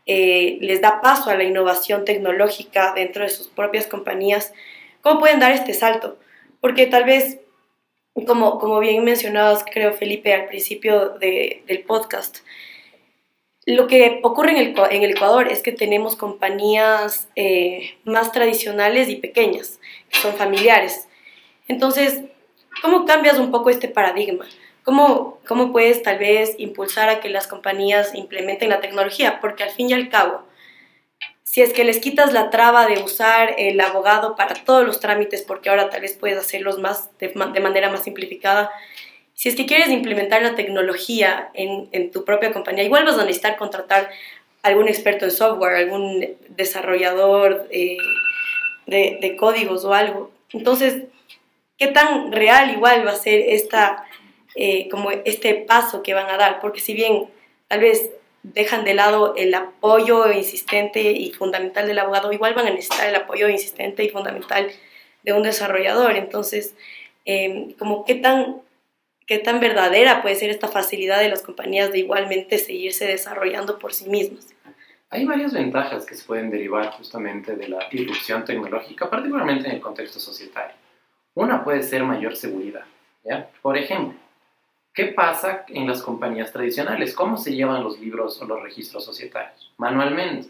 eh, 0.07 0.59
les 0.61 0.81
da 0.81 1.01
paso 1.01 1.31
a 1.31 1.37
la 1.37 1.45
innovación 1.45 2.05
tecnológica 2.05 2.93
dentro 2.95 3.25
de 3.25 3.31
sus 3.31 3.49
propias 3.49 3.87
compañías, 3.87 4.53
¿cómo 5.01 5.21
pueden 5.21 5.41
dar 5.41 5.53
este 5.53 5.75
salto? 5.75 6.19
Porque 6.61 6.87
tal 6.87 7.05
vez, 7.05 7.39
como, 8.27 8.59
como 8.59 8.79
bien 8.79 9.03
mencionabas, 9.05 9.65
creo 9.65 9.93
Felipe, 9.93 10.33
al 10.33 10.47
principio 10.47 11.11
del 11.19 11.85
podcast, 11.87 12.39
lo 13.65 13.87
que 13.87 14.21
ocurre 14.23 14.51
en 14.51 14.57
el, 14.57 14.75
en 14.91 15.03
el, 15.03 15.11
Ecuador 15.13 15.49
es 15.49 15.63
que 15.63 15.73
tenemos 15.73 16.17
compañías 16.17 17.29
eh, 17.37 17.97
más 18.05 18.33
tradicionales 18.33 19.09
y 19.09 19.17
pequeñas, 19.17 19.79
que 20.11 20.19
son 20.19 20.35
familiares. 20.35 21.09
Entonces, 21.69 22.23
¿cómo 22.81 23.05
cambias 23.05 23.39
un 23.39 23.51
poco 23.51 23.71
este 23.71 23.89
paradigma? 23.89 24.47
¿Cómo, 24.83 25.39
¿Cómo 25.47 25.71
puedes 25.71 26.03
tal 26.03 26.19
vez 26.19 26.57
impulsar 26.59 27.09
a 27.09 27.21
que 27.21 27.29
las 27.29 27.47
compañías 27.47 28.15
implementen 28.17 28.69
la 28.69 28.81
tecnología? 28.81 29.41
Porque 29.41 29.63
al 29.63 29.71
fin 29.71 29.91
y 29.91 29.93
al 29.93 30.09
cabo, 30.09 30.43
si 31.45 31.63
es 31.63 31.73
que 31.73 31.85
les 31.85 32.01
quitas 32.01 32.33
la 32.33 32.51
traba 32.51 32.87
de 32.87 33.01
usar 33.01 33.55
el 33.59 33.81
abogado 33.81 34.35
para 34.35 34.55
todos 34.55 34.85
los 34.85 34.99
trámites, 34.99 35.43
porque 35.43 35.71
ahora 35.71 35.89
tal 35.89 36.01
vez 36.01 36.17
puedes 36.17 36.39
hacerlos 36.39 36.81
más 36.81 37.17
de, 37.19 37.29
de 37.29 37.61
manera 37.61 37.91
más 37.91 38.03
simplificada, 38.03 38.73
si 39.35 39.49
es 39.49 39.57
que 39.57 39.67
quieres 39.67 39.89
implementar 39.89 40.43
la 40.43 40.55
tecnología 40.55 41.51
en, 41.55 41.89
en, 41.93 42.11
tu 42.11 42.25
propia 42.25 42.53
compañía, 42.53 42.85
igual 42.85 43.05
vas 43.05 43.19
a 43.19 43.25
necesitar 43.25 43.57
contratar 43.57 44.11
algún 44.63 44.89
experto 44.89 45.25
en 45.25 45.31
software, 45.31 45.75
algún 45.75 46.37
desarrollador 46.51 47.67
eh, 47.71 47.97
de, 48.87 49.19
de, 49.21 49.37
códigos 49.37 49.85
o 49.85 49.95
algo. 49.95 50.31
Entonces, 50.53 51.05
¿qué 51.79 51.89
tan 51.89 52.31
real 52.33 52.71
igual 52.71 53.07
va 53.07 53.13
a 53.13 53.17
ser 53.17 53.41
esta, 53.49 54.05
eh, 54.55 54.89
como 54.89 55.11
este 55.11 55.55
paso 55.55 56.03
que 56.03 56.15
van 56.15 56.31
a 56.31 56.37
dar? 56.37 56.61
Porque 56.61 56.81
si 56.81 56.95
bien 56.95 57.29
tal 57.69 57.81
vez 57.81 58.11
dejan 58.43 58.85
de 58.85 58.95
lado 58.95 59.35
el 59.37 59.55
apoyo 59.55 60.31
insistente 60.31 61.13
y 61.13 61.33
fundamental 61.33 61.87
del 61.87 61.99
abogado, 61.99 62.33
igual 62.33 62.55
van 62.55 62.67
a 62.67 62.71
necesitar 62.71 63.09
el 63.09 63.17
apoyo 63.17 63.49
insistente 63.49 64.05
y 64.05 64.11
fundamental 64.11 64.71
de 65.23 65.33
un 65.33 65.43
desarrollador. 65.43 66.17
Entonces, 66.17 66.75
eh, 67.25 67.75
como 67.79 68.05
qué 68.05 68.17
tan 68.17 68.63
qué 69.27 69.39
tan 69.39 69.61
verdadera 69.61 70.23
puede 70.23 70.35
ser 70.35 70.51
esta 70.51 70.69
facilidad 70.69 71.21
de 71.21 71.29
las 71.29 71.43
compañías 71.43 71.93
de 71.93 72.01
igualmente 72.01 72.59
seguirse 72.59 73.07
desarrollando 73.07 73.79
por 73.79 73.93
sí 73.93 74.09
mismas. 74.09 74.49
Hay 75.11 75.27
varias 75.27 75.53
ventajas 75.53 76.07
que 76.07 76.15
se 76.15 76.25
pueden 76.25 76.51
derivar 76.51 76.93
justamente 76.93 77.55
de 77.55 77.69
la 77.69 77.87
irrupción 77.91 78.45
tecnológica, 78.45 79.11
particularmente 79.11 79.69
en 79.69 79.75
el 79.75 79.81
contexto 79.81 80.19
societario. 80.19 80.75
Una 81.35 81.63
puede 81.63 81.83
ser 81.83 82.03
mayor 82.03 82.35
seguridad. 82.35 82.85
¿ya? 83.23 83.51
Por 83.61 83.77
ejemplo, 83.77 84.19
¿qué 84.95 85.07
pasa 85.07 85.65
en 85.69 85.87
las 85.87 86.01
compañías 86.03 86.51
tradicionales? 86.51 87.15
¿Cómo 87.15 87.37
se 87.37 87.55
llevan 87.55 87.85
los 87.85 88.01
libros 88.01 88.41
o 88.41 88.47
los 88.47 88.63
registros 88.63 89.05
societarios? 89.05 89.73
Manualmente. 89.77 90.49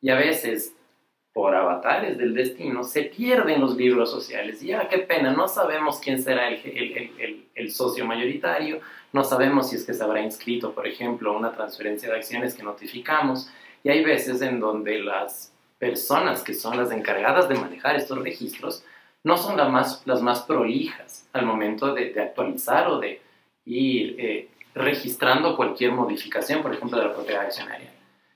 Y 0.00 0.10
a 0.10 0.16
veces 0.16 0.74
por 1.32 1.54
avatares 1.54 2.18
del 2.18 2.34
destino, 2.34 2.82
se 2.82 3.02
pierden 3.02 3.60
los 3.60 3.76
libros 3.76 4.10
sociales. 4.10 4.60
Ya, 4.60 4.88
qué 4.88 4.98
pena, 4.98 5.32
no 5.32 5.46
sabemos 5.46 6.00
quién 6.02 6.20
será 6.22 6.48
el, 6.48 6.60
el, 6.64 7.12
el, 7.18 7.46
el, 7.54 7.70
socio 7.70 8.04
mayoritario, 8.04 8.80
no 9.12 9.22
sabemos 9.22 9.70
si 9.70 9.76
es 9.76 9.84
que 9.84 9.94
se 9.94 10.02
habrá 10.02 10.20
inscrito, 10.20 10.72
por 10.72 10.86
ejemplo, 10.86 11.36
una 11.36 11.52
transferencia 11.52 12.10
de 12.10 12.16
acciones 12.16 12.54
que 12.54 12.62
notificamos. 12.62 13.50
Y 13.82 13.90
hay 13.90 14.04
veces 14.04 14.42
en 14.42 14.60
donde 14.60 14.98
las 14.98 15.52
personas 15.78 16.42
que 16.42 16.54
son 16.54 16.76
las 16.76 16.90
encargadas 16.90 17.48
de 17.48 17.54
manejar 17.54 17.96
estos 17.96 18.18
registros 18.18 18.84
no 19.22 19.36
son 19.36 19.56
las 19.56 19.70
más, 19.70 20.02
las 20.06 20.22
más 20.22 20.42
prolijas 20.42 21.28
al 21.32 21.46
momento 21.46 21.94
de, 21.94 22.12
de 22.12 22.22
actualizar 22.22 22.88
o 22.88 22.98
de 22.98 23.22
ir 23.64 24.16
eh, 24.18 24.48
registrando 24.74 25.56
cualquier 25.56 25.92
modificación, 25.92 26.62
por 26.62 26.74
ejemplo, 26.74 26.98
de 26.98 27.06
la 27.06 27.14
propiedad 27.14 27.44
accionaria. 27.44 27.92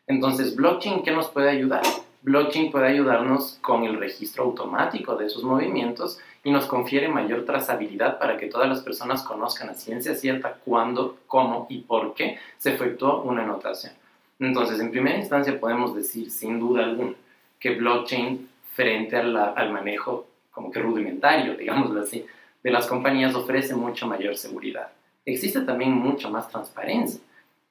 Entonces, 0.06 0.54
blockchain, 0.54 1.02
¿qué 1.02 1.10
nos 1.10 1.28
puede 1.28 1.50
ayudar? 1.50 1.82
Blockchain 2.24 2.70
puede 2.70 2.86
ayudarnos 2.86 3.58
con 3.60 3.84
el 3.84 3.98
registro 3.98 4.44
automático 4.44 5.14
de 5.14 5.26
esos 5.26 5.42
movimientos 5.44 6.18
y 6.42 6.50
nos 6.50 6.64
confiere 6.64 7.06
mayor 7.06 7.44
trazabilidad 7.44 8.18
para 8.18 8.38
que 8.38 8.46
todas 8.46 8.66
las 8.66 8.80
personas 8.80 9.22
conozcan 9.22 9.68
a 9.68 9.74
ciencia 9.74 10.14
cierta 10.14 10.54
cuándo, 10.64 11.18
cómo 11.26 11.66
y 11.68 11.82
por 11.82 12.14
qué 12.14 12.38
se 12.56 12.72
efectuó 12.72 13.20
una 13.20 13.42
anotación. 13.42 13.92
Entonces, 14.40 14.80
en 14.80 14.90
primera 14.90 15.18
instancia 15.18 15.60
podemos 15.60 15.94
decir 15.94 16.30
sin 16.30 16.58
duda 16.58 16.84
alguna 16.84 17.12
que 17.60 17.74
blockchain 17.74 18.48
frente 18.72 19.18
al 19.18 19.70
manejo 19.70 20.26
como 20.50 20.70
que 20.70 20.80
rudimentario, 20.80 21.56
digámoslo 21.56 22.00
así, 22.00 22.24
de 22.62 22.70
las 22.70 22.86
compañías 22.86 23.34
ofrece 23.34 23.74
mucha 23.74 24.06
mayor 24.06 24.34
seguridad. 24.38 24.88
Existe 25.26 25.60
también 25.60 25.92
mucha 25.92 26.30
más 26.30 26.48
transparencia 26.48 27.20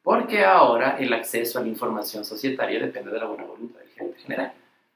porque 0.04 0.46
ahora 0.46 0.98
el 1.00 1.12
acceso 1.12 1.58
a 1.58 1.64
la 1.64 1.70
información 1.70 2.24
societaria 2.24 2.80
depende 2.80 3.10
de 3.10 3.20
la 3.20 3.26
buena 3.26 3.46
voluntad 3.46 3.83
general. 4.18 4.54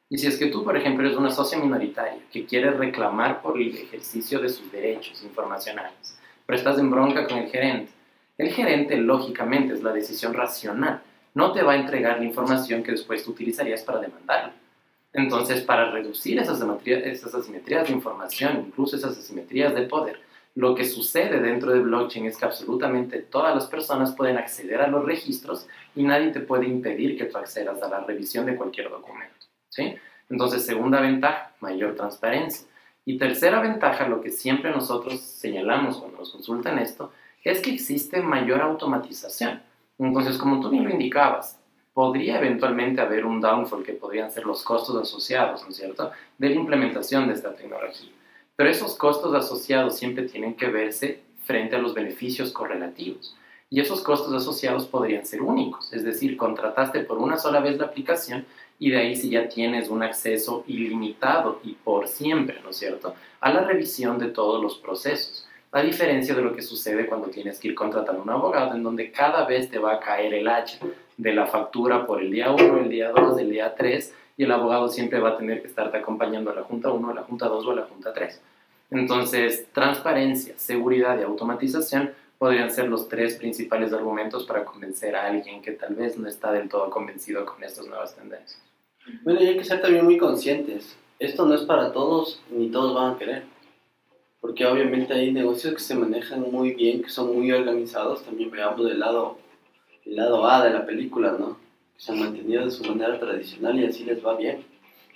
Y 0.10 0.18
si 0.18 0.28
es 0.28 0.38
que 0.38 0.48
tú, 0.48 0.64
por 0.64 0.78
ejemplo, 0.78 1.06
eres 1.06 1.18
una 1.18 1.32
socia 1.32 1.58
minoritaria 1.58 2.20
que 2.32 2.46
quiere 2.46 2.72
reclamar 2.72 3.42
por 3.42 3.60
el 3.60 3.76
ejercicio 3.76 4.40
de 4.40 4.50
sus 4.50 4.72
derechos 4.72 5.22
informacionales, 5.24 6.18
pero 6.46 6.58
estás 6.58 6.80
en 6.80 6.90
bronca 6.90 7.28
con 7.28 7.38
el 7.38 7.50
gerente, 7.50 7.92
el 8.38 8.52
gerente, 8.54 8.96
lógicamente, 8.98 9.74
es 9.74 9.84
la 9.84 9.92
decisión 9.92 10.34
racional, 10.34 11.02
no 11.34 11.52
te 11.52 11.64
va 11.64 11.74
a 11.74 11.78
entregar 11.78 12.20
la 12.20 12.26
información 12.26 12.84
que 12.84 12.92
después 12.92 13.24
tú 13.24 13.32
utilizarías 13.32 13.84
para 13.84 14.00
demandarlo. 14.00 14.54
Entonces, 15.14 15.62
para 15.62 15.92
reducir 15.92 16.38
esas, 16.40 16.62
esas 16.86 17.34
asimetrías 17.36 17.88
de 17.88 17.94
información, 17.94 18.66
incluso 18.68 18.96
esas 18.96 19.18
asimetrías 19.18 19.74
de 19.74 19.84
poder, 19.84 20.20
lo 20.58 20.74
que 20.74 20.86
sucede 20.86 21.40
dentro 21.40 21.72
de 21.72 21.82
blockchain 21.82 22.26
es 22.26 22.36
que 22.36 22.46
absolutamente 22.46 23.20
todas 23.20 23.54
las 23.54 23.68
personas 23.68 24.16
pueden 24.16 24.38
acceder 24.38 24.82
a 24.82 24.88
los 24.88 25.06
registros 25.06 25.68
y 25.96 26.02
nadie 26.02 26.32
te 26.32 26.40
puede 26.40 26.66
impedir 26.66 27.16
que 27.16 27.26
tú 27.26 27.38
accedas 27.38 27.80
a 27.84 27.88
la 27.88 28.00
revisión 28.00 28.48
de 28.48 28.56
cualquier 28.56 28.90
documento. 28.90 29.36
¿sí? 29.70 29.94
Entonces, 30.32 30.66
segunda 30.66 31.00
ventaja, 31.00 31.52
mayor 31.60 31.94
transparencia. 31.94 32.68
Y 33.06 33.20
tercera 33.20 33.62
ventaja, 33.62 34.08
lo 34.08 34.20
que 34.20 34.32
siempre 34.32 34.72
nosotros 34.72 35.22
señalamos 35.22 35.98
cuando 35.98 36.18
nos 36.18 36.32
consultan 36.32 36.80
esto, 36.80 37.12
es 37.44 37.62
que 37.62 37.76
existe 37.76 38.24
mayor 38.24 38.62
automatización. 38.62 39.62
Entonces, 40.00 40.40
como 40.40 40.60
tú 40.60 40.72
bien 40.72 40.86
lo 40.86 40.90
indicabas, 40.90 41.60
podría 41.94 42.40
eventualmente 42.40 43.00
haber 43.00 43.28
un 43.28 43.40
downfall 43.42 43.84
que 43.84 43.94
podrían 43.94 44.32
ser 44.32 44.48
los 44.48 44.64
costos 44.64 44.96
asociados, 44.96 45.62
¿no 45.62 45.70
es 45.70 45.76
cierto?, 45.76 46.10
de 46.40 46.50
la 46.50 46.56
implementación 46.56 47.28
de 47.28 47.36
esta 47.36 47.56
tecnología. 47.56 48.10
Pero 48.58 48.72
esos 48.72 48.96
costos 48.96 49.34
asociados 49.36 49.98
siempre 49.98 50.28
tienen 50.28 50.56
que 50.56 50.68
verse 50.68 51.22
frente 51.44 51.76
a 51.76 51.80
los 51.80 51.94
beneficios 51.94 52.52
correlativos. 52.52 53.38
Y 53.70 53.82
esos 53.82 54.02
costos 54.02 54.34
asociados 54.34 54.88
podrían 54.88 55.26
ser 55.26 55.42
únicos, 55.42 55.94
es 55.94 56.04
decir, 56.04 56.38
contrataste 56.38 57.02
por 57.02 57.20
una 57.20 57.38
sola 57.38 57.60
vez 57.60 57.78
la 57.78 57.86
aplicación 57.86 58.46
y 58.80 58.90
de 58.92 58.98
ahí 58.98 59.16
si 59.16 59.30
ya 59.30 59.48
tienes 59.48 59.90
un 59.90 60.02
acceso 60.04 60.64
ilimitado 60.68 61.60
y 61.64 61.74
por 61.74 62.08
siempre, 62.08 62.60
¿no 62.64 62.72
es 62.72 62.78
cierto?, 62.78 63.14
a 63.42 63.54
la 63.54 63.62
revisión 63.62 64.18
de 64.18 64.30
todos 64.30 64.62
los 64.62 64.78
procesos. 64.78 65.48
A 65.72 65.82
diferencia 65.82 66.34
de 66.34 66.42
lo 66.42 66.56
que 66.56 66.62
sucede 66.62 67.06
cuando 67.06 67.28
tienes 67.28 67.60
que 67.60 67.68
ir 67.68 67.76
contratando 67.76 68.24
un 68.24 68.30
abogado, 68.30 68.74
en 68.74 68.84
donde 68.84 69.12
cada 69.12 69.46
vez 69.46 69.70
te 69.70 69.78
va 69.78 69.96
a 69.96 70.00
caer 70.00 70.34
el 70.34 70.48
hacha 70.48 70.80
de 71.18 71.34
la 71.34 71.46
factura 71.46 72.08
por 72.08 72.22
el 72.22 72.32
día 72.32 72.52
1, 72.52 72.80
el 72.80 72.90
día 72.90 73.12
2, 73.12 73.40
el 73.40 73.50
día 73.52 73.76
3, 73.76 74.14
y 74.38 74.44
el 74.44 74.52
abogado 74.52 74.88
siempre 74.88 75.20
va 75.20 75.30
a 75.30 75.38
tener 75.38 75.62
que 75.62 75.68
estarte 75.68 75.98
acompañando 75.98 76.52
a 76.52 76.56
la 76.56 76.62
Junta 76.62 76.92
1, 76.92 77.10
a 77.10 77.14
la 77.16 77.24
Junta 77.24 77.48
2 77.48 77.66
o 77.66 77.72
a 77.72 77.76
la 77.76 77.84
Junta 77.84 78.14
3. 78.14 78.42
Entonces, 78.92 79.68
transparencia, 79.74 80.54
seguridad 80.58 81.20
y 81.20 81.24
automatización 81.24 82.12
podrían 82.38 82.72
ser 82.72 82.88
los 82.88 83.10
tres 83.10 83.36
principales 83.36 83.92
argumentos 83.92 84.46
para 84.46 84.64
convencer 84.64 85.16
a 85.16 85.26
alguien 85.26 85.62
que 85.62 85.72
tal 85.72 85.96
vez 85.96 86.18
no 86.18 86.28
está 86.28 86.52
del 86.52 86.70
todo 86.70 86.90
convencido 86.90 87.46
con 87.46 87.64
estas 87.64 87.88
nuevas 87.88 88.16
tendencias. 88.16 88.62
Bueno, 89.24 89.42
y 89.42 89.48
hay 89.48 89.58
que 89.58 89.64
ser 89.64 89.82
también 89.82 90.06
muy 90.06 90.18
conscientes. 90.18 90.96
Esto 91.20 91.46
no 91.46 91.56
es 91.56 91.62
para 91.62 91.92
todos, 91.92 92.42
ni 92.52 92.70
todos 92.70 92.94
van 92.94 93.16
a 93.16 93.18
querer. 93.18 93.44
Porque 94.40 94.66
obviamente 94.68 95.14
hay 95.14 95.32
negocios 95.32 95.74
que 95.74 95.80
se 95.80 95.96
manejan 95.96 96.42
muy 96.52 96.74
bien, 96.74 97.02
que 97.02 97.10
son 97.10 97.36
muy 97.36 97.52
organizados. 97.52 98.24
También 98.24 98.52
veamos 98.52 98.86
del 98.86 99.00
lado, 99.00 99.40
el 100.06 100.16
lado 100.16 100.48
A 100.48 100.64
de 100.64 100.70
la 100.70 100.86
película, 100.86 101.36
¿no? 101.40 101.58
Se 101.98 102.12
han 102.12 102.20
mantenido 102.20 102.66
de 102.66 102.72
su 102.72 102.84
manera 102.84 103.20
tradicional 103.20 103.80
y 103.80 103.86
así 103.86 104.04
les 104.04 104.26
va 104.26 104.38
bien 104.38 104.64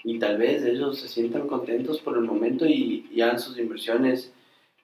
y 0.03 0.19
tal 0.19 0.37
vez 0.37 0.63
ellos 0.63 0.99
se 0.99 1.07
sientan 1.07 1.47
contentos 1.47 1.99
por 2.01 2.17
el 2.17 2.23
momento 2.23 2.65
y, 2.65 3.07
y 3.11 3.21
hagan 3.21 3.39
sus 3.39 3.57
inversiones 3.57 4.33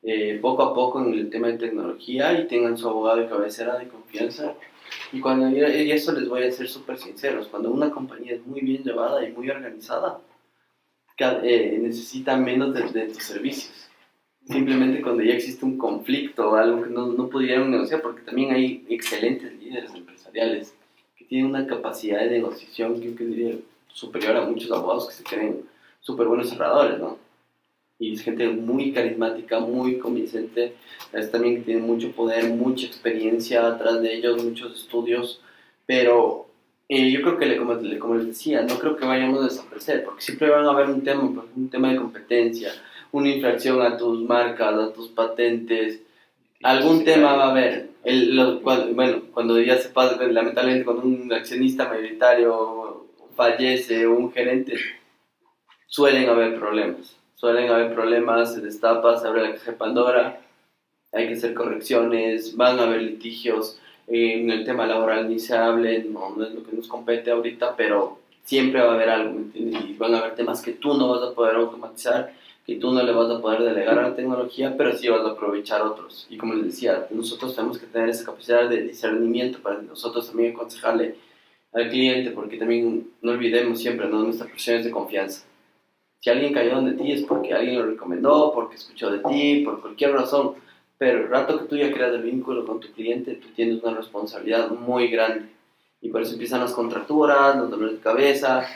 eh, 0.04 0.38
poco 0.42 0.64
a 0.64 0.74
poco 0.74 1.04
en 1.04 1.14
el 1.14 1.30
tema 1.30 1.48
de 1.48 1.58
tecnología 1.58 2.40
y 2.40 2.48
tengan 2.48 2.78
su 2.78 2.88
abogado 2.88 3.18
de 3.18 3.28
cabecera 3.28 3.78
de 3.78 3.88
confianza. 3.88 4.54
Y, 5.12 5.20
cuando, 5.20 5.50
y 5.50 5.92
eso 5.92 6.14
les 6.14 6.30
voy 6.30 6.44
a 6.44 6.52
ser 6.52 6.70
súper 6.70 6.98
sinceros, 6.98 7.48
cuando 7.48 7.72
una 7.72 7.90
compañía 7.90 8.36
es 8.36 8.46
muy 8.46 8.62
bien 8.62 8.84
llevada 8.84 9.28
y 9.28 9.34
muy 9.34 9.50
organizada, 9.50 10.22
eh, 11.18 11.80
necesita 11.82 12.38
menos 12.38 12.74
de, 12.74 12.84
de, 12.84 13.08
tus 13.08 13.24
servicios. 13.24 13.90
Simplemente 14.46 15.02
cuando 15.02 15.24
ya 15.24 15.34
existe 15.34 15.66
un 15.66 15.78
conflicto 15.78 16.52
o 16.52 16.56
algo 16.56 16.84
que 16.84 16.90
no, 16.90 17.08
no 17.08 17.28
pudieron 17.28 17.72
negociar, 17.72 18.02
porque 18.02 18.22
también 18.22 18.54
hay 18.54 18.86
excelentes 18.88 19.52
líderes 19.60 19.94
empresariales 19.94 20.77
que 21.28 21.30
tienen 21.30 21.50
una 21.50 21.68
capacidad 21.68 22.20
de 22.20 22.32
negociación 22.32 23.00
que 23.00 23.14
yo 23.14 23.26
diría 23.26 23.56
superior 23.88 24.38
a 24.38 24.46
muchos 24.46 24.72
abogados 24.72 25.08
que 25.08 25.16
se 25.16 25.24
creen 25.24 25.62
súper 26.00 26.28
buenos 26.28 26.50
cerradores, 26.50 27.00
¿no? 27.00 27.18
Y, 28.00 28.14
es 28.14 28.22
gente 28.22 28.48
muy 28.48 28.92
carismática, 28.92 29.60
muy 29.60 29.98
convincente, 29.98 30.76
es 31.14 31.32
también 31.32 31.58
que 31.58 31.62
tiene 31.64 31.82
mucho 31.82 32.12
poder, 32.12 32.50
mucha 32.50 32.86
experiencia 32.86 33.68
atrás 33.68 34.02
de 34.02 34.16
ellos, 34.16 34.44
muchos 34.44 34.76
estudios, 34.76 35.42
pero 35.86 36.48
eh, 36.90 37.12
yo 37.12 37.22
creo 37.22 37.38
que, 37.38 37.46
le, 37.48 37.58
como, 37.58 37.76
como, 38.00 38.16
les 38.16 38.28
decía, 38.28 38.62
no 38.62 38.78
creo 38.78 38.96
que 38.96 39.06
vayamos 39.06 39.42
a 39.42 39.48
desaparecer, 39.48 40.04
porque 40.06 40.22
siempre 40.22 40.50
van 40.50 40.66
a 40.66 40.70
haber 40.70 40.90
un 40.90 41.04
tema, 41.04 41.44
un 41.56 41.70
tema 41.70 41.92
de 41.92 41.98
competencia, 41.98 42.72
una 43.12 43.30
infracción 43.30 43.82
a 43.82 43.98
tus 43.98 44.22
marcas, 44.22 44.74
a 44.74 44.94
tus 44.94 45.08
patentes, 45.10 46.02
algún 46.64 47.04
tema 47.04 47.34
va 47.34 47.48
a 47.48 47.52
haber. 47.52 47.90
El, 48.08 48.62
bueno, 48.62 49.22
cuando 49.34 49.60
ya 49.60 49.78
se 49.78 49.90
pasa, 49.90 50.16
lamentablemente, 50.28 50.86
cuando 50.86 51.04
un 51.04 51.34
accionista 51.34 51.90
mayoritario 51.90 53.06
fallece 53.36 54.06
o 54.06 54.16
un 54.16 54.32
gerente, 54.32 54.76
suelen 55.88 56.30
haber 56.30 56.58
problemas. 56.58 57.18
Suelen 57.36 57.70
haber 57.70 57.94
problemas, 57.94 58.54
se 58.54 58.62
destapa, 58.62 59.18
se 59.18 59.28
abre 59.28 59.44
la 59.44 59.54
caja 59.56 59.72
de 59.72 59.78
Pandora, 59.78 60.40
hay 61.12 61.28
que 61.28 61.34
hacer 61.34 61.54
correcciones, 61.54 62.56
van 62.56 62.80
a 62.80 62.84
haber 62.84 63.02
litigios. 63.02 63.78
En 64.08 64.52
el 64.52 64.64
tema 64.64 64.86
laboral 64.86 65.28
ni 65.28 65.38
se 65.38 65.58
hable, 65.58 66.06
no, 66.06 66.30
no 66.30 66.46
es 66.46 66.54
lo 66.54 66.64
que 66.64 66.78
nos 66.78 66.88
compete 66.88 67.32
ahorita, 67.32 67.76
pero 67.76 68.20
siempre 68.46 68.82
va 68.82 68.92
a 68.92 68.96
haber 68.96 69.10
algo, 69.10 69.42
Y 69.54 69.96
van 69.98 70.16
a 70.16 70.20
haber 70.20 70.36
temas 70.36 70.62
que 70.62 70.72
tú 70.72 70.94
no 70.94 71.10
vas 71.10 71.30
a 71.30 71.36
poder 71.36 71.58
automatizar 71.58 72.32
que 72.68 72.76
tú 72.76 72.92
no 72.92 73.02
le 73.02 73.14
vas 73.14 73.32
a 73.32 73.42
poder 73.42 73.64
delegar 73.64 73.98
a 73.98 74.10
la 74.10 74.16
tecnología, 74.16 74.76
pero 74.78 74.94
sí 74.94 75.08
vas 75.08 75.26
a 75.26 75.30
aprovechar 75.30 75.82
otros. 75.82 76.28
Y 76.30 76.38
como 76.38 76.54
les 76.54 76.66
decía, 76.66 77.08
nosotros 77.12 77.56
tenemos 77.56 77.78
que 77.78 77.88
tener 77.88 78.10
esa 78.10 78.26
capacidad 78.26 78.70
de 78.70 78.84
discernimiento 78.84 79.60
para 79.60 79.82
nosotros 79.82 80.28
también 80.28 80.54
aconsejarle 80.54 81.16
al 81.72 81.90
cliente, 81.90 82.32
porque 82.32 82.58
también 82.58 83.10
no 83.22 83.32
olvidemos 83.32 83.80
siempre, 83.80 84.10
¿no? 84.10 84.22
nuestra 84.22 84.48
presión 84.48 84.78
es 84.78 84.84
de 84.84 84.92
confianza. 84.92 85.46
Si 86.20 86.30
alguien 86.30 86.54
cayó 86.54 86.76
donde 86.76 87.02
ti 87.02 87.14
es 87.14 87.24
porque 87.24 87.54
alguien 87.54 87.80
lo 87.80 87.86
recomendó, 87.86 88.52
porque 88.54 88.76
escuchó 88.76 89.12
de 89.12 89.20
ti, 89.20 89.64
por 89.64 89.80
cualquier 89.80 90.12
razón, 90.12 90.56
pero 90.98 91.20
el 91.20 91.30
rato 91.30 91.60
que 91.60 91.66
tú 91.68 91.78
ya 91.78 91.94
creas 91.94 92.14
el 92.14 92.24
vínculo 92.24 92.66
con 92.66 92.82
tu 92.82 92.92
cliente, 92.92 93.36
tú 93.36 93.48
tienes 93.56 93.82
una 93.82 93.96
responsabilidad 93.96 94.72
muy 94.72 95.08
grande. 95.08 95.48
Y 96.02 96.10
por 96.10 96.22
eso 96.22 96.34
empiezan 96.34 96.60
las 96.60 96.74
contracturas, 96.74 97.56
los 97.56 97.70
dolores 97.70 97.96
de 97.96 98.02
cabeza, 98.02 98.68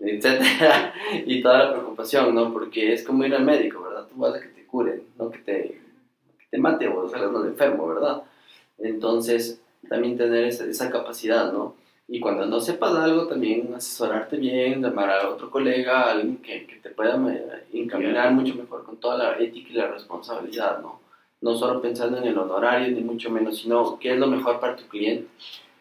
etcétera, 0.00 0.94
y 1.26 1.42
toda 1.42 1.58
la 1.58 1.72
preocupación, 1.72 2.34
¿no? 2.34 2.52
Porque 2.52 2.92
es 2.92 3.04
como 3.04 3.24
ir 3.24 3.34
al 3.34 3.44
médico, 3.44 3.82
¿verdad? 3.82 4.06
Tú 4.08 4.16
vas 4.16 4.34
a 4.34 4.40
que 4.40 4.48
te 4.48 4.66
curen, 4.66 5.02
no 5.18 5.30
que 5.30 5.38
te, 5.38 5.62
que 6.38 6.46
te 6.50 6.58
mate 6.58 6.88
o 6.88 7.08
salgas 7.08 7.32
no 7.32 7.44
enfermo, 7.44 7.88
¿verdad? 7.88 8.22
Entonces, 8.78 9.60
también 9.88 10.16
tener 10.16 10.44
esa, 10.44 10.64
esa, 10.66 10.90
capacidad, 10.90 11.52
¿no? 11.52 11.74
Y 12.06 12.20
cuando 12.20 12.46
no 12.46 12.60
sepas 12.60 12.94
algo, 12.94 13.26
también 13.26 13.74
asesorarte 13.74 14.36
bien, 14.36 14.82
llamar 14.82 15.10
a 15.10 15.28
otro 15.28 15.50
colega, 15.50 16.10
alguien 16.10 16.38
que, 16.38 16.66
que 16.66 16.76
te 16.76 16.90
pueda 16.90 17.20
encaminar 17.72 18.32
mucho 18.32 18.54
mejor 18.54 18.84
con 18.84 18.96
toda 18.96 19.18
la 19.18 19.38
ética 19.38 19.68
y 19.70 19.74
la 19.74 19.88
responsabilidad, 19.88 20.80
¿no? 20.80 21.00
No 21.40 21.54
solo 21.54 21.80
pensando 21.80 22.18
en 22.18 22.24
el 22.24 22.38
honorario, 22.38 22.94
ni 22.94 23.02
mucho 23.02 23.30
menos, 23.30 23.58
sino 23.58 23.98
qué 23.98 24.14
es 24.14 24.18
lo 24.18 24.26
mejor 24.26 24.58
para 24.58 24.74
tu 24.74 24.84
cliente 24.88 25.28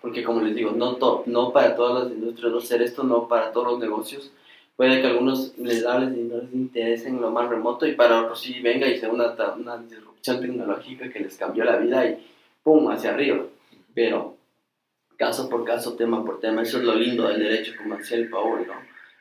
porque 0.07 0.23
como 0.23 0.39
les 0.39 0.55
digo, 0.55 0.71
no, 0.71 0.97
no 1.25 1.51
para 1.51 1.75
todas 1.75 2.05
las 2.05 2.13
industrias 2.13 2.49
no 2.49 2.59
hacer 2.59 2.81
esto, 2.81 3.03
no 3.03 3.27
para 3.27 3.51
todos 3.51 3.73
los 3.73 3.79
negocios. 3.79 4.31
Puede 4.77 5.01
que 5.01 5.07
a 5.07 5.09
algunos 5.09 5.57
les 5.57 5.85
hables 5.85 6.17
y 6.17 6.21
no 6.21 6.37
les 6.37 6.53
interese 6.53 7.09
en 7.09 7.19
lo 7.19 7.29
más 7.29 7.49
remoto 7.49 7.85
y 7.85 7.91
para 7.91 8.21
otros 8.21 8.39
sí 8.39 8.61
venga 8.61 8.87
y 8.87 8.97
sea 8.97 9.09
una, 9.09 9.35
una 9.57 9.77
disrupción 9.79 10.39
tecnológica 10.39 11.09
que 11.09 11.19
les 11.19 11.35
cambió 11.35 11.65
la 11.65 11.75
vida 11.75 12.09
y 12.09 12.25
¡pum! 12.63 12.89
hacia 12.89 13.09
arriba. 13.09 13.43
Pero 13.93 14.37
caso 15.17 15.49
por 15.49 15.65
caso, 15.65 15.97
tema 15.97 16.23
por 16.23 16.39
tema, 16.39 16.61
eso 16.61 16.77
es 16.77 16.85
lo 16.85 16.95
lindo 16.95 17.27
del 17.27 17.39
derecho 17.39 17.73
comercial, 17.77 18.29
Paul, 18.29 18.65
¿no? 18.65 18.75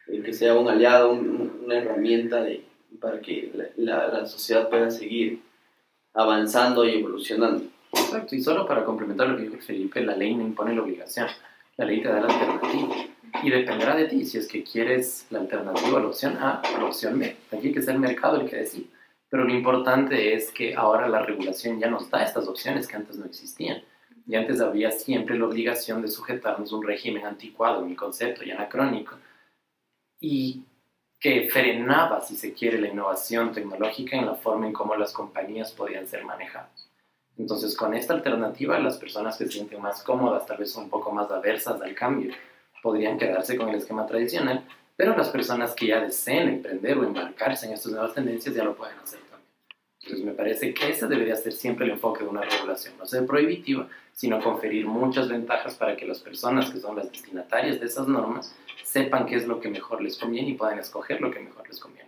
El 0.07 0.23
que 0.23 0.33
sea 0.33 0.55
un 0.55 0.69
aliado, 0.69 1.11
una 1.11 1.79
herramienta 1.79 2.45
de, 2.45 2.63
para 3.01 3.21
que 3.21 3.51
la 3.75 4.25
sociedad 4.25 4.71
pueda 4.71 4.89
seguir 4.93 5.41
avanzando 6.15 6.85
y 6.85 7.01
evolucionando. 7.01 7.76
Exacto, 7.99 8.35
y 8.35 8.43
solo 8.43 8.67
para 8.67 8.85
complementar 8.85 9.29
lo 9.29 9.37
que 9.37 9.45
dijo 9.45 9.57
Felipe, 9.59 10.01
la 10.03 10.17
ley 10.17 10.35
no 10.35 10.43
impone 10.43 10.75
la 10.75 10.83
obligación, 10.83 11.29
la 11.77 11.85
ley 11.85 12.03
te 12.03 12.09
da 12.09 12.21
la 12.21 12.33
alternativa. 12.33 12.95
Y 13.43 13.51
dependerá 13.51 13.95
de 13.97 14.07
ti 14.07 14.25
si 14.25 14.39
es 14.39 14.47
que 14.47 14.63
quieres 14.63 15.27
la 15.31 15.41
alternativa, 15.41 16.01
la 16.01 16.07
opción 16.07 16.37
A 16.39 16.63
o 16.75 16.79
la 16.79 16.85
opción 16.87 17.19
B. 17.19 17.37
Aquí 17.53 17.73
que 17.73 17.81
es 17.81 17.89
el 17.89 17.99
mercado 17.99 18.41
el 18.41 18.49
que 18.49 18.57
decide. 18.57 18.87
Pero 19.29 19.45
lo 19.45 19.53
importante 19.53 20.35
es 20.35 20.51
que 20.53 20.75
ahora 20.75 21.09
la 21.09 21.23
regulación 21.23 21.79
ya 21.79 21.91
nos 21.91 22.09
da 22.09 22.23
estas 22.23 22.49
opciones 22.49 22.87
que 22.87 22.97
antes 22.97 23.17
no 23.17 23.27
existían. 23.27 23.83
Y 24.27 24.35
antes 24.35 24.61
había 24.61 24.91
siempre 24.91 25.39
la 25.39 25.47
obligación 25.47 26.03
de 26.03 26.09
sujetarnos 26.09 26.73
a 26.73 26.77
un 26.77 26.87
régimen 26.87 27.27
anticuado, 27.27 27.85
mi 27.85 27.95
concepto 27.95 28.45
y 28.45 28.51
anacrónico, 28.51 29.17
y 30.21 30.63
que 31.21 31.49
frenaba, 31.51 32.21
si 32.21 32.37
se 32.37 32.53
quiere, 32.53 32.81
la 32.81 32.89
innovación 32.89 33.53
tecnológica 33.53 34.17
en 34.17 34.27
la 34.27 34.35
forma 34.35 34.67
en 34.67 34.73
cómo 34.73 34.97
las 34.97 35.13
compañías 35.13 35.73
podían 35.73 36.07
ser 36.07 36.25
manejadas. 36.25 36.86
Entonces, 37.39 37.77
con 37.77 37.95
esta 37.95 38.15
alternativa, 38.15 38.79
las 38.79 38.97
personas 38.97 39.37
que 39.37 39.45
se 39.45 39.53
sienten 39.53 39.83
más 39.83 40.03
cómodas, 40.03 40.47
tal 40.47 40.59
vez 40.59 40.75
un 40.77 40.89
poco 40.89 41.13
más 41.13 41.31
aversas 41.31 41.81
al 41.83 41.95
cambio, 41.95 42.35
podrían 42.83 43.19
quedarse 43.19 43.57
con 43.57 43.69
el 43.69 43.77
esquema 43.77 44.07
tradicional, 44.07 44.65
pero 44.97 45.17
las 45.17 45.29
personas 45.29 45.75
que 45.75 45.89
ya 45.89 46.01
deseen 46.01 46.49
emprender 46.49 46.97
o 46.97 47.05
embarcarse 47.05 47.67
en 47.67 47.73
estas 47.73 47.93
nuevas 47.93 48.15
tendencias 48.15 48.55
ya 48.55 48.65
lo 48.65 48.75
pueden 48.75 48.99
hacer 48.99 49.21
también. 49.21 49.51
Entonces, 50.01 50.25
me 50.25 50.33
parece 50.33 50.73
que 50.73 50.89
ese 50.89 51.07
debería 51.09 51.37
ser 51.37 51.53
siempre 51.53 51.85
el 51.85 51.93
enfoque 51.93 52.25
de 52.25 52.31
una 52.31 52.43
regulación, 52.43 52.95
no 52.97 53.07
ser 53.07 53.27
prohibitiva, 53.27 53.87
sino 54.13 54.41
conferir 54.43 54.87
muchas 54.87 55.29
ventajas 55.29 55.75
para 55.75 55.97
que 55.97 56.07
las 56.07 56.21
personas 56.21 56.71
que 56.71 56.81
son 56.81 56.97
las 56.97 57.11
destinatarias 57.11 57.81
de 57.81 57.87
esas 57.87 58.09
normas 58.09 58.57
sepan 58.83 59.27
qué 59.27 59.37
es 59.37 59.47
lo 59.47 59.61
que 59.61 59.69
mejor 59.69 60.01
les 60.01 60.17
conviene 60.17 60.51
y 60.51 60.55
puedan 60.55 60.79
escoger 60.79 61.21
lo 61.21 61.31
que 61.31 61.41
mejor 61.41 61.69
les 61.69 61.79
conviene. 61.79 62.07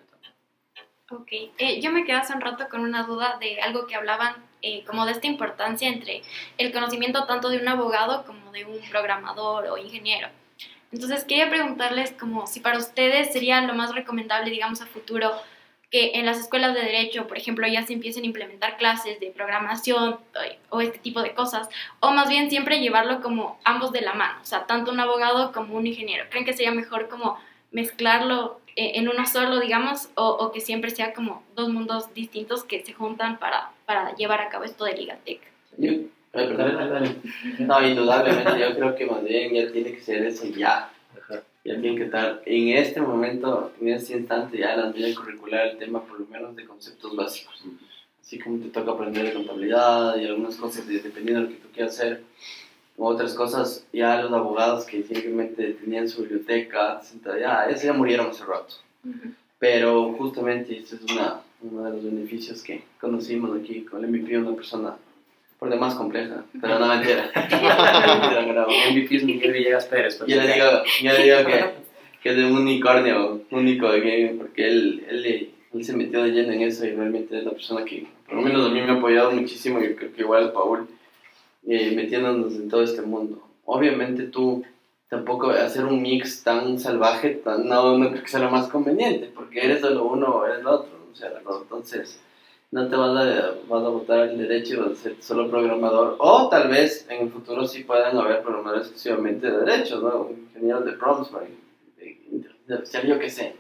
Ok, 1.11 1.29
eh, 1.57 1.81
yo 1.81 1.91
me 1.91 2.05
quedé 2.05 2.17
hace 2.17 2.35
un 2.35 2.41
rato 2.43 2.69
con 2.69 2.83
una 2.83 3.05
duda 3.05 3.39
de 3.41 3.61
algo 3.63 3.87
que 3.87 3.95
hablaban 3.95 4.35
eh, 4.63 4.85
como 4.85 5.07
de 5.07 5.13
esta 5.13 5.27
importancia 5.27 5.89
entre 5.89 6.23
el 6.57 6.73
conocimiento 6.73 7.25
tanto 7.25 7.49
de 7.49 7.59
un 7.59 7.69
abogado 7.69 8.25
como 8.25 8.51
de 8.53 8.65
un 8.65 8.81
programador 8.91 9.67
o 9.67 9.79
ingeniero. 9.79 10.29
Entonces 10.91 11.25
quería 11.25 11.51
preguntarles 11.51 12.13
como 12.13 12.47
si 12.47 12.61
para 12.61 12.79
ustedes 12.79 13.33
sería 13.33 13.61
lo 13.61 13.75
más 13.75 13.95
recomendable, 13.95 14.51
digamos, 14.51 14.81
a 14.81 14.87
futuro, 14.87 15.33
que 15.91 16.13
en 16.15 16.27
las 16.27 16.39
escuelas 16.39 16.75
de 16.75 16.83
derecho, 16.83 17.27
por 17.27 17.39
ejemplo, 17.39 17.67
ya 17.67 17.87
se 17.87 17.95
empiecen 17.95 18.25
a 18.25 18.27
implementar 18.27 18.77
clases 18.77 19.21
de 19.21 19.31
programación 19.31 20.19
o 20.69 20.81
este 20.81 20.99
tipo 20.99 21.23
de 21.23 21.33
cosas, 21.33 21.69
o 22.01 22.11
más 22.11 22.29
bien 22.29 22.51
siempre 22.51 22.81
llevarlo 22.81 23.23
como 23.23 23.59
ambos 23.65 23.93
de 23.93 24.03
la 24.03 24.13
mano, 24.13 24.39
o 24.43 24.45
sea, 24.45 24.67
tanto 24.67 24.93
un 24.93 25.01
abogado 25.01 25.53
como 25.53 25.77
un 25.77 25.87
ingeniero. 25.87 26.27
¿Creen 26.29 26.45
que 26.45 26.53
sería 26.53 26.73
mejor 26.73 27.09
como 27.09 27.39
mezclarlo 27.71 28.61
en 28.79 29.09
uno 29.09 29.27
solo, 29.27 29.59
digamos, 29.61 30.09
o, 30.15 30.53
que 30.53 30.61
siempre 30.61 30.91
sea 30.91 31.13
como 31.13 31.43
dos 31.57 31.69
mundos 31.69 32.15
distintos 32.15 32.63
que 32.63 32.85
se 32.85 32.93
juntan 32.93 33.39
para, 33.39 33.73
para 33.87 34.15
llevar 34.15 34.41
a 34.41 34.49
cabo 34.49 34.65
esto 34.65 34.85
de 34.85 34.95
Ligatec. 34.95 35.41
No, 37.59 37.87
indudablemente, 37.87 38.61
yo 38.61 38.75
creo 38.77 38.95
que 38.95 39.07
más 39.07 39.25
bien 39.25 39.53
ya 39.55 39.73
tiene 39.73 39.93
que 39.93 40.01
ser 40.01 40.25
eso 40.25 40.47
ya. 40.47 40.91
Ya 41.65 41.81
tiene 41.81 41.97
que 41.97 42.05
estar 42.05 42.41
en 42.47 42.69
este 42.69 43.01
momento, 43.01 43.73
en 43.81 43.89
este 43.89 44.17
instante, 44.17 44.59
ya 44.59 44.77
la 44.77 44.91
medida 44.91 45.15
curricular 45.15 45.67
el 45.67 45.79
tema 45.79 46.03
por 46.05 46.21
lo 46.21 46.27
menos 46.27 46.55
de 46.55 46.65
conceptos 46.65 47.17
básicos. 47.17 47.65
Así 48.21 48.39
como 48.39 48.59
te 48.59 48.69
toca 48.69 48.93
aprender 48.93 49.25
de 49.25 49.35
contabilidad 49.35 50.17
y 50.17 50.27
algunas 50.27 50.57
cosas 50.57 50.87
dependiendo 50.87 51.41
de 51.41 51.47
lo 51.47 51.49
que 51.49 51.63
tú 51.63 51.69
quieras 51.73 51.95
hacer 51.95 52.23
otras 53.07 53.35
cosas, 53.35 53.87
ya 53.93 54.21
los 54.21 54.33
abogados 54.33 54.85
que 54.85 55.03
simplemente 55.03 55.75
tenían 55.75 56.09
su 56.09 56.23
biblioteca, 56.23 57.01
ya, 57.41 57.65
esos 57.67 57.85
ya 57.85 57.93
murieron 57.93 58.29
hace 58.29 58.45
rato. 58.45 58.75
Pero 59.59 60.13
justamente 60.15 60.79
este 60.79 60.97
es 60.97 61.03
una, 61.13 61.41
uno 61.63 61.85
de 61.85 61.91
los 61.91 62.05
beneficios 62.05 62.63
que 62.63 62.83
conocimos 63.01 63.59
aquí 63.59 63.83
con 63.83 64.05
el 64.05 64.11
MVP, 64.11 64.39
una 64.39 64.55
persona 64.55 64.97
por 65.59 65.71
demás 65.71 65.95
compleja, 65.95 66.45
pero 66.61 66.79
no 66.79 66.87
mentira. 66.87 67.31
MVP 68.93 69.17
es 69.17 69.25
Miguel 69.25 69.53
Villegas 69.53 69.87
Pérez. 69.87 70.19
Yo 70.27 70.41
le 70.41 70.53
digo, 70.53 70.67
yo 71.03 71.13
le 71.13 71.23
digo 71.23 71.37
que, 71.47 71.65
que 72.23 72.31
es 72.31 72.37
de 72.37 72.45
un 72.45 72.59
unicornio 72.59 73.43
único 73.51 73.91
de 73.91 74.01
game, 74.01 74.39
porque 74.39 74.69
él, 74.69 75.05
él, 75.09 75.51
él, 75.73 75.85
se 75.85 75.97
metió 75.97 76.23
de 76.23 76.31
lleno 76.31 76.53
en 76.53 76.63
eso 76.63 76.87
y 76.87 76.91
realmente 76.91 77.39
es 77.39 77.45
la 77.45 77.51
persona 77.51 77.85
que, 77.85 78.07
por 78.27 78.37
lo 78.37 78.43
menos 78.43 78.67
a 78.67 78.73
mí 78.73 78.81
me 78.81 78.91
ha 78.91 78.95
apoyado 78.95 79.33
muchísimo 79.33 79.81
y 79.83 79.95
creo 79.95 80.13
que 80.13 80.23
igual 80.23 80.53
Paul 80.53 80.89
eh, 81.69 81.93
metiéndonos 81.95 82.55
en 82.55 82.69
todo 82.69 82.83
este 82.83 83.03
mundo. 83.03 83.43
Obviamente 83.67 84.25
tú 84.25 84.65
tampoco 85.09 85.51
hacer 85.51 85.85
un 85.85 86.01
mix 86.01 86.43
tan 86.43 86.79
salvaje, 86.79 87.31
tan, 87.37 87.69
no, 87.69 87.99
no 87.99 88.11
creo 88.11 88.23
que 88.23 88.29
sea 88.29 88.41
lo 88.41 88.51
más 88.51 88.69
conveniente, 88.69 89.31
porque 89.35 89.61
eres 89.61 89.81
solo 89.81 90.05
uno 90.05 90.29
o 90.29 90.47
eres 90.47 90.61
el 90.61 90.67
otro. 90.67 90.91
O 91.13 91.15
sea, 91.15 91.31
entonces 91.63 92.19
no 92.71 92.89
te 92.89 92.97
vas 92.97 93.17
a, 93.17 93.55
vas 93.69 93.85
a 93.85 93.89
botar 93.89 94.29
el 94.29 94.39
derecho 94.39 94.75
y 94.75 94.77
vas 94.77 94.93
a 94.93 94.95
ser 94.95 95.17
solo 95.21 95.51
programador. 95.51 96.17
O 96.19 96.49
tal 96.49 96.69
vez 96.69 97.07
en 97.11 97.23
el 97.23 97.31
futuro 97.31 97.67
sí 97.67 97.85
puedan 97.85 98.17
haber 98.17 98.43
programadores 98.43 98.87
exclusivamente 98.87 99.51
de 99.51 99.59
derechos, 99.59 100.03
¿no? 100.03 100.31
ingenieros 100.31 100.85
de 100.85 100.93
prompts, 100.93 101.31
de, 101.97 103.09
yo 103.09 103.19
que 103.19 103.31
sé. 103.31 103.57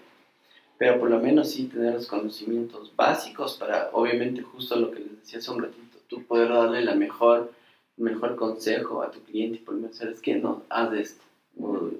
Pero 0.78 1.00
por 1.00 1.10
lo 1.10 1.18
menos 1.18 1.50
sí 1.50 1.64
tener 1.66 1.94
los 1.94 2.06
conocimientos 2.06 2.94
básicos 2.94 3.56
para, 3.56 3.90
obviamente, 3.92 4.42
justo 4.42 4.76
lo 4.76 4.90
que 4.90 5.00
les 5.00 5.20
decía 5.20 5.40
hace 5.40 5.50
un 5.50 5.62
ratito, 5.62 5.98
tú 6.06 6.22
poder 6.24 6.50
darle 6.50 6.82
la 6.82 6.94
mejor 6.94 7.50
mejor 7.98 8.36
consejo 8.36 9.02
a 9.02 9.10
tu 9.10 9.20
cliente 9.20 9.60
por 9.64 9.74
lo 9.74 9.82
menos 9.82 9.96
sabes 9.96 10.20
que 10.20 10.36
no, 10.36 10.62
haz 10.68 10.92
esto, 10.94 11.24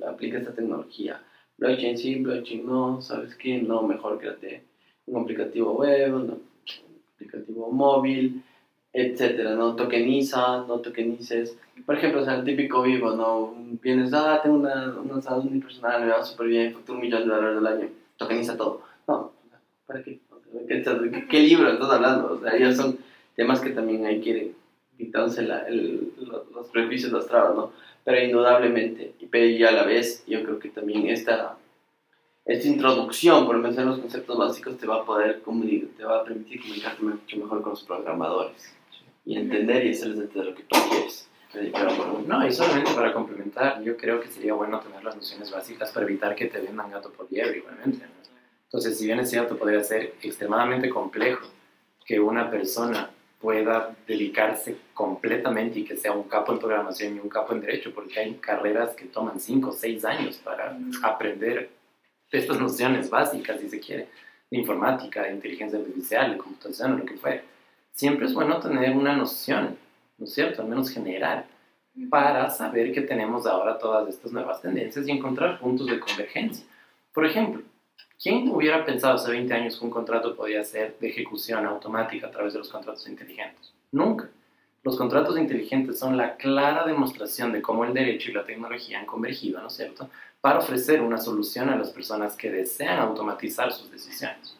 aplica 0.07 0.38
esta 0.38 0.53
tecnología. 0.53 1.20
Blockchain 1.59 1.99
sí, 1.99 2.14
blockchain 2.16 2.66
no, 2.66 3.03
sabes 3.03 3.34
qué, 3.34 3.61
no, 3.61 3.82
mejor 3.82 4.18
créate 4.18 4.62
un 5.07 5.22
aplicativo 5.22 5.72
web, 5.72 6.14
un 6.14 6.42
aplicativo 7.14 7.70
móvil, 7.70 8.42
etcétera, 8.92 9.55
¿no? 9.55 9.74
Tokeniza, 9.74 10.64
no 10.66 10.80
tokenices. 10.80 11.57
Por 11.84 11.96
ejemplo, 11.96 12.22
o 12.22 12.24
sea, 12.24 12.36
el 12.36 12.44
típico 12.44 12.82
vivo, 12.82 13.12
¿no? 13.12 13.55
Vienes, 13.82 14.12
ah, 14.12 14.40
tengo 14.42 14.57
una, 14.57 14.99
una 14.99 15.20
salud 15.20 15.46
unipersonal, 15.46 16.05
me 16.05 16.11
va 16.11 16.24
súper 16.24 16.49
bien, 16.49 16.76
un 16.88 17.01
millón 17.01 17.28
de 17.28 17.34
dólares 17.34 17.59
al 17.59 17.66
año, 17.66 17.88
tokeniza 18.16 18.57
todo. 18.57 18.82
No, 19.07 19.32
¿para 19.86 20.03
qué? 20.03 20.20
¿Qué, 20.66 21.26
qué, 21.28 21.40
libro 21.40 21.70
estás 21.70 21.90
hablando? 21.90 22.32
O 22.32 22.40
sea, 22.40 22.59
ya 22.59 22.74
son 22.74 22.99
temas 23.36 23.61
que 23.61 23.70
también 23.70 24.07
hay 24.07 24.20
que 24.20 24.53
quitarse 24.99 25.42
la, 25.42 25.61
el, 25.61 26.12
los, 26.53 26.68
prejuicios, 26.68 27.12
las 27.12 27.26
trabas, 27.26 27.55
¿no? 27.55 27.72
Pero 28.05 28.20
indudablemente, 28.22 29.14
y 29.18 29.64
a 29.64 29.70
la 29.70 29.84
vez, 29.84 30.24
yo 30.26 30.42
creo 30.42 30.59
que 30.59 30.68
también 30.68 31.09
esta, 31.09 31.57
esta 32.44 32.68
introducción, 32.68 33.46
por 33.46 33.57
en 33.57 33.86
los 33.86 33.99
conceptos 33.99 34.36
básicos, 34.36 34.76
te 34.76 34.86
va 34.86 34.96
a 34.96 35.05
poder 35.05 35.40
comunicar, 35.40 35.88
te 35.96 36.05
va 36.05 36.18
a 36.18 36.24
permitir 36.24 36.61
comunicarte 36.61 37.03
mucho 37.03 37.36
mejor 37.36 37.62
con 37.62 37.70
los 37.70 37.84
programadores 37.84 38.74
y 39.24 39.36
entender 39.36 39.86
y 39.86 39.90
hacerles 39.90 40.20
entender 40.20 40.46
lo 40.46 40.55
que 40.55 40.62
tú 40.64 40.76
quieres. 40.90 41.28
No, 42.26 42.46
y 42.46 42.53
solamente 42.53 42.92
para 42.92 43.12
complementar, 43.12 43.82
yo 43.82 43.96
creo 43.96 44.20
que 44.20 44.28
sería 44.28 44.53
bueno 44.53 44.80
tener 44.80 45.03
las 45.03 45.16
nociones 45.16 45.51
básicas 45.51 45.90
para 45.92 46.05
evitar 46.05 46.34
que 46.34 46.46
te 46.46 46.61
vendan 46.61 46.90
gato 46.90 47.11
por 47.11 47.30
liebre, 47.32 47.59
igualmente. 47.59 48.05
¿no? 48.05 48.12
Entonces, 48.64 48.99
si 48.99 49.07
bien 49.07 49.18
es 49.20 49.30
cierto, 49.30 49.57
podría 49.57 49.82
ser 49.82 50.14
extremadamente 50.22 50.90
complejo 50.90 51.46
que 52.05 52.20
una 52.20 52.51
persona 52.51 53.11
pueda 53.40 53.96
dedicarse 54.07 54.76
completamente 54.99 55.78
y 55.78 55.84
que 55.84 55.96
sea 55.96 56.11
un 56.11 56.24
capo 56.24 56.53
en 56.53 56.59
programación 56.59 57.14
y 57.14 57.20
un 57.20 57.28
capo 57.28 57.53
en 57.53 57.61
derecho, 57.61 57.94
porque 57.94 58.18
hay 58.18 58.34
carreras 58.34 58.96
que 58.96 59.05
toman 59.05 59.38
5 59.38 59.68
o 59.68 59.72
6 59.72 60.05
años 60.05 60.38
para 60.38 60.76
aprender 61.05 61.70
estas 62.32 62.59
nociones 62.59 63.09
básicas, 63.09 63.61
si 63.61 63.68
se 63.68 63.78
quiere, 63.78 64.09
de 64.51 64.59
informática, 64.59 65.22
de 65.22 65.34
inteligencia 65.34 65.78
artificial, 65.78 66.32
de 66.32 66.38
computación, 66.38 66.99
lo 66.99 67.05
que 67.05 67.16
fuera. 67.16 67.44
Siempre 67.92 68.26
es 68.26 68.34
bueno 68.34 68.59
tener 68.59 68.90
una 68.96 69.16
noción, 69.16 69.78
¿no 70.18 70.24
es 70.24 70.34
cierto?, 70.34 70.62
al 70.62 70.68
menos 70.68 70.90
general, 70.90 71.44
para 72.11 72.51
saber 72.51 72.90
que 72.90 73.03
tenemos 73.03 73.46
ahora 73.46 73.78
todas 73.78 74.09
estas 74.09 74.32
nuevas 74.32 74.61
tendencias 74.61 75.07
y 75.07 75.12
encontrar 75.12 75.61
puntos 75.61 75.86
de 75.86 76.01
convergencia. 76.01 76.66
Por 77.14 77.24
ejemplo, 77.24 77.62
¿Quién 78.20 78.49
hubiera 78.49 78.84
pensado 78.84 79.14
hace 79.14 79.30
20 79.30 79.55
años 79.55 79.78
que 79.78 79.84
un 79.84 79.92
contrato 79.92 80.34
podía 80.34 80.64
ser 80.64 80.99
de 80.99 81.09
ejecución 81.09 81.64
automática 81.64 82.26
a 82.26 82.30
través 82.32 82.53
de 82.53 82.59
los 82.59 82.68
contratos 82.68 83.07
inteligentes? 83.09 83.72
Nunca. 83.92 84.28
Los 84.82 84.96
contratos 84.96 85.36
inteligentes 85.36 85.98
son 85.98 86.16
la 86.16 86.36
clara 86.36 86.86
demostración 86.86 87.52
de 87.52 87.60
cómo 87.60 87.84
el 87.84 87.92
derecho 87.92 88.30
y 88.30 88.34
la 88.34 88.44
tecnología 88.44 89.00
han 89.00 89.06
convergido, 89.06 89.60
¿no 89.60 89.68
es 89.68 89.74
cierto?, 89.74 90.08
para 90.40 90.60
ofrecer 90.60 91.00
una 91.00 91.18
solución 91.18 91.68
a 91.68 91.76
las 91.76 91.90
personas 91.90 92.36
que 92.36 92.50
desean 92.50 93.00
automatizar 93.00 93.72
sus 93.72 93.90
decisiones. 93.90 94.56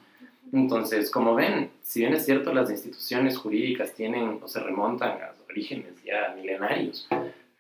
Entonces, 0.53 1.11
como 1.11 1.35
ven, 1.35 1.71
si 1.83 2.01
bien 2.01 2.15
es 2.15 2.25
cierto, 2.25 2.53
las 2.53 2.71
instituciones 2.71 3.37
jurídicas 3.37 3.95
tienen 3.95 4.41
o 4.43 4.49
se 4.49 4.61
remontan 4.61 5.23
a 5.23 5.33
orígenes 5.49 6.03
ya 6.05 6.35
milenarios, 6.35 7.09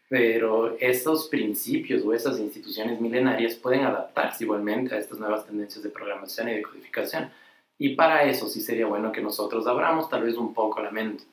pero 0.09 0.76
esos 0.78 1.28
principios 1.28 2.02
o 2.04 2.14
esas 2.14 2.38
instituciones 2.38 3.00
milenarias 3.00 3.54
pueden 3.54 3.84
adaptarse 3.84 4.44
igualmente 4.44 4.94
a 4.94 4.98
estas 4.98 5.18
nuevas 5.18 5.46
tendencias 5.46 5.82
de 5.82 5.90
programación 5.90 6.48
y 6.48 6.54
de 6.54 6.62
codificación. 6.62 7.30
Y 7.78 7.94
para 7.94 8.24
eso 8.24 8.48
sí 8.48 8.61
sería 8.61 8.86
bueno 8.86 9.12
que 9.12 9.20
nosotros 9.20 9.66
abramos 9.66 10.09
tal 10.09 10.24
vez 10.24 10.36
un 10.36 10.54
poco 10.54 10.82
la 10.82 10.90
mente, 10.90 11.24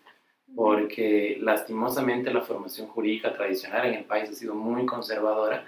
porque 0.54 1.38
lastimosamente 1.42 2.34
la 2.34 2.42
formación 2.42 2.88
jurídica 2.88 3.34
tradicional 3.34 3.88
en 3.88 3.94
el 3.96 4.04
país 4.06 4.30
ha 4.30 4.34
sido 4.34 4.54
muy 4.56 4.86
conservadora 4.86 5.66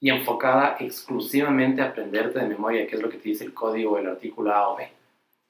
y 0.00 0.10
enfocada 0.10 0.76
exclusivamente 0.80 1.82
a 1.82 1.86
aprenderte 1.86 2.40
de 2.40 2.48
memoria 2.48 2.86
qué 2.86 2.96
es 2.96 3.02
lo 3.02 3.08
que 3.08 3.18
te 3.18 3.28
dice 3.28 3.44
el 3.44 3.54
código, 3.54 3.98
el 3.98 4.08
artículo 4.08 4.52
A 4.52 4.68
o 4.70 4.76
B. 4.76 4.88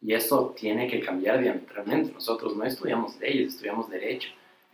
Y 0.01 0.15
eso 0.15 0.53
tiene 0.57 0.89
que 0.89 1.01
cambiar 1.01 1.41
diametralmente. 1.41 2.13
Nosotros 2.13 2.57
no 2.57 2.65
estudiamos 2.65 3.19
leyes, 3.21 3.55
estudiamos 3.55 3.89
derecho 3.89 4.29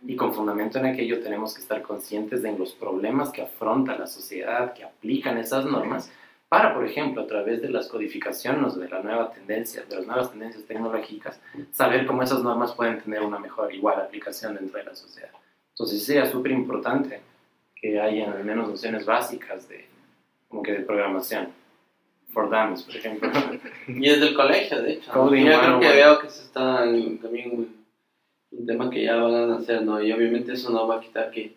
y 0.05 0.15
con 0.15 0.33
fundamento 0.33 0.79
en 0.79 0.85
aquello 0.85 1.21
tenemos 1.21 1.53
que 1.53 1.61
estar 1.61 1.81
conscientes 1.81 2.41
de 2.41 2.57
los 2.57 2.73
problemas 2.73 3.31
que 3.31 3.41
afronta 3.41 3.97
la 3.97 4.07
sociedad, 4.07 4.73
que 4.73 4.83
aplican 4.83 5.37
esas 5.37 5.65
normas, 5.65 6.11
para, 6.49 6.73
por 6.73 6.83
ejemplo, 6.83 7.21
a 7.21 7.27
través 7.27 7.61
de 7.61 7.69
las 7.69 7.87
codificaciones 7.87 8.75
de 8.75 8.89
la 8.89 9.01
nueva 9.01 9.31
tendencia, 9.31 9.83
de 9.87 9.97
las 9.97 10.05
nuevas 10.07 10.31
tendencias 10.31 10.65
tecnológicas, 10.65 11.39
saber 11.71 12.07
cómo 12.07 12.23
esas 12.23 12.41
normas 12.41 12.73
pueden 12.73 12.99
tener 12.99 13.21
una 13.21 13.37
mejor, 13.37 13.73
igual 13.73 14.01
aplicación 14.01 14.55
dentro 14.55 14.79
de 14.79 14.85
la 14.85 14.95
sociedad. 14.95 15.29
Entonces 15.73 16.03
sería 16.03 16.25
súper 16.25 16.51
importante 16.51 17.21
que 17.75 18.01
haya 18.01 18.31
al 18.31 18.43
menos 18.43 18.67
nociones 18.67 19.05
básicas 19.05 19.69
de, 19.69 19.85
como 20.47 20.63
que 20.63 20.73
de 20.73 20.79
programación. 20.79 21.49
For 22.33 22.49
Dummies, 22.49 22.83
por 22.83 22.95
ejemplo. 22.95 23.29
Y 23.87 24.07
desde 24.07 24.29
el 24.29 24.35
colegio, 24.35 24.81
de 24.81 24.93
hecho. 24.93 25.11
Coding 25.11 25.45
Yo 25.45 25.59
creo 25.59 25.79
que 25.79 25.87
101. 25.87 25.95
veo 25.95 26.19
que 26.19 26.29
se 26.29 26.43
están 26.43 27.17
también 27.19 27.73
un 28.51 28.65
tema 28.65 28.89
que 28.89 29.03
ya 29.03 29.15
van 29.15 29.51
a 29.51 29.55
hacer, 29.55 29.83
¿no? 29.83 30.01
Y 30.01 30.11
obviamente 30.11 30.53
eso 30.53 30.71
no 30.71 30.87
va 30.87 30.97
a 30.97 30.99
quitar 30.99 31.31
que, 31.31 31.55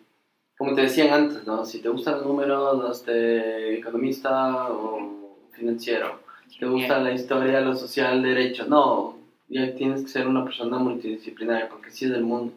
como 0.57 0.75
te 0.75 0.81
decían 0.81 1.09
antes, 1.09 1.45
¿no? 1.45 1.65
Si 1.65 1.79
te 1.79 1.89
gustan 1.89 2.15
los 2.15 2.25
números, 2.25 2.89
hazte 2.89 3.79
economista 3.79 4.71
o 4.71 5.37
financiero. 5.51 6.19
Si 6.49 6.59
te 6.59 6.65
gusta 6.65 6.99
la 6.99 7.13
historia, 7.13 7.61
lo 7.61 7.75
social, 7.75 8.21
derecho, 8.21 8.65
no. 8.67 9.17
Ya 9.49 9.73
tienes 9.75 10.03
que 10.03 10.07
ser 10.09 10.27
una 10.27 10.43
persona 10.43 10.77
multidisciplinaria 10.77 11.69
porque 11.69 11.91
sí 11.91 12.05
es 12.05 12.11
del 12.11 12.23
mundo. 12.23 12.53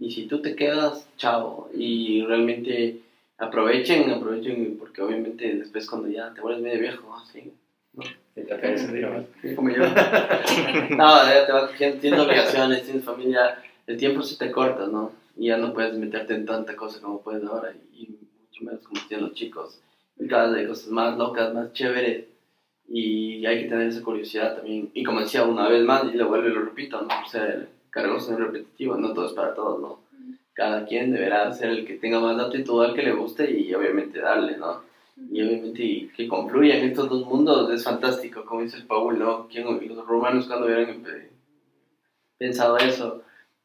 Y 0.00 0.12
si 0.12 0.26
tú 0.26 0.40
te 0.40 0.54
quedas, 0.54 1.08
chao. 1.16 1.68
Y 1.74 2.24
realmente 2.24 3.00
aprovechen, 3.38 4.10
aprovechen, 4.10 4.76
porque 4.78 5.02
obviamente 5.02 5.56
después 5.56 5.88
cuando 5.88 6.08
ya 6.08 6.32
te 6.32 6.40
vuelves 6.40 6.62
medio 6.62 6.80
viejo, 6.80 7.14
así, 7.16 7.52
Que 8.34 8.42
te 8.42 8.54
acabes 8.54 8.90
de 8.92 9.00
ir, 9.00 9.08
¿no? 9.08 9.56
como 9.56 9.70
yo. 9.70 9.82
no, 10.90 11.24
ya 11.26 11.46
te 11.46 11.52
vas 11.52 11.70
cogiendo, 11.70 11.98
tienes 11.98 12.20
obligaciones, 12.20 12.84
tienes 12.84 13.04
familia, 13.04 13.58
el 13.86 13.96
tiempo 13.96 14.22
se 14.22 14.36
te 14.36 14.50
corta, 14.52 14.86
¿no? 14.86 15.21
Y 15.36 15.46
ya 15.48 15.56
no 15.56 15.72
puedes 15.72 15.96
meterte 15.96 16.34
en 16.34 16.46
tanta 16.46 16.76
cosa 16.76 17.00
como 17.00 17.20
puedes 17.22 17.44
ahora, 17.44 17.72
y 17.94 18.08
mucho 18.40 18.64
menos 18.64 18.82
como 18.86 19.00
tienen 19.08 19.26
los 19.26 19.34
chicos. 19.34 19.80
Y 20.18 20.26
cada 20.28 20.48
vez 20.50 20.60
hay 20.60 20.66
cosas 20.68 20.88
más 20.88 21.16
locas, 21.18 21.54
más 21.54 21.72
chéveres, 21.72 22.26
y 22.88 23.44
hay 23.46 23.62
que 23.62 23.68
tener 23.68 23.88
esa 23.88 24.02
curiosidad 24.02 24.56
también. 24.56 24.90
Y 24.92 25.02
como 25.04 25.20
decía 25.20 25.44
una 25.44 25.68
vez 25.68 25.82
más, 25.84 26.04
y 26.12 26.16
lo 26.16 26.28
vuelvo 26.28 26.48
y 26.48 26.52
lo 26.52 26.62
repito, 26.62 27.00
no 27.00 27.08
por 27.08 27.28
ser 27.28 27.68
cargoso 27.90 28.32
ni 28.32 28.38
repetitivo, 28.38 28.96
no 28.96 29.12
todo 29.12 29.26
es 29.26 29.32
para 29.32 29.54
todos, 29.54 29.80
¿no? 29.80 30.00
Cada 30.54 30.84
quien 30.84 31.12
deberá 31.12 31.50
ser 31.52 31.70
el 31.70 31.86
que 31.86 31.94
tenga 31.94 32.20
más 32.20 32.38
aptitud 32.38 32.84
al 32.84 32.94
que 32.94 33.02
le 33.02 33.12
guste 33.12 33.50
y 33.50 33.72
obviamente 33.74 34.20
darle, 34.20 34.56
¿no? 34.58 34.82
y 35.30 35.42
obviamente 35.42 35.82
y 35.82 36.08
que 36.08 36.26
confluyan 36.26 36.78
estos 36.78 37.08
dos 37.08 37.26
mundos 37.26 37.70
es 37.70 37.84
fantástico, 37.84 38.44
como 38.44 38.62
dice 38.62 38.78
el 38.78 38.86
Paul, 38.86 39.18
¿no? 39.18 39.46
¿Quién- 39.46 39.66
los 39.66 40.06
romanos 40.06 40.46
cuando 40.46 40.66
hubieran 40.66 41.04
pensado 42.38 42.76
eso, 42.78 43.22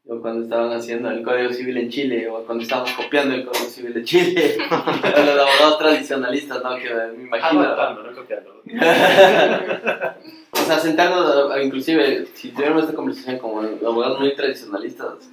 o 0.10 0.22
cuando 0.22 0.44
estaban 0.44 0.72
haciendo 0.72 1.12
el 1.12 1.22
Código 1.22 1.52
Civil 1.52 1.78
en 1.78 1.90
Chile, 1.90 2.30
o 2.30 2.44
cuando 2.46 2.64
estábamos 2.64 2.92
copiando 2.94 3.36
el 3.36 3.46
Código 3.46 3.66
Civil 3.66 3.94
de 3.94 4.04
Chile, 4.04 4.58
los 4.70 4.72
abogados 4.74 5.78
tradicionalistas, 5.80 6.64
¿no? 6.64 6.78
Que 6.78 6.94
me 7.18 7.24
imagino... 7.24 7.62
Adaptando, 7.62 8.04
no 8.04 8.16
copiando. 8.16 8.62
o 10.52 10.58
sea, 10.58 10.80
sentarnos, 10.80 11.52
inclusive, 11.62 12.28
si 12.34 12.50
tuviéramos 12.50 12.84
esta 12.84 12.96
conversación 12.96 13.38
como 13.38 13.62
abogados 13.62 14.20
muy 14.20 14.34
tradicionalistas, 14.34 15.30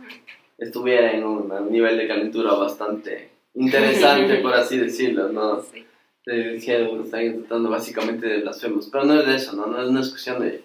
estuviera 0.59 1.13
en 1.13 1.25
un, 1.25 1.71
nivel 1.71 1.97
de 1.97 2.09
calentura 2.09 2.55
bastante 2.55 3.31
interesante, 3.55 4.37
por 4.37 4.55
así 4.55 4.79
decirlo, 4.79 5.29
¿no? 5.29 5.63
Sí. 5.63 5.85
te 6.25 6.33
decía, 6.33 6.79
están 6.79 7.41
tratando 7.41 7.71
básicamente 7.71 8.27
de 8.27 8.41
blasfemos, 8.41 8.89
pero 8.91 9.05
no 9.05 9.21
es 9.21 9.27
de 9.27 9.37
eso, 9.37 9.55
¿no? 9.55 9.67
No 9.67 9.81
es 9.81 9.89
una 9.89 10.01
cuestión 10.01 10.41
de, 10.41 10.63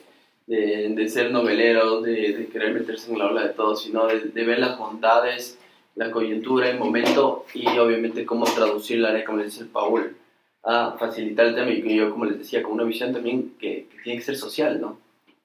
de, 0.49 0.89
de 0.89 1.09
ser 1.09 1.31
novelero, 1.31 2.01
de, 2.01 2.33
de 2.33 2.47
querer 2.47 2.73
meterse 2.73 3.11
en 3.11 3.19
la 3.19 3.27
ola 3.27 3.43
de 3.43 3.53
todo, 3.53 3.75
sino 3.75 4.07
de, 4.07 4.19
de 4.19 4.43
ver 4.43 4.57
las 4.57 4.79
bondades, 4.79 5.59
la 5.93 6.09
coyuntura, 6.09 6.69
el 6.69 6.79
momento 6.79 7.45
y 7.53 7.67
obviamente 7.77 8.25
cómo 8.25 8.45
traducir 8.45 8.97
la 8.97 9.09
área, 9.09 9.23
como 9.23 9.37
le 9.37 9.45
dice 9.45 9.61
el 9.61 9.69
Paul, 9.69 10.17
a 10.63 10.95
facilitar 10.97 11.45
el 11.45 11.55
tema 11.55 11.69
y 11.69 11.95
yo, 11.95 12.09
como 12.09 12.25
les 12.25 12.39
decía, 12.39 12.63
con 12.63 12.73
una 12.73 12.83
visión 12.83 13.13
también 13.13 13.53
que, 13.59 13.87
que 13.91 14.01
tiene 14.03 14.17
que 14.17 14.25
ser 14.25 14.37
social, 14.37 14.81
¿no? 14.81 14.97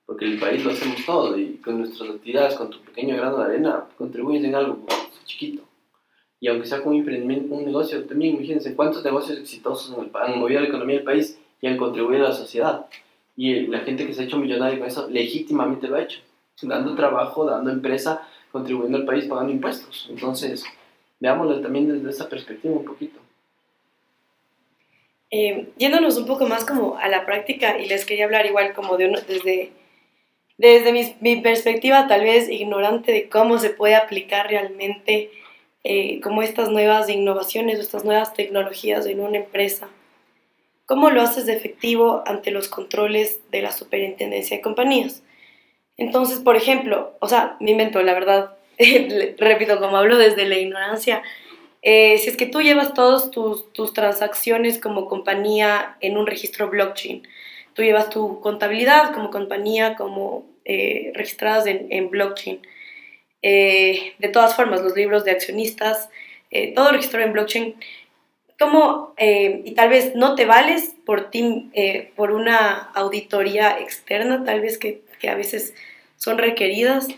Porque 0.07 0.25
el 0.25 0.39
país 0.39 0.65
lo 0.65 0.71
hacemos 0.71 1.05
todo 1.05 1.39
y 1.39 1.57
con 1.57 1.81
nuestras 1.81 2.09
actividades, 2.09 2.55
con 2.55 2.71
tu 2.71 2.81
pequeño 2.81 3.15
grano 3.17 3.39
de 3.39 3.45
arena, 3.45 3.85
contribuyes 3.99 4.43
en 4.43 4.55
algo 4.55 4.87
chiquito. 5.27 5.65
Y 6.41 6.49
aunque 6.49 6.67
sea 6.67 6.83
con 6.83 6.95
un 6.95 7.01
emprendimiento, 7.01 7.55
un 7.55 7.67
negocio, 7.67 8.03
también 8.05 8.37
imagínense 8.37 8.75
cuántos 8.75 9.05
negocios 9.05 9.39
exitosos 9.39 9.97
en 9.97 10.05
el, 10.05 10.11
han 10.15 10.39
movido 10.39 10.61
la 10.61 10.69
economía 10.69 10.97
del 10.97 11.05
país 11.05 11.39
y 11.61 11.67
han 11.67 11.77
contribuido 11.77 12.25
a 12.25 12.31
la 12.31 12.35
sociedad. 12.35 12.87
Y 13.37 13.67
la 13.67 13.81
gente 13.81 14.07
que 14.07 14.15
se 14.15 14.23
ha 14.23 14.25
hecho 14.25 14.39
millonaria 14.39 14.79
con 14.79 14.89
eso, 14.89 15.09
legítimamente 15.09 15.89
lo 15.89 15.97
ha 15.97 16.03
hecho. 16.03 16.21
Dando 16.63 16.95
trabajo, 16.95 17.45
dando 17.45 17.71
empresa, 17.71 18.27
contribuyendo 18.53 18.99
al 18.99 19.05
país, 19.05 19.25
pagando 19.25 19.53
impuestos. 19.53 20.07
Entonces, 20.11 20.65
veámoslo 21.21 21.61
también 21.61 21.93
desde 21.93 22.11
esa 22.11 22.29
perspectiva 22.29 22.75
un 22.75 22.85
poquito. 22.85 23.21
Eh, 25.31 25.73
yéndonos 25.77 26.17
un 26.17 26.27
poco 26.27 26.47
más 26.47 26.65
como 26.65 26.97
a 26.97 27.09
la 27.09 27.27
práctica 27.27 27.79
y 27.79 27.89
les 27.89 28.05
quería 28.05 28.25
hablar 28.25 28.47
igual 28.47 28.73
como 28.73 28.97
de 28.97 29.09
uno, 29.09 29.19
desde, 29.27 29.73
desde 30.59 30.93
mi, 30.93 31.17
mi 31.21 31.41
perspectiva 31.41 32.07
tal 32.07 32.21
vez 32.23 32.49
ignorante 32.49 33.11
de 33.11 33.29
cómo 33.29 33.59
se 33.59 33.71
puede 33.71 33.97
aplicar 33.97 34.49
realmente 34.49 35.33
eh, 35.83 36.21
como 36.23 36.43
estas 36.43 36.71
nuevas 36.71 37.11
innovaciones, 37.11 37.79
estas 37.79 38.05
nuevas 38.05 38.33
tecnologías 38.33 39.07
en 39.07 39.21
una 39.21 39.39
empresa. 39.39 39.89
¿Cómo 40.87 41.11
lo 41.11 41.23
haces 41.23 41.47
de 41.47 41.55
efectivo 41.55 42.23
ante 42.27 42.51
los 42.51 42.69
controles 42.69 43.41
de 43.51 43.63
la 43.63 43.73
superintendencia 43.73 44.57
de 44.57 44.63
compañías? 44.63 45.23
Entonces, 45.97 46.41
por 46.41 46.57
ejemplo, 46.57 47.17
o 47.21 47.29
sea, 47.29 47.57
me 47.61 47.71
invento, 47.71 48.03
la 48.03 48.15
verdad, 48.15 48.57
repito, 49.39 49.79
como 49.79 49.97
hablo 49.97 50.19
desde 50.19 50.47
la 50.47 50.59
ignorancia, 50.59 51.23
eh, 51.83 52.19
si 52.19 52.31
es 52.31 52.37
que 52.37 52.47
tú 52.47 52.63
llevas 52.63 52.95
todas 52.95 53.31
tus, 53.31 53.73
tus, 53.73 53.93
transacciones 53.93 54.79
como 54.81 55.07
compañía 55.07 55.97
en 56.01 56.17
un 56.17 56.27
registro 56.27 56.71
blockchain, 56.71 57.29
tú 57.75 57.83
llevas 57.83 58.09
tu 58.09 58.41
contabilidad 58.41 59.13
como 59.13 59.31
compañía 59.31 59.95
como 59.95 60.47
eh, 60.65 61.13
registradas 61.15 61.67
en, 61.67 61.87
en 61.91 62.11
blockchain. 62.11 62.61
Eh, 63.43 64.15
de 64.19 64.29
todas 64.29 64.57
formas, 64.57 64.81
los 64.81 64.97
libros 64.97 65.25
de 65.25 65.33
accionistas, 65.33 66.09
todo 66.75 66.93
registrado 66.93 67.27
en 67.27 67.33
blockchain, 67.33 67.75
¿cómo, 68.65 69.15
y 69.19 69.73
tal 69.73 69.89
vez 69.89 70.15
no 70.15 70.35
te 70.35 70.47
vales 70.47 70.95
por, 71.05 71.31
ti, 71.31 71.71
por 72.17 72.33
una 72.33 72.91
auditoría 72.95 73.79
externa, 73.79 74.45
tal 74.45 74.61
vez 74.61 74.79
que, 74.79 75.03
que 75.21 75.29
a 75.29 75.35
veces 75.35 75.75
son 76.17 76.39
requeridas, 76.39 77.09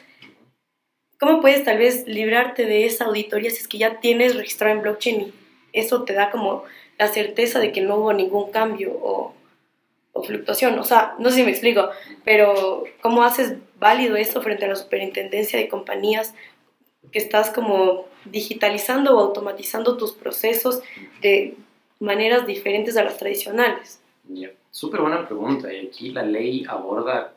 ¿Cómo 1.19 1.41
puedes 1.41 1.65
tal 1.65 1.79
vez 1.79 2.07
librarte 2.07 2.67
de 2.67 2.85
esa 2.85 3.07
auditoría 3.07 3.51
si 3.51 3.59
es 3.59 3.69
que 3.69 3.79
ya 3.79 4.01
tienes 4.01 4.37
registrado 4.37 4.75
en 4.75 4.83
blockchain 4.83 5.21
y 5.21 5.33
eso 5.73 6.05
te 6.05 6.13
da 6.13 6.31
como 6.31 6.65
la 6.99 7.09
certeza 7.09 7.59
de 7.59 7.73
que 7.73 7.81
no 7.81 7.97
hubo 7.97 8.13
ningún 8.13 8.51
cambio 8.51 8.93
o, 8.93 9.35
o 10.13 10.23
fluctuación? 10.23 10.79
O 10.79 10.85
sea, 10.85 11.15
no 11.19 11.31
sé 11.31 11.37
si 11.37 11.43
me 11.43 11.53
explico, 11.53 11.89
pero 12.25 12.85
¿cómo 13.01 13.23
haces 13.23 13.55
válido 13.79 14.17
eso 14.17 14.43
frente 14.43 14.67
a 14.67 14.69
la 14.69 14.77
superintendencia 14.77 15.59
de 15.59 15.69
compañías 15.69 16.35
que 17.13 17.19
estás 17.19 17.51
como 17.51 18.07
digitalizando 18.25 19.17
o 19.17 19.21
automatizando 19.21 19.97
tus 19.97 20.13
procesos 20.13 20.81
de 21.23 21.57
maneras 22.01 22.47
diferentes 22.47 22.97
a 22.97 23.05
las 23.05 23.17
tradicionales? 23.19 24.01
Súper 24.77 25.01
buena 25.01 25.27
pregunta 25.27 25.73
y 25.73 25.87
aquí 25.87 26.11
la 26.11 26.23
ley 26.23 26.67
aborda 26.69 27.33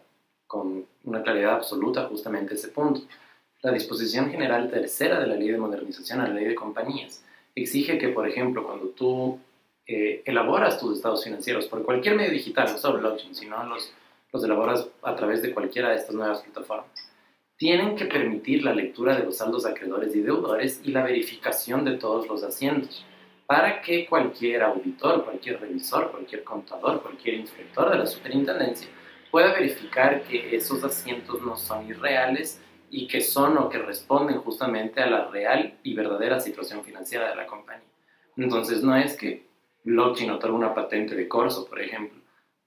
con 0.45 0.85
una 1.05 1.23
claridad 1.23 1.53
absoluta 1.53 2.05
justamente 2.07 2.55
ese 2.55 2.67
punto. 2.67 3.01
La 3.61 3.71
disposición 3.71 4.29
general 4.29 4.69
tercera 4.69 5.21
de 5.21 5.27
la 5.27 5.35
Ley 5.35 5.49
de 5.49 5.57
Modernización 5.57 6.19
la 6.19 6.27
Ley 6.27 6.45
de 6.45 6.55
Compañías 6.55 7.23
exige 7.55 7.97
que, 7.97 8.09
por 8.09 8.27
ejemplo, 8.27 8.65
cuando 8.65 8.87
tú 8.87 9.39
eh, 9.87 10.21
elaboras 10.25 10.79
tus 10.79 10.97
estados 10.97 11.23
financieros 11.23 11.67
por 11.67 11.83
cualquier 11.83 12.15
medio 12.15 12.31
digital, 12.31 12.69
no 12.71 12.77
solo 12.77 12.99
blockchain, 12.99 13.33
sino 13.33 13.63
los, 13.63 13.91
los 14.33 14.43
elaboras 14.43 14.87
a 15.01 15.15
través 15.15 15.41
de 15.41 15.53
cualquiera 15.53 15.89
de 15.89 15.95
estas 15.95 16.15
nuevas 16.15 16.41
plataformas, 16.41 17.08
tienen 17.59 17.97
que 17.97 18.05
permitir 18.05 18.63
la 18.63 18.73
lectura 18.73 19.17
de 19.17 19.25
los 19.25 19.35
saldos 19.35 19.65
acreedores 19.65 20.15
y 20.15 20.21
deudores 20.21 20.79
y 20.81 20.91
la 20.91 21.03
verificación 21.03 21.83
de 21.83 21.97
todos 21.97 22.25
los 22.25 22.41
asientos 22.41 23.05
para 23.45 23.81
que 23.81 24.05
cualquier 24.05 24.63
auditor, 24.63 25.25
cualquier 25.25 25.59
revisor, 25.59 26.09
cualquier 26.09 26.45
contador, 26.45 27.01
cualquier 27.01 27.35
inspector 27.35 27.91
de 27.91 27.97
la 27.97 28.07
superintendencia 28.07 28.87
pueda 29.29 29.51
verificar 29.51 30.23
que 30.23 30.55
esos 30.55 30.81
asientos 30.85 31.41
no 31.41 31.57
son 31.57 31.85
irreales 31.85 32.61
y 32.89 33.07
que 33.07 33.19
son 33.19 33.57
o 33.57 33.67
que 33.67 33.77
responden 33.77 34.39
justamente 34.39 35.01
a 35.01 35.09
la 35.09 35.27
real 35.27 35.77
y 35.83 35.93
verdadera 35.93 36.39
situación 36.39 36.85
financiera 36.85 37.29
de 37.29 37.35
la 37.35 37.45
compañía. 37.45 37.83
Entonces 38.37 38.81
no 38.83 38.95
es 38.95 39.17
que 39.17 39.49
blockchain 39.83 40.31
otorga 40.31 40.55
una 40.55 40.73
patente 40.73 41.13
de 41.13 41.27
corso, 41.27 41.67
por 41.67 41.81
ejemplo, 41.81 42.18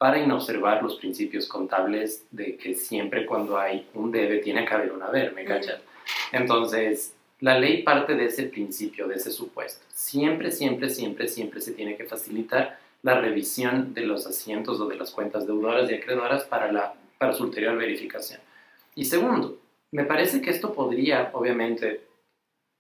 para 0.02 0.18
inobservar 0.18 0.82
los 0.82 0.96
principios 0.96 1.46
contables 1.46 2.26
de 2.32 2.56
que 2.56 2.74
siempre 2.74 3.24
cuando 3.24 3.56
hay 3.56 3.86
un 3.94 4.10
debe 4.10 4.38
tiene 4.38 4.64
que 4.64 4.74
haber 4.74 4.90
un 4.90 5.00
haber, 5.00 5.32
¿me 5.32 5.44
cachas? 5.44 5.80
Entonces, 6.32 7.14
la 7.38 7.56
ley 7.56 7.84
parte 7.84 8.16
de 8.16 8.24
ese 8.24 8.46
principio, 8.46 9.06
de 9.06 9.14
ese 9.14 9.30
supuesto. 9.30 9.86
Siempre, 9.94 10.50
siempre, 10.50 10.90
siempre, 10.90 11.28
siempre 11.28 11.60
se 11.60 11.70
tiene 11.70 11.96
que 11.96 12.04
facilitar 12.04 12.80
la 13.02 13.20
revisión 13.20 13.94
de 13.94 14.00
los 14.00 14.26
asientos 14.26 14.80
o 14.80 14.88
de 14.88 14.96
las 14.96 15.12
cuentas 15.12 15.46
deudoras 15.46 15.88
y 15.88 15.94
acreedoras 15.94 16.42
para, 16.46 16.72
la, 16.72 16.94
para 17.16 17.32
su 17.32 17.44
ulterior 17.44 17.76
verificación. 17.76 18.40
Y 18.96 19.04
segundo, 19.04 19.60
me 19.92 20.02
parece 20.02 20.42
que 20.42 20.50
esto 20.50 20.74
podría, 20.74 21.30
obviamente, 21.32 22.00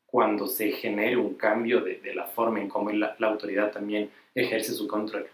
cuando 0.06 0.48
se 0.48 0.72
genere 0.72 1.16
un 1.16 1.34
cambio 1.34 1.82
de, 1.82 2.00
la 2.16 2.24
forma 2.24 2.60
en 2.60 2.68
cómo 2.68 2.90
la, 2.90 3.14
autoridad 3.20 3.70
también 3.70 4.10
ejerce 4.34 4.72
su 4.72 4.88
control, 4.88 5.28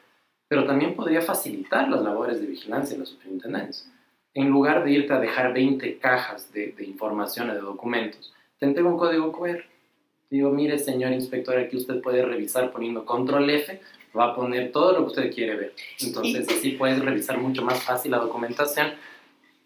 pero 0.48 0.64
también 0.64 0.94
podría 0.94 1.20
facilitar 1.20 1.88
las 1.88 2.02
labores 2.02 2.40
de 2.40 2.46
vigilancia 2.46 2.94
de 2.94 3.00
la 3.00 3.06
superintendencia. 3.06 3.90
En 4.34 4.48
lugar 4.48 4.84
de 4.84 4.92
irte 4.92 5.12
a 5.12 5.20
dejar 5.20 5.52
20 5.52 5.98
cajas 5.98 6.52
de, 6.52 6.72
de 6.72 6.84
información 6.84 7.50
o 7.50 7.54
de 7.54 7.60
documentos, 7.60 8.32
te 8.58 8.66
entrego 8.66 8.88
un 8.88 8.98
código 8.98 9.32
QR. 9.32 9.64
Digo, 10.30 10.50
mire, 10.50 10.78
señor 10.78 11.12
inspector, 11.12 11.58
aquí 11.58 11.76
usted 11.76 12.00
puede 12.00 12.24
revisar 12.24 12.70
poniendo 12.70 13.04
control 13.04 13.48
F, 13.48 13.80
va 14.16 14.26
a 14.26 14.34
poner 14.34 14.72
todo 14.72 14.92
lo 14.92 14.98
que 14.98 15.06
usted 15.06 15.34
quiere 15.34 15.56
ver. 15.56 15.74
Entonces, 16.00 16.48
así 16.48 16.72
puedes 16.72 16.98
revisar 17.00 17.38
mucho 17.38 17.62
más 17.62 17.82
fácil 17.82 18.10
la 18.10 18.18
documentación 18.18 18.92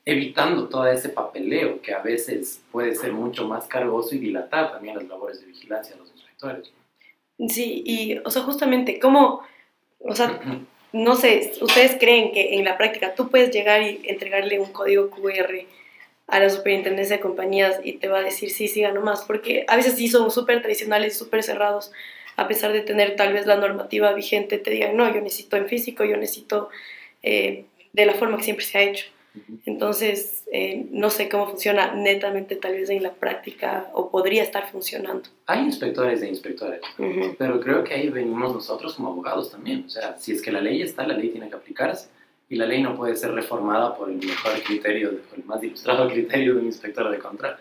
evitando 0.05 0.69
todo 0.69 0.87
ese 0.87 1.09
papeleo 1.09 1.81
que 1.81 1.95
a 1.95 2.03
veces 2.03 2.63
puede 2.73 2.95
ser 2.95 3.13
mucho 3.13 3.47
más 3.47 3.67
cargoso 3.67 4.15
y 4.15 4.19
dilatar 4.19 4.73
también 4.73 4.97
las 4.97 5.07
labores 5.07 5.41
de 5.41 5.47
vigilancia 5.47 5.95
de 5.95 6.01
los 6.01 6.11
inspectores. 6.11 6.73
Sí, 7.49 7.83
y, 7.87 8.19
o 8.25 8.31
sea, 8.31 8.43
justamente, 8.43 8.99
¿cómo, 8.99 9.43
o 10.01 10.15
sea, 10.15 10.41
no 10.93 11.17
sé, 11.17 11.53
ustedes 11.61 11.97
creen 11.99 12.33
que 12.33 12.55
en 12.55 12.65
la 12.65 12.77
práctica 12.77 13.15
tú 13.15 13.31
puedes 13.31 13.51
llegar 13.51 13.83
y 13.83 14.01
entregarle 14.05 14.61
un 14.61 14.73
código 14.73 15.11
QR 15.11 15.67
a 16.27 16.39
la 16.39 16.51
superintendencia 16.51 17.17
de 17.17 17.23
compañías 17.23 17.81
y 17.83 17.95
te 17.95 18.09
va 18.09 18.19
a 18.19 18.23
decir 18.23 18.51
sí, 18.51 18.69
sí, 18.69 18.83
no 18.83 19.01
más, 19.01 19.23
porque 19.23 19.65
a 19.69 19.77
veces 19.77 19.97
sí 19.97 20.09
son 20.09 20.31
súper 20.31 20.63
tradicionales, 20.63 21.17
súper 21.17 21.43
cerrados, 21.43 21.93
a 22.37 22.49
pesar 22.49 22.73
de 22.73 22.81
tener 22.81 23.17
tal 23.17 23.33
vez 23.33 23.47
la 23.47 23.57
normativa 23.57 24.13
vigente, 24.13 24.59
te 24.59 24.71
digan, 24.71 24.97
no, 24.97 25.13
yo 25.13 25.21
necesito 25.21 25.57
en 25.57 25.67
físico, 25.67 26.05
yo 26.05 26.17
necesito 26.17 26.71
eh, 27.23 27.65
de 27.93 28.07
la 28.07 28.15
forma 28.15 28.39
que 28.39 28.45
siempre 28.45 28.65
se 28.65 28.79
ha 28.79 28.83
hecho. 28.83 29.07
Entonces, 29.65 30.45
eh, 30.53 30.87
no 30.91 31.09
sé 31.09 31.29
cómo 31.29 31.47
funciona 31.47 31.95
netamente 31.95 32.57
tal 32.57 32.73
vez 32.73 32.91
en 32.91 33.03
la 33.03 33.15
práctica 33.15 33.89
o 33.95 34.11
podría 34.11 34.43
estar 34.43 34.71
funcionando. 34.71 35.23
Hay 35.47 35.61
inspectores 35.61 36.21
de 36.21 36.29
inspectores, 36.29 36.81
pero 37.39 37.61
creo 37.61 37.83
que 37.83 37.95
ahí 37.95 38.11
venimos 38.11 38.53
nosotros 38.53 38.95
como 38.95 39.09
abogados 39.09 39.51
también. 39.51 39.85
O 39.87 39.91
sea, 39.91 40.19
si 40.19 40.33
es 40.33 40.43
que 40.43 40.53
la 40.53 40.61
ley 40.61 40.83
está, 40.83 41.07
la 41.07 41.15
ley 41.15 41.31
tiene 41.31 41.49
que 41.49 41.57
aplicarse 41.57 42.09
y 42.49 42.57
la 42.57 42.67
ley 42.67 42.83
no 42.83 42.95
puede 42.95 43.17
ser 43.17 43.33
reformada 43.33 43.97
por 43.97 44.11
el 44.11 44.17
mejor 44.17 44.53
criterio, 44.63 45.11
el 45.35 45.45
más 45.45 45.63
ilustrado 45.63 46.09
criterio 46.13 46.55
de 46.55 46.61
un 46.61 46.67
inspector 46.67 47.11
de 47.11 47.19
control. 47.19 47.57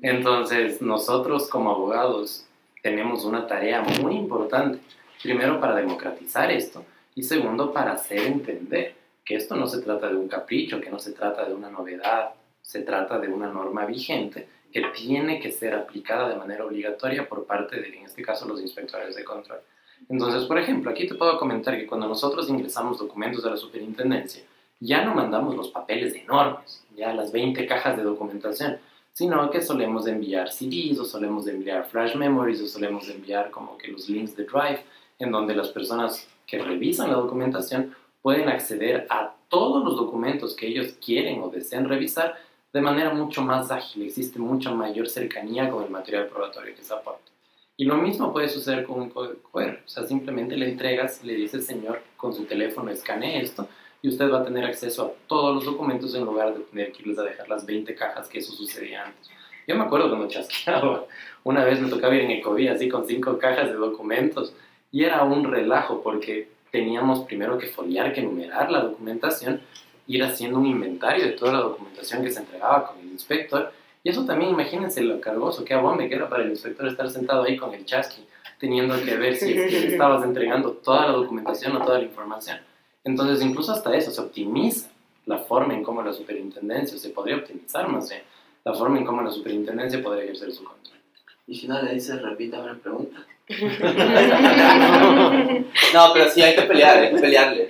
Entonces, 0.00 0.82
nosotros 0.82 1.48
como 1.48 1.70
abogados 1.70 2.44
tenemos 2.82 3.24
una 3.24 3.46
tarea 3.46 3.82
muy 3.82 4.16
importante, 4.16 4.80
primero 5.22 5.60
para 5.60 5.76
democratizar 5.76 6.50
esto 6.50 6.84
y 7.14 7.22
segundo 7.22 7.72
para 7.72 7.92
hacer 7.92 8.18
entender 8.18 9.01
que 9.24 9.36
esto 9.36 9.56
no 9.56 9.66
se 9.66 9.80
trata 9.80 10.08
de 10.08 10.16
un 10.16 10.28
capricho, 10.28 10.80
que 10.80 10.90
no 10.90 10.98
se 10.98 11.12
trata 11.12 11.44
de 11.44 11.54
una 11.54 11.70
novedad, 11.70 12.30
se 12.60 12.82
trata 12.82 13.18
de 13.18 13.28
una 13.28 13.48
norma 13.48 13.84
vigente 13.86 14.48
que 14.72 14.82
tiene 14.94 15.38
que 15.38 15.52
ser 15.52 15.74
aplicada 15.74 16.28
de 16.28 16.36
manera 16.36 16.64
obligatoria 16.64 17.28
por 17.28 17.44
parte 17.44 17.80
de, 17.80 17.88
en 17.96 18.06
este 18.06 18.22
caso, 18.22 18.48
los 18.48 18.60
inspectores 18.60 19.14
de 19.14 19.24
control. 19.24 19.60
Entonces, 20.08 20.44
por 20.44 20.58
ejemplo, 20.58 20.90
aquí 20.90 21.06
te 21.06 21.14
puedo 21.14 21.38
comentar 21.38 21.76
que 21.76 21.86
cuando 21.86 22.08
nosotros 22.08 22.48
ingresamos 22.48 22.98
documentos 22.98 23.44
de 23.44 23.50
la 23.50 23.56
superintendencia, 23.56 24.42
ya 24.80 25.04
no 25.04 25.14
mandamos 25.14 25.54
los 25.54 25.68
papeles 25.68 26.14
enormes, 26.14 26.82
ya 26.96 27.12
las 27.12 27.30
20 27.30 27.66
cajas 27.66 27.96
de 27.96 28.02
documentación, 28.02 28.78
sino 29.12 29.50
que 29.50 29.60
solemos 29.60 30.06
enviar 30.06 30.50
CDs 30.50 30.98
o 30.98 31.04
solemos 31.04 31.46
enviar 31.46 31.86
flash 31.86 32.16
memories 32.16 32.60
o 32.62 32.66
solemos 32.66 33.08
enviar 33.08 33.50
como 33.50 33.76
que 33.76 33.88
los 33.88 34.08
links 34.08 34.34
de 34.34 34.44
Drive, 34.44 34.82
en 35.18 35.30
donde 35.30 35.54
las 35.54 35.68
personas 35.68 36.26
que 36.46 36.58
revisan 36.58 37.10
la 37.10 37.16
documentación 37.16 37.94
pueden 38.22 38.48
acceder 38.48 39.06
a 39.10 39.34
todos 39.48 39.84
los 39.84 39.96
documentos 39.96 40.56
que 40.56 40.68
ellos 40.68 40.94
quieren 41.04 41.42
o 41.42 41.50
desean 41.50 41.88
revisar 41.88 42.36
de 42.72 42.80
manera 42.80 43.12
mucho 43.12 43.42
más 43.42 43.70
ágil. 43.70 44.04
Existe 44.04 44.38
mucha 44.38 44.70
mayor 44.70 45.08
cercanía 45.08 45.68
con 45.68 45.84
el 45.84 45.90
material 45.90 46.28
probatorio 46.28 46.74
que 46.74 46.82
se 46.82 46.94
aporta. 46.94 47.30
Y 47.76 47.84
lo 47.84 47.96
mismo 47.96 48.32
puede 48.32 48.48
suceder 48.48 48.84
con 48.84 49.00
un 49.00 49.10
código 49.10 49.42
QR. 49.50 49.80
O 49.84 49.88
sea, 49.88 50.04
simplemente 50.04 50.56
le 50.56 50.70
entregas, 50.70 51.22
le 51.24 51.34
dice, 51.34 51.60
señor, 51.60 52.02
con 52.16 52.32
su 52.32 52.44
teléfono 52.44 52.90
escanee 52.90 53.42
esto 53.42 53.68
y 54.00 54.08
usted 54.08 54.30
va 54.30 54.40
a 54.40 54.44
tener 54.44 54.64
acceso 54.64 55.04
a 55.04 55.28
todos 55.28 55.54
los 55.54 55.64
documentos 55.64 56.14
en 56.14 56.24
lugar 56.24 56.54
de 56.54 56.60
tener 56.60 56.92
que 56.92 57.02
irles 57.02 57.18
a 57.18 57.22
dejar 57.22 57.48
las 57.48 57.66
20 57.66 57.94
cajas 57.94 58.28
que 58.28 58.38
eso 58.38 58.52
sucedía 58.52 59.04
antes. 59.04 59.30
Yo 59.66 59.76
me 59.76 59.84
acuerdo 59.84 60.08
cuando 60.08 60.28
chasqueaba. 60.28 61.06
Una 61.44 61.64
vez 61.64 61.80
me 61.80 61.88
tocaba 61.88 62.14
ir 62.14 62.22
en 62.22 62.30
el 62.30 62.42
COVID 62.42 62.68
así 62.68 62.88
con 62.88 63.06
cinco 63.06 63.38
cajas 63.38 63.68
de 63.68 63.74
documentos 63.74 64.54
y 64.90 65.04
era 65.04 65.22
un 65.22 65.44
relajo 65.44 66.02
porque 66.02 66.48
teníamos 66.72 67.20
primero 67.20 67.58
que 67.58 67.68
foliar, 67.68 68.12
que 68.12 68.22
numerar 68.22 68.72
la 68.72 68.80
documentación, 68.80 69.60
ir 70.08 70.24
haciendo 70.24 70.58
un 70.58 70.66
inventario 70.66 71.24
de 71.26 71.32
toda 71.32 71.52
la 71.52 71.60
documentación 71.60 72.24
que 72.24 72.30
se 72.30 72.40
entregaba 72.40 72.88
con 72.88 72.98
el 72.98 73.12
inspector. 73.12 73.72
Y 74.02 74.08
eso 74.08 74.24
también, 74.24 74.50
imagínense 74.50 75.02
lo 75.02 75.20
cargoso, 75.20 75.64
qué 75.64 75.74
abombe 75.74 76.08
que 76.08 76.16
era 76.16 76.28
para 76.28 76.42
el 76.42 76.50
inspector 76.50 76.88
estar 76.88 77.08
sentado 77.10 77.44
ahí 77.44 77.56
con 77.56 77.72
el 77.74 77.84
chasqui, 77.84 78.24
teniendo 78.58 79.00
que 79.04 79.14
ver 79.16 79.36
si 79.36 79.52
estabas 79.52 80.24
entregando 80.24 80.72
toda 80.72 81.06
la 81.06 81.12
documentación 81.12 81.76
o 81.76 81.84
toda 81.84 81.98
la 81.98 82.04
información. 82.04 82.58
Entonces, 83.04 83.44
incluso 83.44 83.72
hasta 83.72 83.94
eso, 83.94 84.10
se 84.10 84.20
optimiza 84.20 84.90
la 85.26 85.38
forma 85.38 85.74
en 85.74 85.84
cómo 85.84 86.02
la 86.02 86.12
superintendencia, 86.12 86.98
se 86.98 87.10
podría 87.10 87.36
optimizar 87.36 87.86
más 87.86 88.08
bien, 88.08 88.22
la 88.64 88.72
forma 88.72 88.98
en 88.98 89.04
cómo 89.04 89.22
la 89.22 89.30
superintendencia 89.30 90.02
podría 90.02 90.24
ejercer 90.24 90.52
su 90.52 90.64
control. 90.64 90.98
Y 91.46 91.54
si 91.54 91.68
no 91.68 91.80
le 91.82 91.94
dices, 91.94 92.22
repita 92.22 92.60
una 92.60 92.78
pregunta. 92.78 93.26
No, 95.94 96.12
pero 96.12 96.28
sí 96.30 96.42
hay 96.42 96.54
que 96.54 96.62
pelear, 96.62 96.98
hay 96.98 97.10
que 97.10 97.20
pelearle. 97.20 97.68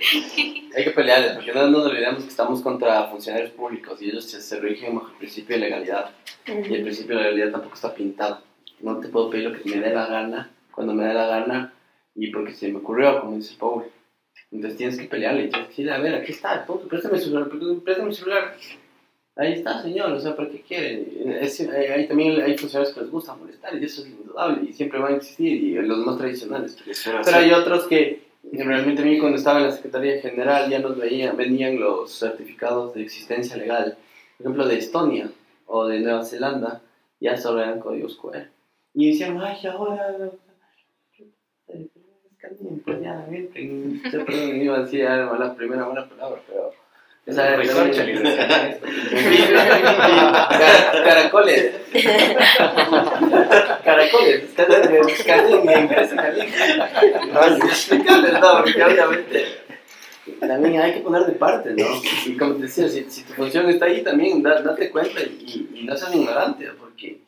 Hay 0.75 0.83
que 0.83 0.91
pelearle, 0.91 1.35
porque 1.35 1.53
no 1.53 1.67
nos 1.67 1.85
olvidemos 1.85 2.23
que 2.23 2.29
estamos 2.29 2.61
contra 2.61 3.07
funcionarios 3.07 3.51
públicos 3.51 4.01
y 4.01 4.09
ellos 4.09 4.29
se, 4.29 4.41
se 4.41 4.59
rigen 4.59 4.95
bajo 4.95 5.09
el 5.09 5.17
principio 5.17 5.55
de 5.55 5.61
legalidad. 5.61 6.11
Y 6.47 6.73
el 6.73 6.83
principio 6.83 7.17
de 7.17 7.23
legalidad 7.23 7.51
tampoco 7.51 7.75
está 7.75 7.93
pintado. 7.93 8.41
No 8.81 8.99
te 8.99 9.07
puedo 9.09 9.29
pedir 9.29 9.49
lo 9.49 9.57
que 9.57 9.69
me 9.69 9.77
dé 9.77 9.93
la 9.93 10.07
gana, 10.07 10.51
cuando 10.71 10.93
me 10.93 11.05
dé 11.05 11.13
la 11.13 11.27
gana, 11.27 11.73
y 12.15 12.31
porque 12.31 12.53
se 12.53 12.69
me 12.69 12.79
ocurrió, 12.79 13.21
como 13.21 13.37
dice 13.37 13.55
Paul. 13.59 13.83
Entonces 14.51 14.77
tienes 14.77 14.99
que 14.99 15.05
pelearle, 15.05 15.47
tienes 15.47 15.61
que 15.61 15.69
decirle, 15.69 15.93
a 15.93 15.99
ver, 15.99 16.15
aquí 16.15 16.31
está, 16.31 16.65
punto, 16.65 16.87
préstame 16.87 17.17
el 17.17 17.23
celular, 17.23 17.49
préstame 17.83 18.09
el 18.09 18.15
celular. 18.15 18.55
Ahí 19.35 19.53
está, 19.53 19.81
señor, 19.81 20.11
o 20.11 20.19
sea, 20.19 20.35
¿para 20.35 20.49
qué 20.49 20.61
quiere? 20.61 21.07
Es, 21.41 21.59
hay, 21.59 21.85
hay 21.87 22.07
también 22.07 22.39
hay 22.39 22.55
funcionarios 22.55 22.93
que 22.93 23.01
les 23.01 23.09
gusta 23.09 23.35
molestar 23.35 23.75
y 23.75 23.83
eso 23.83 24.03
es 24.03 24.09
indudable 24.09 24.69
y 24.69 24.73
siempre 24.73 24.99
van 24.99 25.13
a 25.13 25.17
existir 25.17 25.63
y 25.63 25.73
los 25.73 25.97
más 25.99 26.17
tradicionales. 26.17 26.77
Pero 27.25 27.37
hay 27.37 27.51
otros 27.51 27.87
que 27.87 28.21
realmente 28.51 29.01
a 29.01 29.05
mí 29.05 29.17
cuando 29.17 29.37
estaba 29.37 29.59
en 29.59 29.65
la 29.65 29.71
Secretaría 29.71 30.21
General 30.21 30.69
ya 30.69 30.79
nos 30.79 30.97
veían, 30.97 31.35
venían 31.35 31.79
los 31.79 32.11
certificados 32.11 32.93
de 32.93 33.01
existencia 33.01 33.57
legal, 33.57 33.97
por 34.37 34.45
ejemplo 34.45 34.67
de 34.67 34.77
Estonia 34.77 35.31
o 35.65 35.87
de 35.87 35.99
Nueva 36.01 36.23
Zelanda, 36.23 36.81
ya 37.19 37.35
solo 37.35 37.63
eran 37.63 37.79
códigos 37.79 38.17
QR. 38.17 38.47
Y 38.93 39.11
decían, 39.11 39.39
ay, 39.41 39.65
ahora... 39.65 40.15
Pues 41.65 43.01
ya. 43.01 43.25
Yo 44.11 44.25
perdón, 44.25 44.61
iba 44.61 44.77
a 44.77 44.81
decir 44.81 45.05
la 45.05 45.55
primera 45.55 45.85
buena 45.85 46.07
palabra, 46.07 46.41
pero... 46.45 46.82
O 47.25 47.31
sea, 47.31 47.55
Recórchale, 47.55 48.21
Caracoles. 51.05 51.71
Caracoles. 53.83 54.43
Grecia 54.55 55.25
caliente. 55.25 56.09
Explicarles, 57.65 58.33
no, 58.33 58.61
porque 58.63 58.83
obviamente 58.83 59.45
también 60.39 60.81
hay 60.81 60.93
que 60.93 60.99
poner 61.01 61.23
de 61.23 61.33
parte, 61.33 61.71
¿no? 61.71 61.85
Y 62.25 62.37
como 62.37 62.55
te 62.55 62.63
decía, 62.63 62.87
si, 62.89 63.05
si 63.09 63.23
tu 63.23 63.33
función 63.33 63.69
está 63.69 63.85
ahí, 63.85 64.01
también 64.03 64.41
da- 64.41 64.61
date 64.61 64.89
cuenta 64.89 65.21
y, 65.21 65.69
y 65.75 65.83
no 65.85 65.95
seas 65.97 66.13
ignorante, 66.15 66.69
porque 66.79 67.19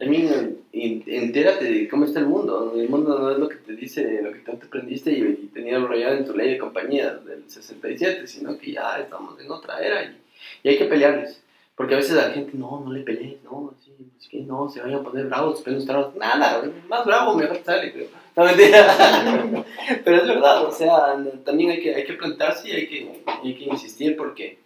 también 0.00 0.56
en- 0.72 1.04
entérate 1.06 1.66
de 1.66 1.88
cómo 1.88 2.06
está 2.06 2.20
el 2.20 2.26
mundo. 2.26 2.72
El 2.74 2.88
mundo 2.88 3.18
no 3.18 3.30
es 3.30 3.38
lo 3.38 3.48
que 3.50 3.56
te 3.56 3.74
dice, 3.74 4.22
lo 4.22 4.32
que 4.32 4.38
te 4.38 4.52
aprendiste 4.52 5.12
y, 5.12 5.20
y 5.20 5.50
tenía 5.52 5.76
enrollado 5.76 6.16
en 6.16 6.24
tu 6.24 6.34
ley 6.34 6.50
de 6.50 6.58
compañía 6.58 7.14
del 7.16 7.48
67, 7.48 8.26
sino 8.26 8.56
que 8.56 8.72
ya 8.72 8.98
estamos 8.98 9.38
en 9.38 9.50
otra 9.50 9.78
era 9.78 10.02
y, 10.04 10.68
hay 10.68 10.78
que 10.78 10.86
pelearles. 10.86 11.42
Porque 11.76 11.94
a 11.94 11.98
veces 11.98 12.12
la 12.16 12.30
gente, 12.30 12.52
no, 12.54 12.80
no 12.84 12.92
le 12.92 13.00
pelees, 13.00 13.42
no, 13.44 13.72
sí, 13.82 13.92
es 14.18 14.28
que 14.28 14.40
no, 14.40 14.68
se 14.68 14.80
vayan 14.80 15.00
a 15.00 15.02
poner 15.02 15.26
bravos, 15.26 15.62
ponen 15.62 15.86
bravos. 15.86 16.14
Nada, 16.16 16.62
más 16.88 17.06
bravo 17.06 17.34
mejor 17.34 17.60
sale, 17.64 17.90
pero 17.90 18.06
no 18.36 18.44
mentira. 18.44 19.64
pero 20.04 20.16
es 20.16 20.28
verdad, 20.28 20.64
o 20.64 20.72
sea, 20.72 21.16
también 21.44 21.70
hay 21.70 21.80
que, 21.80 21.94
hay 21.94 22.04
que 22.04 22.14
plantarse 22.14 22.68
y 22.68 22.72
hay 22.72 22.86
que, 22.86 23.22
hay 23.26 23.54
que 23.54 23.64
insistir 23.64 24.16
porque, 24.16 24.58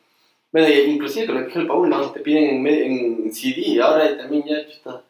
bueno, 0.53 0.69
inclusive 0.69 1.27
con 1.27 1.35
lo 1.37 1.41
que 1.43 1.47
dijo 1.49 1.61
el 1.61 1.67
Paul, 1.67 1.89
¿no? 1.89 2.11
Te 2.11 2.21
piden 2.21 2.67
en, 2.67 2.67
en 2.67 3.33
CD, 3.33 3.81
ahora 3.81 4.17
también 4.17 4.45
ya, 4.45 4.67
chuta, 4.69 5.04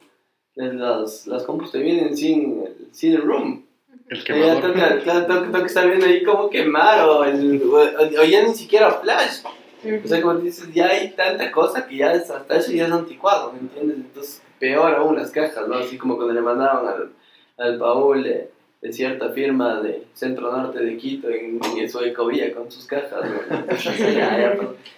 las, 0.56 1.26
las 1.26 1.42
compus 1.44 1.72
te 1.72 1.78
vienen 1.78 2.16
sin 2.16 2.62
el 2.64 2.88
CD-ROOM. 2.92 3.62
El 4.08 4.22
quemador. 4.24 4.60
tengo, 4.60 4.74
que- 4.74 5.02
claro, 5.02 5.26
tengo, 5.26 5.40
tengo 5.42 5.58
que 5.60 5.66
estar 5.66 5.86
viendo 5.86 6.06
ahí 6.06 6.22
cómo 6.22 6.50
quemar 6.50 7.00
o, 7.08 7.24
el, 7.24 7.62
o, 7.62 7.76
o 7.78 8.24
ya 8.24 8.46
ni 8.46 8.54
siquiera 8.54 8.90
flash. 8.92 9.40
O 10.02 10.08
sea, 10.08 10.22
como 10.22 10.36
dices, 10.36 10.72
ya 10.72 10.86
hay 10.88 11.10
tanta 11.10 11.50
cosa 11.52 11.86
que 11.86 11.96
ya 11.96 12.12
es, 12.14 12.30
hasta 12.30 12.56
eso 12.56 12.72
ya 12.72 12.86
es 12.86 12.92
anticuado, 12.92 13.52
¿me 13.52 13.60
entiendes? 13.60 13.96
Entonces, 13.98 14.42
peor 14.58 14.94
aún 14.94 15.16
las 15.16 15.30
cajas, 15.30 15.68
¿no? 15.68 15.74
Así 15.74 15.98
como 15.98 16.16
cuando 16.16 16.32
le 16.32 16.40
mandaban 16.40 16.86
al, 16.86 17.12
al 17.58 17.78
Paul 17.78 18.22
de, 18.22 18.50
de 18.84 18.92
cierta 18.92 19.30
firma 19.30 19.80
de 19.80 20.02
Centro 20.12 20.52
Norte 20.54 20.78
de 20.84 20.96
Quito 20.98 21.30
en, 21.30 21.58
en 21.78 21.88
su 21.90 22.00
ecovía 22.00 22.52
con 22.52 22.70
sus 22.70 22.84
cajas, 22.86 23.24
pues, 23.66 23.88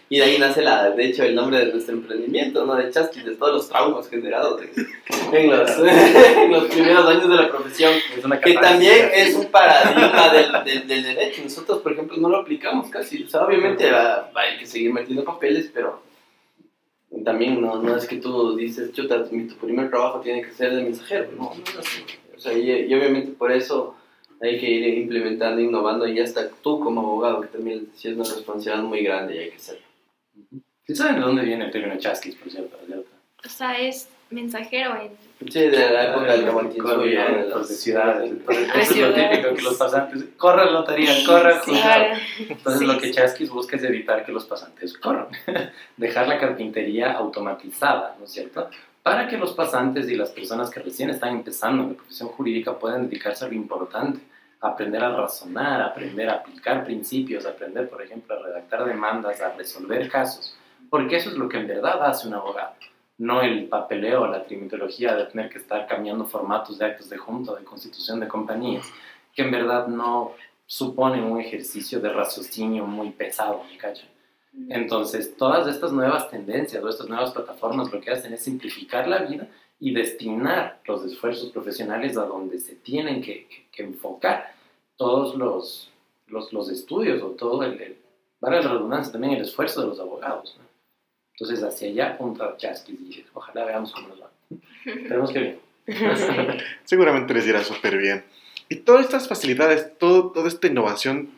y 0.08 0.18
de 0.18 0.24
ahí 0.24 0.38
nace, 0.38 0.62
la, 0.62 0.90
de 0.90 1.06
hecho, 1.06 1.22
el 1.22 1.36
nombre 1.36 1.58
de 1.64 1.72
nuestro 1.72 1.94
emprendimiento, 1.94 2.66
¿no? 2.66 2.74
De 2.74 2.90
Chasquis, 2.90 3.24
de 3.24 3.36
todos 3.36 3.52
los 3.54 3.68
traumas 3.68 4.08
generados 4.08 4.60
en, 4.62 5.34
en 5.36 5.50
los, 5.50 5.70
en 5.78 6.50
los 6.50 6.64
primeros 6.64 7.06
años 7.06 7.28
de 7.28 7.34
la 7.36 7.48
profesión 7.48 7.92
que 8.40 8.54
también 8.70 9.08
es 9.14 9.34
un 9.36 9.46
paradigma 9.46 10.32
del, 10.32 10.64
del, 10.64 10.88
del 10.88 11.02
derecho. 11.04 11.42
Nosotros, 11.44 11.80
por 11.80 11.92
ejemplo, 11.92 12.16
no 12.18 12.28
lo 12.28 12.38
aplicamos 12.38 12.88
casi. 12.90 13.22
O 13.22 13.28
sea, 13.28 13.42
obviamente 13.46 13.88
ah, 13.90 14.30
hay 14.34 14.58
que 14.58 14.66
seguir 14.66 14.92
metiendo 14.92 15.22
papeles, 15.24 15.70
pero 15.72 16.02
también 17.24 17.60
no, 17.60 17.80
no 17.82 17.96
es 17.96 18.06
que 18.06 18.16
tú 18.16 18.56
dices, 18.56 18.92
chuta, 18.92 19.24
mi- 19.30 19.46
tu 19.46 19.54
primer 19.56 19.90
trabajo 19.90 20.20
tiene 20.20 20.42
que 20.42 20.50
ser 20.52 20.74
de 20.74 20.82
mensajero. 20.82 21.28
No, 21.36 21.52
no 21.54 21.62
es 21.64 21.76
así. 21.78 22.02
Sea, 22.46 22.58
y, 22.58 22.86
y 22.86 22.94
obviamente 22.94 23.32
por 23.32 23.52
eso 23.52 23.96
hay 24.40 24.58
que 24.58 24.68
ir 24.68 24.98
implementando, 24.98 25.60
innovando, 25.60 26.06
y 26.06 26.20
hasta 26.20 26.48
tú 26.48 26.80
como 26.80 27.00
abogado, 27.00 27.40
que 27.40 27.48
también 27.48 27.88
sí 27.94 28.08
es 28.08 28.14
una 28.14 28.24
responsabilidad 28.24 28.82
muy 28.82 29.02
grande 29.02 29.36
y 29.36 29.38
hay 29.38 29.50
que 29.50 29.56
hacerlo. 29.56 29.86
¿Sí 30.86 30.94
saben 30.94 31.16
de 31.16 31.20
dónde 31.22 31.42
viene 31.42 31.64
el 31.64 31.70
término 31.70 31.98
chasquis, 31.98 32.36
por 32.36 32.50
cierto? 32.50 32.78
O 33.44 33.48
sea, 33.48 33.78
es 33.78 34.08
mensajero 34.30 34.94
en... 35.00 35.50
Sí, 35.50 35.60
de 35.60 35.90
la 35.90 36.10
época 36.10 36.32
del 36.32 36.46
romanticismo. 36.46 36.96
De 36.96 37.08
de 37.08 37.64
ciudades. 37.64 38.32
Eso 38.48 38.94
es 38.94 38.96
lo 38.96 39.14
típico 39.14 39.54
que 39.54 39.62
los 39.62 39.74
pasantes 39.74 40.24
corran 40.36 40.72
lotería, 40.72 41.12
corran 41.26 41.60
Sí, 41.62 41.72
claro. 41.72 42.14
Entonces 42.38 42.80
Sí, 42.80 42.86
lo 42.86 42.98
que. 42.98 43.10
Chasquis 43.10 43.50
busca 43.50 43.76
es 43.76 43.84
evitar 43.84 44.24
que 44.24 44.32
los 44.32 44.46
pasantes 44.46 44.96
corran, 44.96 45.26
dejar 45.96 46.26
la 46.26 46.38
carpintería 46.38 47.12
automatizada, 47.12 48.16
¿no 48.18 48.24
es 48.24 48.32
cierto? 48.32 48.70
Para 49.06 49.28
que 49.28 49.38
los 49.38 49.52
pasantes 49.52 50.10
y 50.10 50.16
las 50.16 50.30
personas 50.30 50.68
que 50.68 50.80
recién 50.80 51.10
están 51.10 51.28
empezando 51.28 51.84
en 51.84 51.90
la 51.90 51.94
profesión 51.94 52.28
jurídica 52.30 52.76
puedan 52.76 53.06
dedicarse 53.06 53.44
a 53.44 53.48
lo 53.48 53.54
importante, 53.54 54.18
aprender 54.60 55.04
a 55.04 55.14
razonar, 55.14 55.80
aprender 55.80 56.28
a 56.28 56.32
aplicar 56.32 56.84
principios, 56.84 57.46
aprender, 57.46 57.88
por 57.88 58.02
ejemplo, 58.02 58.34
a 58.34 58.42
redactar 58.42 58.84
demandas, 58.84 59.40
a 59.40 59.52
resolver 59.52 60.08
casos, 60.08 60.56
porque 60.90 61.18
eso 61.18 61.30
es 61.30 61.36
lo 61.36 61.48
que 61.48 61.56
en 61.56 61.68
verdad 61.68 62.04
hace 62.04 62.26
un 62.26 62.34
abogado, 62.34 62.74
no 63.18 63.42
el 63.42 63.68
papeleo, 63.68 64.26
la 64.26 64.42
trimitología 64.42 65.14
de 65.14 65.26
tener 65.26 65.50
que 65.50 65.58
estar 65.58 65.86
cambiando 65.86 66.24
formatos 66.24 66.76
de 66.76 66.86
actos 66.86 67.08
de 67.08 67.16
junta, 67.16 67.54
de 67.54 67.62
constitución 67.62 68.18
de 68.18 68.26
compañías, 68.26 68.92
que 69.32 69.42
en 69.42 69.52
verdad 69.52 69.86
no 69.86 70.32
suponen 70.66 71.22
un 71.22 71.40
ejercicio 71.40 72.00
de 72.00 72.08
raciocinio 72.08 72.84
muy 72.86 73.10
pesado, 73.10 73.62
¿me 73.70 73.78
cachan? 73.78 74.08
Entonces, 74.70 75.36
todas 75.36 75.66
estas 75.68 75.92
nuevas 75.92 76.30
tendencias 76.30 76.82
o 76.82 76.88
estas 76.88 77.08
nuevas 77.08 77.32
plataformas 77.32 77.92
lo 77.92 78.00
que 78.00 78.10
hacen 78.10 78.32
es 78.32 78.42
simplificar 78.42 79.06
la 79.06 79.18
vida 79.18 79.48
y 79.78 79.92
destinar 79.92 80.80
los 80.86 81.04
esfuerzos 81.04 81.50
profesionales 81.50 82.16
a 82.16 82.24
donde 82.24 82.58
se 82.58 82.74
tienen 82.76 83.20
que, 83.22 83.46
que- 83.46 83.66
que 83.70 83.82
enfocar 83.82 84.54
todos 84.96 85.34
los, 85.36 85.90
los, 86.28 86.50
los 86.52 86.70
estudios 86.70 87.22
o 87.22 87.28
todo 87.32 87.62
el, 87.62 87.80
el, 87.80 87.96
para 88.40 88.62
la 88.62 88.68
redundancia, 88.72 89.12
también 89.12 89.34
el 89.34 89.42
esfuerzo 89.42 89.82
de 89.82 89.88
los 89.88 90.00
abogados. 90.00 90.56
¿no? 90.58 90.64
Entonces, 91.34 91.62
hacia 91.62 91.88
allá 91.88 92.14
apunta 92.14 92.56
Chasquis 92.56 92.98
y 92.98 93.24
ojalá 93.34 93.64
veamos 93.66 93.92
cómo 93.92 94.08
nos 94.08 94.22
va. 94.22 94.30
Esperemos 94.86 95.30
que 95.30 95.38
bien. 95.38 95.60
Seguramente 96.84 97.34
les 97.34 97.46
irá 97.46 97.62
súper 97.62 97.98
bien. 97.98 98.24
Y 98.70 98.76
todas 98.76 99.04
estas 99.04 99.28
facilidades, 99.28 99.96
todo, 99.98 100.30
toda 100.32 100.48
esta 100.48 100.66
innovación, 100.66 101.30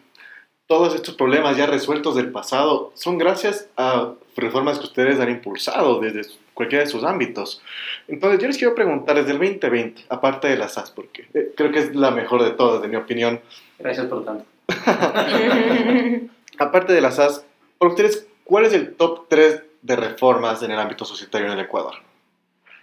todos 0.68 0.94
estos 0.94 1.16
problemas 1.16 1.56
ya 1.56 1.66
resueltos 1.66 2.14
del 2.14 2.30
pasado, 2.30 2.92
son 2.94 3.18
gracias 3.18 3.68
a 3.76 4.12
reformas 4.36 4.78
que 4.78 4.84
ustedes 4.84 5.18
han 5.18 5.30
impulsado 5.30 5.98
desde 5.98 6.22
cualquiera 6.54 6.84
de 6.84 6.90
sus 6.90 7.02
ámbitos. 7.02 7.60
Entonces, 8.06 8.40
yo 8.40 8.46
les 8.46 8.56
quiero 8.58 8.76
preguntar 8.76 9.16
desde 9.16 9.32
el 9.32 9.38
2020, 9.38 10.04
aparte 10.08 10.46
de 10.46 10.56
la 10.56 10.68
SAS, 10.68 10.92
porque 10.92 11.26
eh, 11.34 11.52
creo 11.56 11.72
que 11.72 11.80
es 11.80 11.96
la 11.96 12.12
mejor 12.12 12.44
de 12.44 12.50
todas, 12.50 12.80
de 12.80 12.88
mi 12.88 12.94
opinión. 12.94 13.40
Gracias 13.78 14.06
por 14.06 14.24
tanto. 14.24 14.44
Aparte 16.58 16.92
de 16.92 17.00
la 17.00 17.10
SAS, 17.10 17.44
para 17.78 17.90
ustedes, 17.90 18.28
¿cuál 18.44 18.66
es 18.66 18.72
el 18.74 18.94
top 18.94 19.26
3 19.28 19.62
de 19.82 19.96
reformas 19.96 20.62
en 20.62 20.70
el 20.70 20.78
ámbito 20.78 21.04
societario 21.04 21.48
en 21.48 21.54
el 21.54 21.64
Ecuador? 21.64 21.94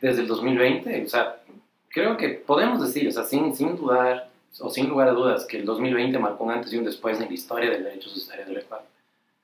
desde 0.02 0.22
el 0.22 0.28
2020, 0.28 1.04
o 1.04 1.10
sea, 1.10 1.38
creo 1.90 2.18
que 2.18 2.30
podemos 2.30 2.82
decir, 2.82 3.08
o 3.08 3.12
sea, 3.12 3.24
sin, 3.24 3.56
sin 3.56 3.76
dudar 3.76 4.30
o 4.60 4.70
sin 4.70 4.90
lugar 4.90 5.10
a 5.10 5.12
dudas, 5.12 5.46
que 5.46 5.58
el 5.58 5.66
2020 5.66 6.18
marcó 6.20 6.44
un 6.44 6.52
antes 6.52 6.72
y 6.72 6.78
un 6.78 6.86
después 6.86 7.20
en 7.20 7.28
la 7.28 7.34
historia 7.34 7.70
del 7.70 7.84
derecho 7.84 8.10
societario 8.10 8.46
del 8.46 8.58
Ecuador. 8.58 8.86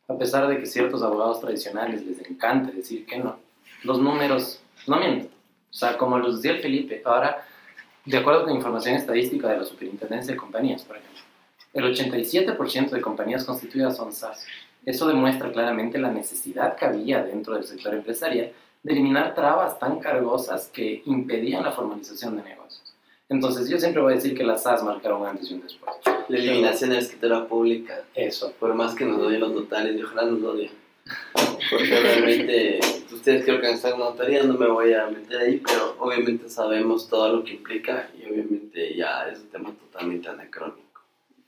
A 0.07 0.17
pesar 0.17 0.47
de 0.47 0.57
que 0.57 0.65
ciertos 0.65 1.03
abogados 1.03 1.41
tradicionales 1.41 2.05
les 2.05 2.19
encante 2.19 2.71
decir 2.71 3.05
que 3.05 3.17
no, 3.17 3.39
los 3.83 3.99
números 3.99 4.61
no 4.87 4.97
mienten. 4.97 5.29
O 5.69 5.73
sea, 5.73 5.97
como 5.97 6.17
los 6.17 6.41
decía 6.41 6.57
el 6.57 6.61
Felipe, 6.61 7.01
ahora, 7.05 7.45
de 8.05 8.17
acuerdo 8.17 8.43
con 8.43 8.55
información 8.55 8.95
estadística 8.95 9.49
de 9.49 9.57
la 9.57 9.63
Superintendencia 9.63 10.33
de 10.33 10.37
Compañías, 10.37 10.83
por 10.83 10.97
ejemplo, 10.97 11.21
el 11.73 11.85
87% 11.85 12.89
de 12.89 13.01
compañías 13.01 13.45
constituidas 13.45 13.95
son 13.95 14.11
SAS. 14.11 14.45
Eso 14.85 15.07
demuestra 15.07 15.51
claramente 15.51 15.97
la 15.99 16.11
necesidad 16.11 16.75
que 16.75 16.85
había 16.85 17.23
dentro 17.23 17.53
del 17.53 17.63
sector 17.63 17.93
empresarial 17.93 18.51
de 18.83 18.91
eliminar 18.91 19.33
trabas 19.33 19.79
tan 19.79 19.99
cargosas 19.99 20.67
que 20.67 21.01
impedían 21.05 21.63
la 21.63 21.71
formalización 21.71 22.35
de 22.35 22.43
negocios. 22.43 22.80
Entonces 23.31 23.69
yo 23.69 23.79
siempre 23.79 24.01
voy 24.01 24.11
a 24.11 24.15
decir 24.17 24.35
que 24.37 24.43
las 24.43 24.63
SAS 24.63 24.83
marcaron 24.83 25.25
antes 25.25 25.49
y 25.49 25.53
un 25.53 25.61
después. 25.61 25.95
La 26.27 26.37
eliminación 26.37 26.89
de 26.89 26.97
la 26.97 27.01
escritura 27.01 27.45
pública. 27.47 28.03
Eso. 28.13 28.51
Por 28.59 28.73
más 28.75 28.93
que 28.93 29.05
nos 29.05 29.19
odien 29.21 29.39
los 29.39 29.53
notarios, 29.53 29.95
y 29.95 30.03
ojalá 30.03 30.23
nos 30.23 30.43
odien. 30.43 30.71
Porque 31.71 31.99
realmente 31.99 32.79
ustedes 33.11 33.45
creo 33.45 33.61
que 33.61 33.71
están 33.71 33.97
notaría, 33.97 34.43
no 34.43 34.53
me 34.55 34.67
voy 34.67 34.93
a 34.93 35.07
meter 35.07 35.39
ahí, 35.39 35.61
pero 35.65 35.95
obviamente 35.99 36.49
sabemos 36.49 37.07
todo 37.09 37.37
lo 37.37 37.43
que 37.43 37.53
implica 37.53 38.09
y 38.19 38.29
obviamente 38.29 38.95
ya 38.95 39.27
es 39.29 39.39
un 39.39 39.47
tema 39.47 39.71
totalmente 39.71 40.27
anacrónico. 40.27 40.81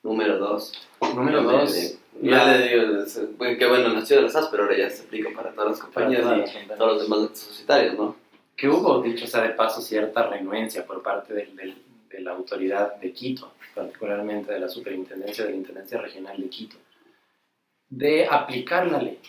Número 0.03 0.37
dos. 0.37 0.73
Número 1.01 1.43
dos. 1.43 1.97
Ya 2.21 2.45
le 2.57 2.67
digo, 2.67 3.03
es- 3.03 3.37
bueno, 3.37 3.57
que 3.57 3.67
bueno, 3.67 3.89
nació 3.89 4.17
de 4.17 4.21
las 4.23 4.33
SAS, 4.33 4.47
pero 4.49 4.63
ahora 4.63 4.77
ya 4.77 4.89
se 4.89 5.03
aplica 5.03 5.29
para 5.35 5.51
todas 5.51 5.71
las 5.71 5.79
compañías 5.79 6.21
todas 6.21 6.49
y 6.55 6.67
todos 6.77 6.93
los 6.93 7.01
demás 7.03 7.37
societarios, 7.37 7.95
¿no? 7.97 8.15
Que 8.55 8.69
hubo, 8.69 9.01
dicho 9.01 9.25
sea 9.27 9.41
de 9.41 9.49
paso, 9.49 9.81
cierta 9.81 10.27
renuencia 10.27 10.85
por 10.85 11.01
parte 11.01 11.33
del- 11.33 11.55
del- 11.55 11.75
de 12.09 12.21
la 12.21 12.31
autoridad 12.31 12.95
de 12.97 13.11
Quito, 13.11 13.53
particularmente 13.73 14.53
de 14.53 14.59
la 14.59 14.69
Superintendencia 14.69 15.45
de 15.45 15.49
la 15.51 15.55
Intendencia 15.57 15.99
Regional 15.99 16.39
de 16.39 16.47
Quito, 16.49 16.77
de 17.89 18.27
aplicar 18.27 18.91
la 18.91 19.01
ley. 19.01 19.19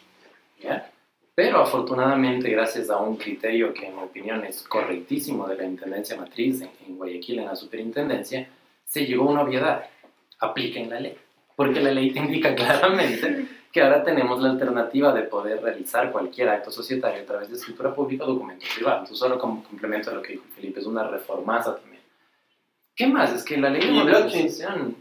¿ya? 0.61 0.91
Pero 1.35 1.59
afortunadamente, 1.61 2.51
gracias 2.51 2.91
a 2.91 2.99
un 2.99 3.17
criterio 3.17 3.73
que 3.73 3.87
en 3.87 3.97
mi 3.97 4.03
opinión 4.03 4.45
es 4.45 4.63
correctísimo 4.63 5.49
de 5.49 5.57
la 5.57 5.65
Intendencia 5.65 6.17
Matriz 6.17 6.61
en, 6.61 6.71
en 6.87 6.97
Guayaquil, 6.97 7.39
en 7.41 7.47
la 7.47 7.57
Superintendencia, 7.57 8.49
se 8.85 9.07
llegó 9.07 9.29
a 9.29 9.33
una 9.33 9.43
obviedad. 9.43 9.87
Apliquen 10.41 10.91
la 10.91 11.01
ley. 11.01 11.17
Porque 11.57 11.81
la 11.81 11.91
ley 11.91 12.11
te 12.13 12.19
indica 12.19 12.55
claramente 12.55 13.47
que 13.75 13.83
ahora 13.83 14.05
tenemos 14.05 14.41
la 14.41 14.51
alternativa 14.51 15.13
de 15.13 15.23
poder 15.23 15.61
realizar 15.61 16.13
cualquier 16.13 16.49
acto 16.49 16.71
societario 16.71 17.21
a 17.21 17.27
través 17.27 17.49
de 17.49 17.57
escritura 17.57 17.93
pública 17.93 18.23
o 18.23 18.29
documento 18.29 18.65
privado. 18.73 18.99
Entonces, 19.01 19.19
solo 19.19 19.37
como 19.37 19.65
complemento 19.65 20.11
a 20.11 20.15
lo 20.15 20.23
que 20.23 20.35
dijo 20.35 20.45
Felipe, 20.55 20.79
es 20.79 20.87
una 20.87 21.09
reformaza 21.09 21.75
también. 21.75 22.01
¿Qué 22.95 23.09
más? 23.09 23.33
Es 23.33 23.43
que 23.45 23.57
la 23.57 23.71
ley 23.71 23.85
de 23.85 23.91
modernización... 23.91 24.97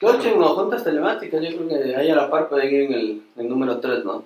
Blockchain 0.00 0.42
o 0.42 0.48
juntas 0.56 0.82
telemáticas, 0.82 1.40
yo 1.40 1.56
creo 1.56 1.68
que 1.68 1.96
ahí 1.96 2.10
a 2.10 2.16
la 2.16 2.28
par 2.28 2.48
pueden 2.48 2.74
ir 2.74 2.80
en 2.82 2.92
el, 2.94 3.22
el 3.36 3.48
número 3.48 3.78
3, 3.78 4.04
¿no? 4.04 4.24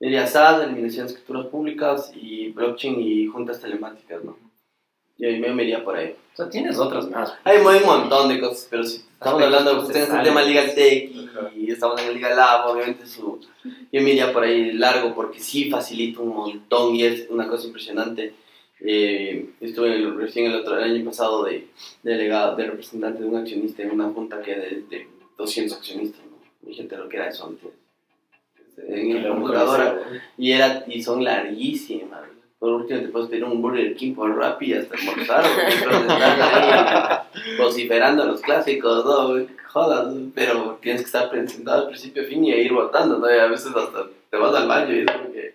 Diría 0.00 0.26
SAS, 0.26 0.64
eliminación 0.64 1.06
de 1.06 1.12
escrituras 1.12 1.46
públicas 1.46 2.12
y 2.14 2.50
blockchain 2.50 3.00
y 3.00 3.26
juntas 3.28 3.60
telemáticas, 3.60 4.22
¿no? 4.24 4.36
Yo 5.18 5.28
me 5.54 5.62
iría 5.64 5.82
por 5.84 5.96
ahí. 5.96 6.14
O 6.32 6.36
sea, 6.36 6.48
tienes 6.48 6.78
otras 6.78 7.08
más. 7.10 7.34
Hay 7.44 7.58
un 7.58 7.84
montón 7.84 8.28
de 8.28 8.38
cosas, 8.40 8.68
pero 8.70 8.84
si 8.84 8.98
estamos 8.98 9.42
hablando 9.42 9.72
de 9.74 9.78
ustedes 9.80 10.08
en 10.08 10.16
el 10.16 10.22
procesales. 10.22 10.28
tema 10.28 10.42
Legal 10.42 10.74
Tech 10.74 11.10
y, 11.56 11.64
y 11.66 11.70
estamos 11.72 12.00
en 12.00 12.06
el 12.08 12.14
Legal 12.14 12.36
Lab, 12.36 12.68
obviamente 12.68 13.04
su, 13.06 13.40
yo 13.64 14.00
me 14.02 14.10
iría 14.10 14.32
por 14.32 14.44
ahí 14.44 14.70
largo 14.72 15.12
porque 15.14 15.40
sí 15.40 15.68
facilita 15.68 16.20
un 16.20 16.28
montón 16.36 16.94
y 16.94 17.02
es 17.04 17.26
una 17.30 17.48
cosa 17.48 17.66
impresionante. 17.66 18.32
Eh, 18.80 19.50
estuve 19.60 19.92
el- 19.96 20.16
recién 20.16 20.46
el 20.46 20.54
otro 20.54 20.78
el 20.78 20.84
año 20.94 21.04
pasado 21.04 21.42
de 21.42 21.66
delegado, 22.04 22.54
de 22.54 22.66
representante 22.66 23.20
de 23.20 23.28
un 23.28 23.36
accionista 23.36 23.82
en 23.82 23.90
una 23.90 24.08
junta 24.10 24.40
que 24.40 24.54
de, 24.54 24.82
de 24.88 25.08
200 25.36 25.76
accionistas, 25.76 26.20
¿no? 26.26 26.38
Mi 26.62 26.74
gente 26.74 26.96
lo 26.96 27.08
que 27.08 27.16
era 27.16 27.28
eso 27.28 27.46
antes. 27.46 27.70
En 28.86 29.20
la 29.24 29.28
computadora. 29.30 30.00
Y, 30.36 30.52
era, 30.52 30.84
y 30.86 31.02
son 31.02 31.24
larguísimas. 31.24 32.20
Por 32.58 32.70
último, 32.70 33.00
te 33.00 33.08
puedes 33.08 33.28
pedir 33.28 33.44
un 33.44 33.62
Burger 33.62 33.94
King 33.94 34.14
por 34.14 34.36
Rappi 34.36 34.74
hasta 34.74 34.96
almorzar. 34.96 35.44
güey, 37.46 37.58
vociferando 37.58 38.24
los 38.24 38.40
clásicos, 38.40 39.04
¿no? 39.04 39.28
güey, 39.28 39.46
Jodas, 39.68 40.12
pero 40.34 40.78
tienes 40.82 41.02
que 41.02 41.06
estar 41.06 41.30
presentado 41.30 41.82
al 41.82 41.88
principio 41.88 42.22
a 42.22 42.26
fin 42.26 42.44
y 42.44 42.52
ir 42.52 42.72
votando, 42.72 43.18
¿no? 43.18 43.32
Y 43.32 43.38
a 43.38 43.46
veces 43.46 43.68
hasta 43.74 44.06
te 44.30 44.36
vas 44.36 44.54
al 44.54 44.66
baño 44.66 44.92
y 44.94 45.00
es 45.00 45.06
como 45.06 45.32
que. 45.32 45.54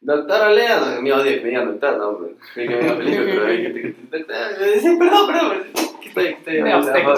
Doctora 0.00 0.50
Lea, 0.50 0.80
no, 0.80 1.00
mi 1.00 1.12
odio 1.12 1.30
que 1.30 1.40
me 1.40 1.48
digan 1.50 1.68
doctor, 1.68 1.96
no, 1.96 2.16
güey. 2.16 2.34
Que 2.54 2.66
me 2.68 2.76
digan 2.76 2.96
Felipe, 2.98 3.24
pero 3.24 3.46
hay 3.46 3.62
gente 3.62 3.82
que 3.82 3.88
te 3.88 4.18
doctora, 4.18 4.50
me 4.60 4.72
dicen, 4.72 4.98
perdón, 4.98 5.26
perdón, 5.28 5.62
que 6.02 6.08
estoy, 6.08 6.24
que 6.24 6.30
estoy 6.32 6.62
Me 6.62 6.72
hablando, 6.72 7.14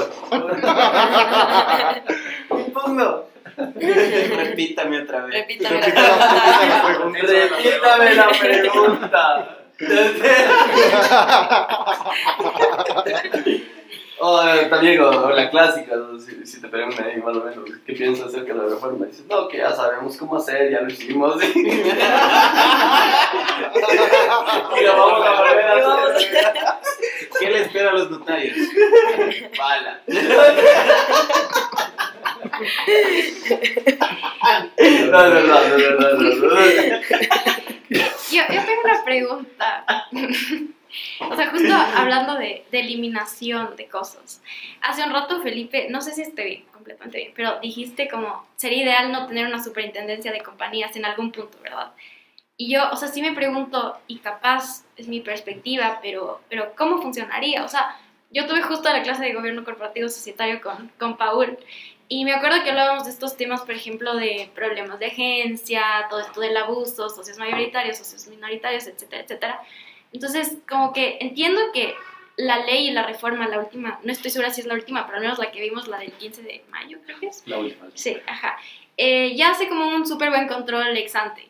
Me 2.51 2.61
impugno. 2.61 3.24
Repítame 4.36 5.02
otra 5.02 5.24
vez. 5.26 5.34
Repítame 5.34 5.80
la 5.80 5.86
Repítame 5.86 6.05
pregunta. 6.28 6.64
la 6.66 6.82
pregunta. 6.86 7.20
Repítame 7.22 8.14
la 8.14 8.28
pregunta. 8.28 9.59
O 14.26 14.40
también 14.70 15.00
o, 15.00 15.09
o 15.09 15.30
la 15.30 15.50
clásica, 15.50 15.96
¿no? 15.96 16.18
si, 16.18 16.46
si 16.46 16.61
te 16.61 16.68
preguntan 16.68 17.07
ahí 17.07 17.16
más 17.20 17.36
o 17.36 17.44
menos 17.44 17.64
qué 17.84 17.92
piensas 17.94 18.28
acerca 18.28 18.55
de 18.55 18.61
la 18.61 18.66
reforma, 18.66 19.07
dices, 19.07 19.26
no, 19.28 19.48
que 19.48 19.59
ya 19.59 19.72
sabemos 19.72 20.16
cómo 20.16 20.36
hacer, 20.36 20.70
ya 20.70 20.80
lo 20.80 20.88
hicimos. 20.88 21.42
y 21.55 21.74
lo 24.84 24.96
vamos 24.96 25.26
a 25.26 25.42
volver 25.42 25.66
a 25.66 25.74
hacer. 25.74 26.30
¿Qué 27.38 27.50
le 27.50 27.62
espera 27.62 27.90
a 27.90 27.94
los 27.94 28.11
notarios? 28.11 28.57
Bala. 29.59 30.00
No, 35.11 35.28
no, 35.28 35.40
no, 35.40 35.40
no, 35.40 35.78
no, 35.78 36.12
no, 36.12 36.30
no. 36.34 36.61
Yo, 37.90 38.42
yo 38.48 38.64
tengo 38.64 38.80
una 38.84 39.05
pregunta. 39.05 39.84
O 41.20 41.36
sea, 41.36 41.50
justo 41.50 41.74
hablando 41.96 42.36
de, 42.36 42.64
de 42.70 42.80
eliminación 42.80 43.76
de 43.76 43.88
cosas. 43.88 44.42
Hace 44.80 45.02
un 45.02 45.11
rato, 45.12 45.42
Felipe, 45.42 45.88
no 45.90 46.00
sé 46.00 46.12
si 46.12 46.22
estoy 46.22 46.64
completamente 46.72 47.18
bien, 47.18 47.32
pero 47.34 47.59
dijiste 47.61 48.09
como 48.09 48.46
sería 48.57 48.84
ideal 48.84 49.12
no 49.12 49.26
tener 49.26 49.46
una 49.46 49.62
superintendencia 49.62 50.32
de 50.32 50.40
compañías 50.40 50.94
en 50.96 51.05
algún 51.05 51.32
punto, 51.32 51.59
¿verdad? 51.62 51.92
Y 52.57 52.72
yo, 52.72 52.88
o 52.90 52.96
sea, 52.96 53.09
sí 53.09 53.20
me 53.20 53.32
pregunto, 53.32 53.98
y 54.07 54.18
capaz 54.18 54.84
es 54.96 55.09
mi 55.09 55.20
perspectiva, 55.20 55.98
pero, 56.00 56.40
pero 56.48 56.72
¿cómo 56.76 57.02
funcionaría? 57.02 57.64
O 57.64 57.68
sea, 57.68 57.98
yo 58.30 58.46
tuve 58.46 58.62
justo 58.62 58.92
la 58.92 59.02
clase 59.02 59.24
de 59.24 59.32
gobierno 59.32 59.64
corporativo 59.64 60.09
societario 60.09 60.61
con, 60.61 60.92
con 60.98 61.16
Paul, 61.16 61.59
y 62.09 62.24
me 62.24 62.32
acuerdo 62.32 62.62
que 62.62 62.70
hablábamos 62.70 63.05
de 63.05 63.11
estos 63.11 63.36
temas, 63.36 63.62
por 63.62 63.74
ejemplo, 63.74 64.14
de 64.16 64.50
problemas 64.55 64.98
de 64.98 65.07
agencia, 65.07 65.82
todo 66.11 66.20
esto 66.20 66.40
del 66.40 66.57
abuso, 66.57 67.09
socios 67.09 67.38
mayoritarios, 67.38 67.98
socios 67.98 68.26
minoritarios, 68.28 68.86
etcétera, 68.86 69.22
etcétera. 69.22 69.62
Entonces, 70.12 70.59
como 70.68 70.92
que 70.92 71.18
entiendo 71.20 71.61
que 71.72 71.94
la 72.36 72.64
ley 72.64 72.88
y 72.88 72.90
la 72.90 73.07
reforma, 73.07 73.48
la 73.48 73.61
última, 73.61 74.00
no 74.02 74.12
estoy 74.12 74.30
segura 74.30 74.50
si 74.50 74.61
es 74.61 74.66
la 74.66 74.74
última, 74.74 75.07
pero 75.07 75.18
al 75.18 75.22
menos 75.22 75.38
la 75.38 75.50
que 75.50 75.61
vimos, 75.61 75.88
la 75.88 75.98
del 75.98 76.12
15 76.12 76.42
de 76.42 76.64
mayo, 76.70 76.98
creo 77.05 77.18
que 77.20 77.26
es. 77.28 77.42
La 77.46 77.59
última. 77.59 77.86
Sí, 77.94 78.16
ajá. 78.26 78.59
Eh, 78.96 79.34
ya 79.34 79.50
hace 79.50 79.68
como 79.68 79.88
un 79.88 80.07
súper 80.07 80.30
buen 80.30 80.46
control 80.46 80.96
ex 80.96 81.14
ante. 81.16 81.48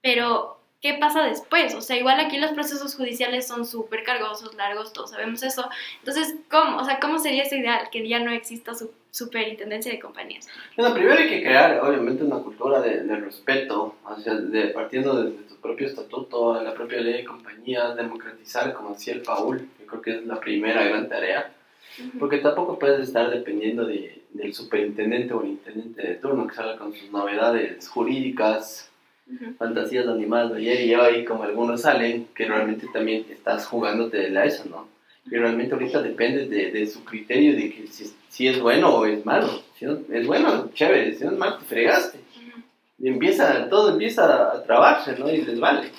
Pero, 0.00 0.60
¿qué 0.80 0.94
pasa 0.94 1.22
después? 1.24 1.74
O 1.74 1.82
sea, 1.82 1.96
igual 1.96 2.20
aquí 2.20 2.38
los 2.38 2.52
procesos 2.52 2.94
judiciales 2.94 3.46
son 3.46 3.66
súper 3.66 4.02
cargosos, 4.02 4.54
largos, 4.54 4.92
todos 4.92 5.10
sabemos 5.10 5.42
eso. 5.42 5.68
Entonces, 5.98 6.36
¿cómo? 6.50 6.78
O 6.78 6.84
sea, 6.84 7.00
¿cómo 7.00 7.18
sería 7.18 7.42
ese 7.42 7.58
ideal? 7.58 7.90
Que 7.90 8.06
ya 8.08 8.20
no 8.20 8.30
exista 8.32 8.74
su 8.74 8.90
superintendencia 9.10 9.92
de 9.92 9.98
compañías. 9.98 10.48
Bueno, 10.76 10.94
primero 10.94 11.18
hay 11.18 11.28
que 11.28 11.42
crear, 11.42 11.80
obviamente, 11.80 12.24
una 12.24 12.38
cultura 12.38 12.80
de, 12.80 13.02
de 13.02 13.16
respeto, 13.16 13.96
hacia, 14.06 14.34
de, 14.34 14.68
partiendo 14.68 15.22
desde 15.24 15.42
tu 15.44 15.56
propio 15.56 15.86
estatuto, 15.86 16.62
la 16.62 16.74
propia 16.74 17.00
ley 17.00 17.14
de 17.14 17.24
compañías, 17.24 17.96
democratizar, 17.96 18.72
como 18.72 18.90
decía 18.90 19.14
el 19.14 19.22
Paul, 19.22 19.68
yo 19.80 19.86
creo 19.86 20.02
que 20.02 20.10
es 20.18 20.26
la 20.26 20.38
primera 20.40 20.82
gran 20.84 21.08
tarea, 21.08 21.52
porque 22.18 22.38
tampoco 22.38 22.78
puedes 22.78 23.00
estar 23.00 23.30
dependiendo 23.30 23.84
de, 23.84 24.22
del 24.30 24.54
superintendente 24.54 25.34
o 25.34 25.42
el 25.42 25.50
intendente 25.50 26.02
de 26.06 26.14
turno 26.14 26.46
que 26.46 26.54
salga 26.54 26.76
con 26.76 26.94
sus 26.94 27.10
novedades 27.10 27.88
jurídicas, 27.88 28.86
Ujú. 29.26 29.54
fantasías 29.58 30.08
animadas 30.08 30.52
de 30.52 30.58
ayer 30.58 30.80
y 30.86 30.94
hoy, 30.96 31.24
como 31.24 31.44
algunos 31.44 31.82
salen, 31.82 32.26
que 32.34 32.46
realmente 32.46 32.86
también 32.92 33.26
estás 33.30 33.64
jugándote 33.66 34.16
de 34.16 34.30
la 34.30 34.44
eso, 34.44 34.64
¿no? 34.68 34.88
Y 35.30 35.36
realmente 35.36 35.74
ahorita 35.74 36.02
depende 36.02 36.46
de, 36.46 36.70
de 36.72 36.86
su 36.86 37.04
criterio 37.04 37.54
de 37.54 37.70
que 37.72 37.86
si, 37.86 38.12
si 38.28 38.48
es 38.48 38.60
bueno 38.60 38.94
o 38.96 39.06
es 39.06 39.24
malo. 39.24 39.62
Si 39.78 39.84
no- 39.84 39.98
es 40.12 40.26
bueno, 40.26 40.70
chévere, 40.74 41.14
si 41.14 41.24
no 41.24 41.32
es 41.32 41.38
malo, 41.38 41.58
te 41.58 41.64
fregaste. 41.66 42.18
Y 42.98 43.08
empieza, 43.08 43.68
todo 43.68 43.90
empieza 43.92 44.52
a 44.52 44.62
trabarse, 44.64 45.16
¿no? 45.18 45.30
Y 45.30 45.38
les 45.42 45.58
vale. 45.60 45.90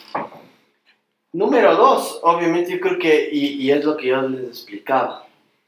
Número 1.34 1.76
dos, 1.78 2.20
obviamente 2.24 2.72
yo 2.74 2.80
creo 2.82 3.00
que, 3.00 3.30
y, 3.32 3.54
y 3.62 3.72
es 3.72 3.86
lo 3.86 3.96
que 3.96 4.08
yo 4.08 4.22
les 4.28 4.44
explicaba, 4.50 5.26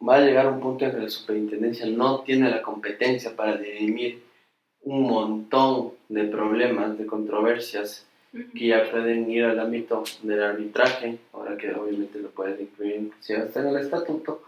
va 0.07 0.15
a 0.17 0.21
llegar 0.21 0.47
un 0.47 0.59
punto 0.59 0.83
en 0.83 0.91
que 0.91 0.97
la 0.97 1.09
superintendencia 1.09 1.85
no 1.85 2.19
tiene 2.19 2.49
la 2.49 2.61
competencia 2.61 3.33
para 3.35 3.55
dirimir 3.55 4.21
un 4.81 5.03
montón 5.03 5.93
de 6.09 6.25
problemas, 6.25 6.97
de 6.97 7.05
controversias. 7.05 8.05
Que 8.33 8.67
ya 8.67 8.89
pueden 8.89 9.29
ir 9.29 9.45
al 9.45 9.59
ámbito 9.59 10.03
del 10.23 10.41
arbitraje, 10.41 11.19
ahora 11.33 11.55
que 11.57 11.71
obviamente 11.73 12.19
lo 12.19 12.29
pueden 12.29 12.61
incluir 12.61 12.95
inclusive 12.95 13.39
hasta 13.39 13.61
en 13.61 13.67
el 13.67 13.77
estatuto, 13.77 14.41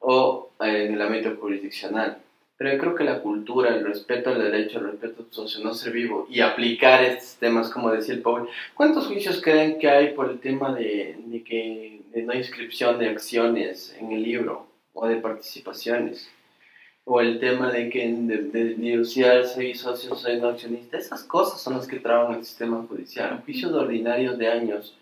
o 0.00 0.50
eh, 0.60 0.86
en 0.86 0.94
el 0.94 1.02
ámbito 1.02 1.36
jurisdiccional. 1.36 2.18
Pero 2.56 2.72
yo 2.72 2.78
creo 2.78 2.94
que 2.94 3.04
la 3.04 3.22
cultura, 3.22 3.74
el 3.74 3.84
respeto 3.84 4.30
al 4.30 4.42
derecho, 4.42 4.80
el 4.80 4.90
respeto 4.90 5.26
socio, 5.30 5.64
no 5.64 5.72
ser 5.72 5.92
vivo 5.92 6.26
y 6.28 6.40
aplicar 6.40 7.02
estos 7.04 7.36
temas, 7.36 7.70
como 7.70 7.90
decía 7.90 8.14
el 8.14 8.20
Paul, 8.20 8.48
¿cuántos 8.74 9.06
juicios 9.06 9.40
creen 9.40 9.78
que 9.78 9.88
hay 9.88 10.12
por 10.12 10.28
el 10.30 10.40
tema 10.40 10.74
de, 10.74 11.16
de 11.24 11.42
que 11.42 12.02
de 12.12 12.22
no 12.22 12.34
inscripción 12.34 12.98
de 12.98 13.08
acciones 13.08 13.96
en 13.98 14.12
el 14.12 14.22
libro 14.22 14.66
o 14.92 15.06
de 15.06 15.16
participaciones? 15.16 16.30
O 17.04 17.20
el 17.20 17.40
tema 17.40 17.72
de 17.72 17.90
que 17.90 18.06
de, 18.06 18.36
de 18.42 18.74
divorciarse 18.74 19.68
y 19.68 19.74
socios 19.74 20.20
soy 20.20 20.38
no 20.38 20.48
accionista, 20.48 20.98
esas 20.98 21.24
cosas 21.24 21.60
son 21.60 21.74
las 21.74 21.86
que 21.86 21.98
traban 21.98 22.36
el 22.36 22.44
sistema 22.44 22.84
judicial. 22.88 23.42
Juicios 23.44 23.72
ordinarios 23.72 24.38
de 24.38 24.48
años 24.48 24.96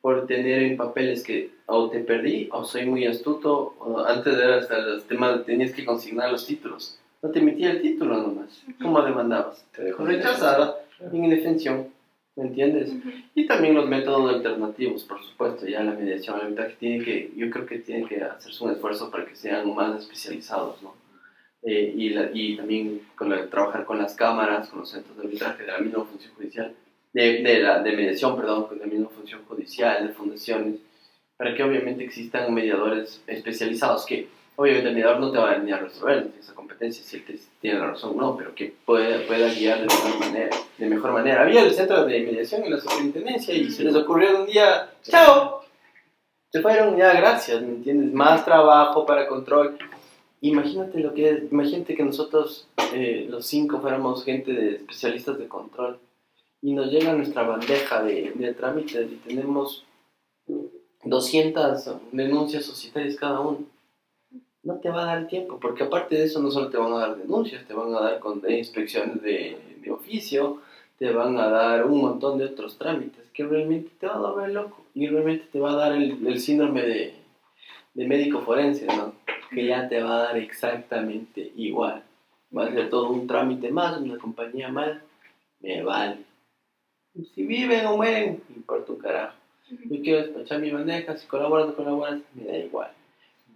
por 0.00 0.26
tener 0.26 0.64
en 0.64 0.76
papeles 0.76 1.22
que 1.22 1.50
o 1.66 1.88
te 1.88 2.00
perdí 2.00 2.48
o 2.52 2.64
soy 2.64 2.86
muy 2.86 3.06
astuto, 3.06 3.74
o 3.78 4.00
antes 4.00 4.34
era 4.34 4.58
hasta 4.58 4.78
los 4.78 5.04
temas 5.04 5.44
tenías 5.46 5.72
que 5.72 5.84
consignar 5.84 6.30
los 6.30 6.44
títulos. 6.44 6.98
No 7.22 7.30
te 7.30 7.38
emitía 7.38 7.70
el 7.70 7.80
título 7.80 8.16
nomás. 8.16 8.64
¿Cómo 8.82 9.00
demandabas? 9.00 9.64
Te 9.74 9.84
dejo 9.84 10.04
Rechazada, 10.04 10.76
en 11.00 11.24
indefensión. 11.24 11.88
¿Me 12.34 12.44
entiendes? 12.44 12.90
Ujú. 12.90 13.10
Y 13.34 13.46
también 13.46 13.74
los 13.74 13.86
métodos 13.86 14.34
alternativos, 14.34 15.04
por 15.04 15.22
supuesto, 15.22 15.66
ya 15.66 15.84
la 15.84 15.92
mediación, 15.92 16.38
la 16.38 16.44
verdad 16.46 16.68
que 16.68 16.76
tiene 16.76 17.04
que, 17.04 17.30
yo 17.36 17.50
creo 17.50 17.66
que 17.66 17.78
tiene 17.78 18.08
que 18.08 18.22
hacerse 18.22 18.64
un 18.64 18.70
esfuerzo 18.70 19.10
para 19.10 19.26
que 19.26 19.36
sean 19.36 19.72
más 19.74 20.00
especializados, 20.00 20.82
¿no? 20.82 20.94
Eh, 21.64 21.94
y, 21.96 22.08
la- 22.10 22.28
y 22.34 22.56
también 22.56 23.02
con 23.14 23.30
la- 23.30 23.46
trabajar 23.48 23.84
con 23.84 23.98
las 23.98 24.14
cámaras, 24.14 24.68
con 24.68 24.80
los 24.80 24.90
centros 24.90 25.16
de 25.16 25.22
arbitraje 25.24 25.62
de 25.62 25.70
la 25.70 25.78
misma 25.78 26.04
función 26.04 26.34
judicial, 26.34 26.74
de, 27.12 27.58
la, 27.62 27.80
de 27.82 27.92
mediación, 27.92 28.36
perdón, 28.36 28.66
con 28.66 28.78
la 28.80 28.86
misma 28.86 29.08
función 29.10 29.42
judicial, 29.46 30.06
de 30.08 30.12
fundaciones, 30.12 30.80
para 31.36 31.54
que 31.54 31.62
obviamente 31.62 32.02
existan 32.04 32.52
mediadores 32.52 33.22
especializados 33.28 34.04
que 34.06 34.26
obviamente 34.56 34.88
el 34.88 34.94
mediador 34.96 35.20
no 35.20 35.30
te 35.30 35.38
va 35.38 35.52
a 35.52 35.58
venir 35.58 35.74
a 35.74 35.78
resolver, 35.78 36.30
esa 36.38 36.52
competencia, 36.54 37.04
si 37.04 37.16
él 37.16 37.40
tiene 37.60 37.78
la 37.78 37.86
razón 37.88 38.14
o 38.16 38.20
no, 38.20 38.36
pero 38.36 38.54
que 38.54 38.74
pueda, 38.84 39.24
pueda 39.26 39.52
guiar 39.54 39.78
de 39.80 39.86
mejor 39.86 40.18
manera. 40.20 40.50
De 40.78 40.86
mejor 40.88 41.12
manera. 41.12 41.42
Había 41.42 41.62
el 41.62 41.72
centro 41.72 42.04
de 42.04 42.20
mediación 42.20 42.64
en 42.64 42.72
la 42.72 42.80
superintendencia 42.80 43.54
y 43.54 43.70
se 43.70 43.84
les 43.84 43.94
ocurrió 43.94 44.40
un 44.40 44.46
día, 44.46 44.90
¡chao! 45.04 45.62
Se 46.50 46.60
fueron, 46.60 46.96
ya, 46.96 47.14
gracias, 47.14 47.62
¿me 47.62 47.68
entiendes? 47.68 48.12
Más 48.12 48.44
trabajo 48.44 49.06
para 49.06 49.26
control. 49.28 49.78
Imagínate 50.44 50.98
lo 50.98 51.14
que 51.14 51.30
es, 51.30 51.52
imagínate 51.52 51.94
que 51.94 52.02
nosotros, 52.02 52.66
eh, 52.92 53.28
los 53.30 53.46
cinco, 53.46 53.80
fuéramos 53.80 54.24
gente 54.24 54.52
de 54.52 54.74
especialistas 54.74 55.38
de 55.38 55.46
control 55.46 56.00
y 56.60 56.72
nos 56.72 56.90
llega 56.90 57.12
nuestra 57.12 57.44
bandeja 57.44 58.02
de, 58.02 58.32
de 58.34 58.52
trámites 58.52 59.08
y 59.12 59.16
tenemos 59.16 59.84
200 61.04 61.96
denuncias 62.10 62.64
societarias 62.64 63.14
cada 63.14 63.38
uno. 63.38 63.60
No 64.64 64.80
te 64.80 64.90
va 64.90 65.02
a 65.02 65.06
dar 65.06 65.28
tiempo, 65.28 65.60
porque 65.60 65.84
aparte 65.84 66.16
de 66.16 66.24
eso 66.24 66.42
no 66.42 66.50
solo 66.50 66.70
te 66.70 66.76
van 66.76 66.92
a 66.92 66.98
dar 66.98 67.16
denuncias, 67.16 67.64
te 67.64 67.74
van 67.74 67.94
a 67.94 68.00
dar 68.00 68.18
con 68.18 68.40
de 68.40 68.58
inspecciones 68.58 69.22
de, 69.22 69.56
de 69.80 69.90
oficio, 69.92 70.60
te 70.98 71.12
van 71.12 71.38
a 71.38 71.50
dar 71.50 71.86
un 71.86 72.00
montón 72.00 72.38
de 72.38 72.46
otros 72.46 72.78
trámites 72.78 73.30
que 73.32 73.44
realmente 73.44 73.92
te 74.00 74.08
va 74.08 74.14
a 74.14 74.18
volver 74.18 74.50
loco 74.50 74.84
y 74.92 75.06
realmente 75.06 75.46
te 75.52 75.60
va 75.60 75.70
a 75.70 75.76
dar 75.76 75.92
el, 75.92 76.26
el 76.26 76.40
síndrome 76.40 76.82
de, 76.82 77.14
de 77.94 78.08
médico 78.08 78.40
forense, 78.40 78.86
¿no? 78.86 79.21
Que 79.54 79.66
ya 79.66 79.88
te 79.88 80.02
va 80.02 80.16
a 80.16 80.22
dar 80.24 80.36
exactamente 80.38 81.52
igual. 81.56 82.02
Va 82.56 82.66
a 82.66 82.72
ser 82.72 82.88
todo 82.90 83.10
un 83.10 83.26
trámite 83.26 83.70
más, 83.70 83.98
una 84.00 84.18
compañía 84.18 84.68
más, 84.68 84.98
me 85.60 85.82
vale. 85.82 86.18
Si 87.34 87.44
viven 87.44 87.86
o 87.86 87.96
mueren, 87.96 88.42
me 88.48 88.56
importa 88.56 88.92
un 88.92 88.98
carajo. 88.98 89.34
Yo 89.84 90.02
quiero 90.02 90.22
despachar 90.22 90.60
mi 90.60 90.70
bandeja, 90.70 91.16
si 91.16 91.26
colaboras 91.26 91.66
o 91.66 91.68
no 91.70 91.76
colaboras, 91.76 92.20
me 92.34 92.44
da 92.44 92.58
igual. 92.58 92.90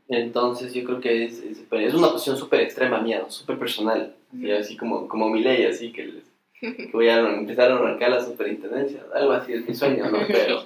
Entonces 0.08 0.72
yo 0.72 0.84
creo 0.84 1.00
que 1.00 1.24
es, 1.24 1.38
es, 1.42 1.58
es 1.70 1.94
una 1.94 2.10
posición 2.12 2.36
súper 2.36 2.60
extrema 2.60 3.00
mía, 3.00 3.20
¿no? 3.22 3.30
súper 3.30 3.58
personal, 3.58 4.14
así, 4.32 4.50
así 4.52 4.76
como, 4.76 5.08
como 5.08 5.28
mi 5.28 5.42
ley, 5.42 5.64
así 5.64 5.92
que, 5.92 6.06
les- 6.06 6.32
que 6.60 6.90
voy 6.92 7.08
a 7.08 7.18
empezar 7.18 7.70
a 7.70 7.74
arrancar 7.76 8.10
la 8.10 8.22
superintendencia, 8.24 9.02
algo 9.14 9.32
así 9.32 9.52
es 9.52 9.68
mi 9.68 9.74
sueño, 9.74 10.08
¿no? 10.10 10.18
Pero, 10.28 10.62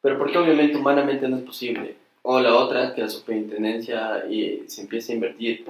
pero 0.00 0.18
porque 0.18 0.38
obviamente 0.38 0.76
humanamente 0.76 1.28
no 1.28 1.36
es 1.36 1.42
posible. 1.44 1.96
O 2.22 2.40
la 2.40 2.54
otra, 2.54 2.94
que 2.94 3.02
la 3.02 3.08
superintendencia 3.08 4.24
eh, 4.30 4.64
se 4.66 4.82
empiece 4.82 5.12
a 5.12 5.14
invertir 5.16 5.64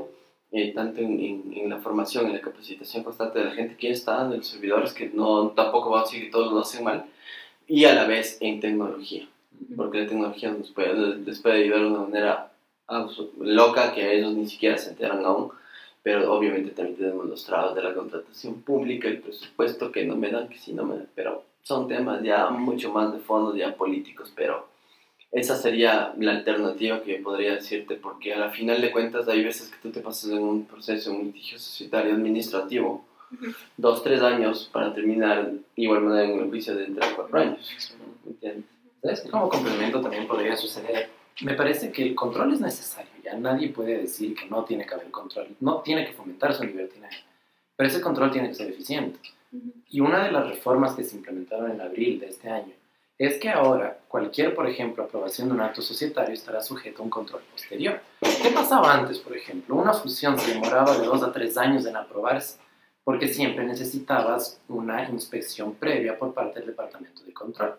eh, 0.50 0.72
tanto 0.74 1.00
en, 1.00 1.18
en, 1.18 1.52
en 1.56 1.70
la 1.70 1.78
formación, 1.78 2.26
en 2.26 2.34
la 2.34 2.40
capacitación 2.42 3.02
constante 3.02 3.38
de 3.38 3.46
la 3.46 3.52
gente 3.52 3.76
que 3.76 3.88
ya 3.88 3.94
está, 3.94 4.28
de 4.28 4.36
los 4.36 4.46
servidores, 4.46 4.92
que 4.92 5.08
no 5.08 5.48
tampoco 5.50 5.90
va 5.90 6.00
a 6.00 6.04
decir 6.04 6.24
que 6.24 6.30
todos 6.30 6.52
lo 6.52 6.60
hacen 6.60 6.84
mal, 6.84 7.06
y 7.66 7.86
a 7.86 7.94
la 7.94 8.04
vez 8.06 8.36
en 8.40 8.60
tecnología. 8.60 9.26
Porque 9.76 10.00
la 10.02 10.08
tecnología 10.08 10.50
nos 10.50 10.70
puede, 10.70 11.16
les 11.16 11.40
puede 11.40 11.64
ayudar 11.64 11.80
de 11.80 11.86
una 11.86 12.00
manera 12.00 12.52
loca 13.40 13.94
que 13.94 14.18
ellos 14.18 14.34
ni 14.34 14.46
siquiera 14.46 14.76
se 14.76 14.90
enteran 14.90 15.24
aún, 15.24 15.50
pero 16.02 16.32
obviamente 16.34 16.72
también 16.72 16.96
tenemos 16.96 17.26
los 17.26 17.44
trabas 17.44 17.74
de 17.74 17.82
la 17.82 17.94
contratación 17.94 18.60
pública, 18.62 19.08
el 19.08 19.20
presupuesto 19.20 19.90
que 19.90 20.04
no 20.04 20.16
me 20.16 20.30
dan, 20.30 20.48
que 20.48 20.58
si 20.58 20.72
no 20.74 20.84
me 20.84 20.96
dan, 20.96 21.08
pero 21.14 21.44
son 21.62 21.88
temas 21.88 22.22
ya 22.22 22.50
mucho 22.50 22.92
más 22.92 23.12
de 23.12 23.20
fondo, 23.20 23.56
ya 23.56 23.74
políticos, 23.74 24.32
pero 24.34 24.66
esa 25.32 25.56
sería 25.56 26.12
la 26.18 26.32
alternativa 26.32 27.02
que 27.02 27.16
yo 27.16 27.22
podría 27.22 27.54
decirte, 27.54 27.96
porque 27.96 28.34
a 28.34 28.38
la 28.38 28.50
final 28.50 28.82
de 28.82 28.92
cuentas 28.92 29.26
hay 29.28 29.42
veces 29.42 29.70
que 29.70 29.78
tú 29.82 29.90
te 29.90 30.00
pasas 30.00 30.30
en 30.30 30.38
un 30.38 30.66
proceso, 30.66 31.10
un 31.10 31.24
litigio 31.24 31.58
societario 31.58 32.12
administrativo, 32.12 33.02
dos, 33.78 34.02
tres 34.02 34.20
años 34.20 34.68
para 34.70 34.92
terminar 34.92 35.50
igual 35.74 36.02
manera 36.02 36.28
en 36.28 36.42
un 36.42 36.50
juicio 36.50 36.76
de 36.76 36.84
entre 36.84 37.14
cuatro 37.16 37.38
años, 37.38 37.96
¿me 38.24 38.32
entiendes? 38.32 38.64
¿Sabes? 39.00 39.22
Como 39.30 39.48
complemento 39.48 40.02
también 40.02 40.26
podría 40.26 40.54
suceder. 40.54 41.08
Me 41.40 41.54
parece 41.54 41.90
que 41.90 42.02
el 42.02 42.14
control 42.14 42.52
es 42.52 42.60
necesario. 42.60 43.10
Ya 43.24 43.34
nadie 43.34 43.70
puede 43.70 43.98
decir 43.98 44.34
que 44.36 44.46
no 44.46 44.64
tiene 44.64 44.84
que 44.84 44.94
haber 44.94 45.10
control. 45.10 45.48
No 45.60 45.80
tiene 45.80 46.04
que 46.04 46.12
fomentar 46.12 46.54
su 46.54 46.62
libertinaje. 46.62 47.24
Pero 47.74 47.88
ese 47.88 48.02
control 48.02 48.30
tiene 48.30 48.48
que 48.48 48.54
ser 48.54 48.68
eficiente. 48.68 49.18
Y 49.88 50.00
una 50.00 50.24
de 50.24 50.30
las 50.30 50.46
reformas 50.46 50.94
que 50.94 51.02
se 51.02 51.16
implementaron 51.16 51.70
en 51.70 51.80
abril 51.80 52.20
de 52.20 52.28
este 52.28 52.48
año 52.48 52.74
es 53.26 53.38
que 53.38 53.50
ahora 53.50 53.98
cualquier, 54.08 54.54
por 54.54 54.68
ejemplo, 54.68 55.04
aprobación 55.04 55.48
de 55.48 55.54
un 55.54 55.60
acto 55.60 55.82
societario 55.82 56.34
estará 56.34 56.60
sujeto 56.60 57.02
a 57.02 57.04
un 57.04 57.10
control 57.10 57.42
posterior. 57.52 58.00
¿Qué 58.20 58.50
pasaba 58.50 58.92
antes, 58.94 59.18
por 59.18 59.36
ejemplo? 59.36 59.76
Una 59.76 59.92
fusión 59.92 60.38
se 60.38 60.52
demoraba 60.54 60.96
de 60.96 61.06
dos 61.06 61.22
a 61.22 61.32
tres 61.32 61.56
años 61.56 61.86
en 61.86 61.96
aprobarse 61.96 62.58
porque 63.04 63.28
siempre 63.28 63.64
necesitabas 63.64 64.60
una 64.68 65.08
inspección 65.08 65.74
previa 65.74 66.18
por 66.18 66.32
parte 66.34 66.60
del 66.60 66.68
Departamento 66.68 67.22
de 67.24 67.32
Control. 67.32 67.74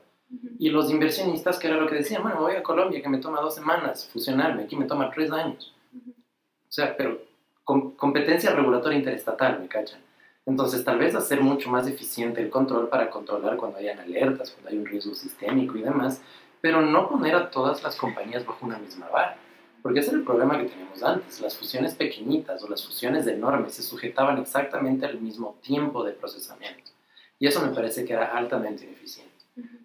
Y 0.60 0.70
los 0.70 0.90
inversionistas, 0.92 1.60
que 1.60 1.68
era 1.68 1.78
lo 1.78 1.88
que 1.88 1.96
decían, 1.96 2.24
bueno, 2.24 2.42
voy 2.42 2.56
a 2.56 2.64
Colombia, 2.64 3.02
que 3.02 3.08
me 3.10 3.20
toma 3.20 3.40
dos 3.40 3.56
semanas 3.56 4.10
fusionarme, 4.12 4.64
aquí 4.64 4.76
me 4.76 4.86
toma 4.86 5.10
tres 5.12 5.32
años. 5.32 5.74
O 5.96 6.72
sea, 6.72 6.98
pero 6.98 7.22
com- 7.64 7.96
competencia 7.96 8.52
regulatoria 8.52 8.98
interestatal, 8.98 9.60
¿me 9.60 9.68
cachan? 9.68 10.02
Entonces, 10.46 10.84
tal 10.84 11.00
vez 11.00 11.16
hacer 11.16 11.42
mucho 11.42 11.70
más 11.70 11.88
eficiente 11.88 12.42
el 12.42 12.50
control 12.50 12.90
para 12.90 13.10
controlar 13.10 13.56
cuando 13.58 13.78
hayan 13.78 14.00
alertas, 14.00 14.52
cuando 14.52 14.72
hay 14.72 14.78
un 14.78 14.86
riesgo 14.86 15.16
sistémico 15.16 15.78
y 15.78 15.82
demás, 15.82 16.22
pero 16.60 16.82
no 16.82 17.10
poner 17.10 17.36
a 17.36 17.50
todas 17.50 17.82
las 17.84 17.96
compañías 17.96 18.46
bajo 18.46 18.66
una 18.66 18.78
misma 18.78 19.08
vara. 19.10 19.38
Porque 19.82 20.00
ese 20.00 20.12
era 20.12 20.20
el 20.20 20.26
problema 20.26 20.58
que 20.58 20.70
teníamos 20.70 21.04
antes. 21.04 21.42
Las 21.42 21.58
fusiones 21.58 21.96
pequeñitas 21.96 22.64
o 22.64 22.70
las 22.70 22.86
fusiones 22.86 23.28
enormes 23.28 23.74
se 23.74 23.84
sujetaban 23.84 24.38
exactamente 24.38 25.06
al 25.06 25.20
mismo 25.20 25.58
tiempo 25.62 26.04
de 26.04 26.14
procesamiento. 26.14 26.92
Y 27.38 27.48
eso 27.48 27.62
me 27.62 27.74
parece 27.74 28.06
que 28.06 28.14
era 28.14 28.38
altamente 28.38 28.86
ineficiente. 28.86 29.32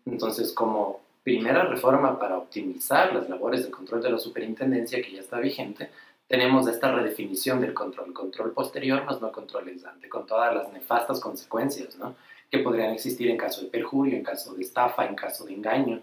Entonces, 0.06 0.52
como 0.52 1.00
primera 1.24 1.64
reforma 1.64 2.18
para 2.18 2.38
optimizar 2.38 3.12
las 3.12 3.28
labores 3.28 3.64
de 3.64 3.70
control 3.70 4.02
de 4.02 4.10
la 4.10 4.18
superintendencia 4.18 5.02
que 5.02 5.12
ya 5.12 5.20
está 5.20 5.40
vigente, 5.40 5.90
tenemos 6.28 6.68
esta 6.68 6.92
redefinición 6.92 7.60
del 7.60 7.72
control, 7.74 8.12
control 8.12 8.52
posterior 8.52 9.04
más 9.04 9.20
no 9.20 9.32
control 9.32 9.70
ex 9.70 9.84
ante, 9.86 10.08
con 10.08 10.26
todas 10.26 10.54
las 10.54 10.72
nefastas 10.72 11.20
consecuencias 11.20 11.96
¿no? 11.96 12.14
que 12.50 12.58
podrían 12.58 12.92
existir 12.92 13.30
en 13.30 13.38
caso 13.38 13.62
de 13.62 13.68
perjurio, 13.68 14.16
en 14.16 14.22
caso 14.22 14.54
de 14.54 14.62
estafa, 14.62 15.06
en 15.06 15.14
caso 15.14 15.46
de 15.46 15.54
engaño. 15.54 16.00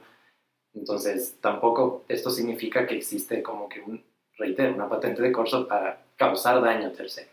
Entonces, 0.73 1.37
tampoco 1.39 2.03
esto 2.07 2.31
significa 2.31 2.85
que 2.85 2.95
existe 2.95 3.41
como 3.41 3.69
que, 3.69 3.81
un, 3.81 4.03
reitero, 4.37 4.73
una 4.73 4.89
patente 4.89 5.21
de 5.21 5.31
corso 5.31 5.67
para 5.67 6.01
causar 6.15 6.61
daño 6.61 6.87
a 6.87 6.91
tercero. 6.91 7.29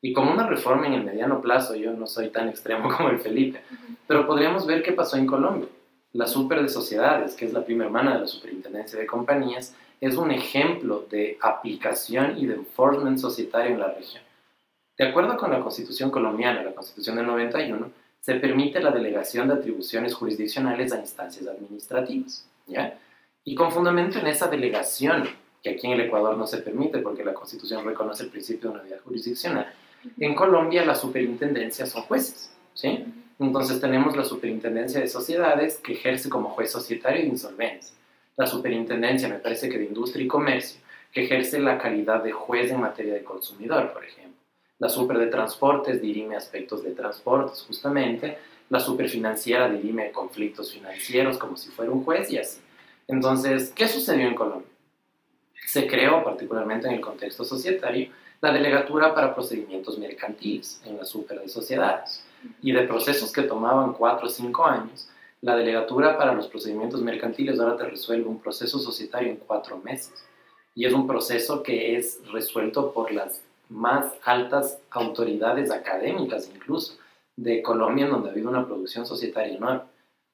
Y 0.00 0.12
como 0.12 0.30
una 0.30 0.46
reforma 0.46 0.86
en 0.86 0.92
el 0.92 1.04
mediano 1.04 1.40
plazo, 1.40 1.74
yo 1.74 1.92
no 1.92 2.06
soy 2.06 2.28
tan 2.28 2.48
extremo 2.48 2.88
como 2.96 3.08
el 3.08 3.18
Felipe, 3.18 3.62
pero 4.06 4.26
podríamos 4.26 4.66
ver 4.66 4.82
qué 4.82 4.92
pasó 4.92 5.16
en 5.16 5.26
Colombia. 5.26 5.68
La 6.12 6.26
Super 6.26 6.62
de 6.62 6.68
Sociedades, 6.68 7.34
que 7.34 7.46
es 7.46 7.52
la 7.52 7.64
prima 7.64 7.84
hermana 7.84 8.14
de 8.14 8.20
la 8.20 8.26
Superintendencia 8.26 8.98
de 8.98 9.06
Compañías, 9.06 9.74
es 10.00 10.16
un 10.16 10.30
ejemplo 10.30 11.06
de 11.10 11.38
aplicación 11.40 12.38
y 12.38 12.46
de 12.46 12.54
enforcement 12.54 13.18
societario 13.18 13.72
en 13.72 13.80
la 13.80 13.92
región. 13.92 14.22
De 14.96 15.08
acuerdo 15.08 15.36
con 15.36 15.50
la 15.50 15.60
Constitución 15.60 16.10
colombiana, 16.10 16.62
la 16.62 16.74
Constitución 16.74 17.16
del 17.16 17.26
91, 17.26 17.90
se 18.20 18.34
permite 18.34 18.80
la 18.80 18.90
delegación 18.90 19.48
de 19.48 19.54
atribuciones 19.54 20.14
jurisdiccionales 20.14 20.92
a 20.92 20.98
instancias 20.98 21.46
administrativas. 21.46 22.48
¿ya? 22.66 22.98
Y 23.44 23.54
con 23.54 23.70
fundamento 23.70 24.18
en 24.18 24.26
esa 24.26 24.48
delegación, 24.48 25.28
que 25.62 25.70
aquí 25.70 25.86
en 25.86 25.94
el 25.94 26.02
Ecuador 26.02 26.36
no 26.36 26.46
se 26.46 26.58
permite 26.58 26.98
porque 26.98 27.24
la 27.24 27.34
Constitución 27.34 27.84
reconoce 27.84 28.24
el 28.24 28.30
principio 28.30 28.70
de 28.70 28.80
unidad 28.80 29.00
jurisdiccional, 29.00 29.72
en 30.18 30.34
Colombia 30.34 30.84
las 30.84 31.00
superintendencias 31.00 31.90
son 31.90 32.02
jueces. 32.02 32.50
¿sí? 32.74 33.04
Entonces 33.38 33.80
tenemos 33.80 34.16
la 34.16 34.24
Superintendencia 34.24 35.00
de 35.00 35.08
Sociedades 35.08 35.78
que 35.78 35.92
ejerce 35.92 36.28
como 36.28 36.50
juez 36.50 36.70
societario 36.70 37.22
de 37.22 37.28
insolvencia. 37.28 37.96
La 38.38 38.46
Superintendencia, 38.46 39.28
me 39.28 39.40
parece 39.40 39.68
que 39.68 39.78
de 39.78 39.86
Industria 39.86 40.24
y 40.24 40.28
Comercio, 40.28 40.80
que 41.10 41.24
ejerce 41.24 41.58
la 41.58 41.76
calidad 41.76 42.22
de 42.22 42.30
juez 42.30 42.70
en 42.70 42.80
materia 42.80 43.14
de 43.14 43.24
consumidor, 43.24 43.92
por 43.92 44.04
ejemplo. 44.04 44.38
La 44.78 44.88
Super 44.88 45.18
de 45.18 45.26
Transportes 45.26 46.00
dirime 46.00 46.36
aspectos 46.36 46.84
de 46.84 46.92
transportes, 46.92 47.64
justamente. 47.66 48.38
La 48.70 48.78
Superfinanciera 48.78 49.68
dirime 49.68 50.12
conflictos 50.12 50.72
financieros 50.72 51.36
como 51.36 51.56
si 51.56 51.70
fuera 51.70 51.90
un 51.90 52.04
juez 52.04 52.30
y 52.30 52.38
así. 52.38 52.60
Entonces, 53.08 53.72
¿qué 53.74 53.88
sucedió 53.88 54.28
en 54.28 54.36
Colombia? 54.36 54.68
Se 55.66 55.88
creó, 55.88 56.22
particularmente 56.22 56.86
en 56.86 56.94
el 56.94 57.00
contexto 57.00 57.44
societario, 57.44 58.12
la 58.40 58.52
Delegatura 58.52 59.16
para 59.16 59.34
Procedimientos 59.34 59.98
Mercantiles 59.98 60.80
en 60.84 60.96
la 60.96 61.04
Super 61.04 61.40
de 61.40 61.48
Sociedades 61.48 62.24
y 62.62 62.70
de 62.70 62.86
procesos 62.86 63.32
que 63.32 63.42
tomaban 63.42 63.94
cuatro 63.94 64.28
o 64.28 64.30
cinco 64.30 64.64
años, 64.64 65.10
la 65.40 65.56
delegatura 65.56 66.18
para 66.18 66.32
los 66.32 66.48
procedimientos 66.48 67.02
mercantiles 67.02 67.60
ahora 67.60 67.76
te 67.76 67.84
resuelve 67.84 68.28
un 68.28 68.40
proceso 68.40 68.78
societario 68.78 69.30
en 69.30 69.36
cuatro 69.36 69.78
meses. 69.78 70.12
Y 70.74 70.84
es 70.84 70.92
un 70.92 71.06
proceso 71.06 71.62
que 71.62 71.96
es 71.96 72.20
resuelto 72.32 72.92
por 72.92 73.12
las 73.12 73.42
más 73.68 74.12
altas 74.24 74.78
autoridades 74.90 75.70
académicas 75.70 76.50
incluso 76.54 76.96
de 77.36 77.62
Colombia, 77.62 78.06
en 78.06 78.12
donde 78.12 78.28
ha 78.28 78.32
habido 78.32 78.48
una 78.48 78.66
producción 78.66 79.06
societaria 79.06 79.56
enorme. 79.56 79.82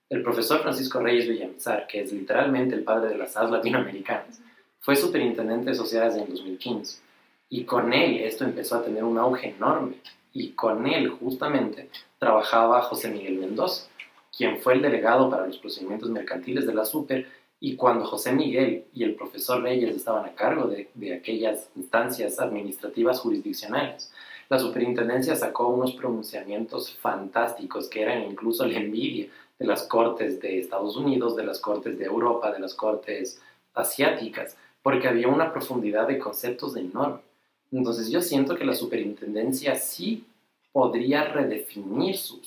El 0.09 0.23
profesor 0.23 0.61
Francisco 0.61 1.01
Reyes 1.01 1.29
Villamizar, 1.29 1.87
que 1.87 2.03
es 2.03 2.13
literalmente 2.13 2.75
el 2.75 2.85
padre 2.85 3.11
de 3.11 3.19
las 3.19 3.37
AS 3.37 3.51
latinoamericanas, 3.51 4.41
fue 4.81 4.97
superintendente 4.97 5.71
de 5.71 5.77
sociedades 5.77 6.17
en 6.17 6.29
2015. 6.29 7.01
Y 7.49 7.65
con 7.65 7.93
él 7.93 8.19
esto 8.21 8.45
empezó 8.45 8.77
a 8.77 8.85
tener 8.85 9.05
un 9.05 9.19
auge 9.19 9.51
enorme. 9.51 9.97
Y 10.33 10.51
con 10.51 10.87
él 10.87 11.09
justamente 11.11 11.91
trabajaba 12.19 12.83
José 12.83 13.11
Miguel 13.11 13.39
Mendoza, 13.39 13.89
quien 14.37 14.59
fue 14.59 14.75
el 14.75 14.83
delegado 14.83 15.31
para 15.31 15.47
los 15.47 15.59
procedimientos 15.59 16.11
mercantiles 16.11 16.67
de 16.67 16.75
la 16.75 16.85
Super. 16.85 17.27
Y 17.61 17.77
cuando 17.77 18.05
José 18.05 18.33
Miguel 18.33 18.85
y 18.93 19.05
el 19.05 19.15
profesor 19.15 19.63
Reyes 19.63 19.97
estaban 19.97 20.27
a 20.27 20.35
cargo 20.35 20.67
de, 20.67 21.15
aquellas 21.15 21.71
instancias 21.77 22.39
administrativas 22.39 23.21
jurisdiccionales, 23.21 24.13
la 24.49 24.59
superintendencia 24.59 25.35
sacó 25.37 25.69
unos 25.69 25.95
pronunciamientos 25.95 26.95
fantásticos 26.97 27.89
que 27.89 28.03
eran 28.03 28.25
incluso 28.25 28.67
la 28.67 28.79
envidia 28.79 29.29
de 29.59 29.67
las 29.67 29.85
cortes 29.85 30.41
de 30.41 30.59
Estados 30.59 30.97
Unidos, 30.97 31.37
de 31.37 31.45
las 31.45 31.61
cortes 31.61 31.99
de 31.99 32.05
Europa, 32.05 32.53
de 32.53 32.59
las 32.59 32.75
cortes 32.75 33.41
asiáticas, 33.73 34.57
porque 34.83 35.09
había 35.09 35.29
una 35.29 35.53
profundidad 35.53 36.07
de 36.07 36.19
conceptos 36.19 36.77
enorme. 36.77 37.21
Entonces 37.73 38.11
yo 38.11 38.21
siento 38.21 38.57
que 38.57 38.65
la 38.65 38.75
superintendencia 38.75 39.77
sí 39.77 40.25
podría 40.73 41.25
redefinir 41.25 42.17
su, 42.19 42.41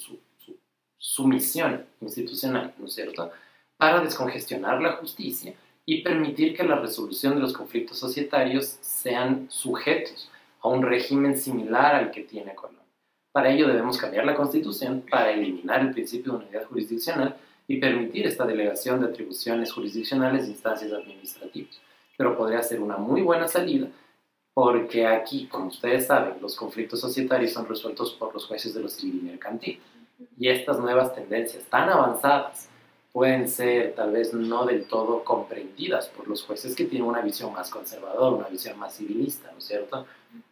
su, 1.07 1.25
misión 1.25 1.85
institucional, 2.01 2.73
¿no 2.77 2.87
es 2.87 2.93
cierto?, 2.93 3.31
para 3.77 4.01
descongestionar 4.01 4.81
la 4.81 4.93
justicia 4.93 5.53
y 5.85 6.01
permitir 6.01 6.55
que 6.55 6.63
la 6.63 6.75
resolución 6.75 7.35
de 7.35 7.41
los 7.41 7.53
conflictos 7.53 7.97
societarios 7.97 8.77
sean 8.81 9.47
sujetos 9.49 10.29
a 10.61 10.67
un 10.67 10.83
régimen 10.83 11.37
similar 11.37 11.95
al 11.95 12.11
que 12.11 12.23
tiene 12.23 12.53
Colombia. 12.55 12.83
Para 13.31 13.51
ello 13.51 13.67
debemos 13.67 13.97
cambiar 13.97 14.25
la 14.25 14.35
constitución 14.35 15.05
para 15.09 15.31
eliminar 15.31 15.79
el 15.79 15.91
principio 15.91 16.33
de 16.33 16.39
unidad 16.39 16.65
jurisdiccional 16.65 17.37
y 17.67 17.77
permitir 17.77 18.27
esta 18.27 18.45
delegación 18.45 18.99
de 18.99 19.07
atribuciones 19.07 19.71
jurisdiccionales 19.71 20.43
de 20.43 20.51
instancias 20.51 20.91
administrativas. 20.91 21.79
Pero 22.17 22.35
podría 22.37 22.61
ser 22.63 22.81
una 22.81 22.97
muy 22.97 23.21
buena 23.21 23.47
salida 23.47 23.87
porque 24.53 25.05
aquí, 25.05 25.45
como 25.45 25.67
ustedes 25.67 26.07
saben, 26.07 26.41
los 26.41 26.55
conflictos 26.55 26.99
societarios 26.99 27.53
son 27.53 27.67
resueltos 27.67 28.13
por 28.13 28.33
los 28.33 28.45
jueces 28.47 28.73
de 28.73 28.81
los 28.81 28.93
civil 28.93 29.19
y 29.21 29.25
mercantil. 29.29 29.79
Y 30.37 30.49
estas 30.49 30.79
nuevas 30.79 31.13
tendencias 31.13 31.63
tan 31.65 31.89
avanzadas 31.89 32.69
pueden 33.11 33.47
ser 33.47 33.95
tal 33.95 34.11
vez 34.11 34.33
no 34.33 34.65
del 34.65 34.85
todo 34.85 35.23
comprendidas 35.23 36.07
por 36.07 36.27
los 36.27 36.43
jueces 36.43 36.75
que 36.75 36.85
tienen 36.85 37.07
una 37.07 37.21
visión 37.21 37.51
más 37.53 37.69
conservadora, 37.69 38.35
una 38.35 38.47
visión 38.47 38.77
más 38.77 38.95
civilista, 38.95 39.51
¿no 39.51 39.57
es 39.57 39.63
cierto? 39.63 40.05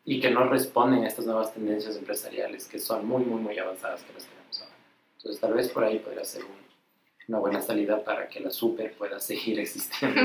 Y 0.03 0.20
que 0.20 0.32
no 0.32 0.47
responden 0.49 1.03
a 1.03 1.07
estas 1.07 1.26
nuevas 1.26 1.53
tendencias 1.53 1.95
empresariales 1.95 2.68
que 2.68 2.80
son 2.80 3.05
muy, 3.05 3.24
muy, 3.24 3.41
muy 3.41 3.57
avanzadas 3.59 4.01
que 4.03 4.13
las 4.13 4.26
tenemos 4.26 4.61
ahora. 4.61 4.76
Entonces 5.18 5.41
tal 5.41 5.53
vez 5.53 5.70
por 5.70 5.84
ahí 5.84 5.99
podría 5.99 6.24
ser 6.24 6.43
una 7.28 7.39
buena 7.39 7.61
salida 7.61 8.03
para 8.03 8.28
que 8.28 8.39
la 8.39 8.51
super 8.51 8.93
pueda 8.93 9.19
seguir 9.19 9.59
existiendo. 9.59 10.21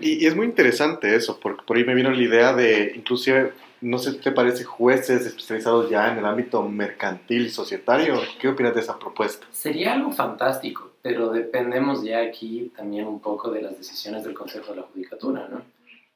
Y, 0.00 0.26
es 0.26 0.34
muy 0.34 0.46
interesante 0.46 1.14
eso, 1.14 1.38
porque 1.40 1.62
por 1.64 1.76
ahí 1.76 1.84
me 1.84 1.94
vino 1.94 2.10
la 2.10 2.22
idea 2.22 2.52
de, 2.52 2.92
inclusive, 2.96 3.52
no 3.80 3.98
sé, 3.98 4.14
¿te 4.14 4.32
parece 4.32 4.64
jueces 4.64 5.24
especializados 5.24 5.88
ya 5.88 6.10
en 6.10 6.18
el 6.18 6.26
ámbito 6.26 6.62
mercantil 6.62 7.46
y 7.46 7.50
societario? 7.50 8.20
¿Qué 8.40 8.48
opinas 8.48 8.74
de 8.74 8.80
esa 8.80 8.98
propuesta? 8.98 9.46
Sería 9.52 9.94
algo 9.94 10.10
fantástico, 10.10 10.92
pero 11.02 11.30
dependemos 11.30 12.02
ya 12.02 12.20
aquí 12.20 12.72
también 12.76 13.06
un 13.06 13.20
poco 13.20 13.50
de 13.50 13.62
las 13.62 13.76
decisiones 13.76 14.24
del 14.24 14.34
Consejo 14.34 14.72
de 14.72 14.80
la 14.80 14.86
Judicatura, 14.86 15.48
¿no? 15.48 15.62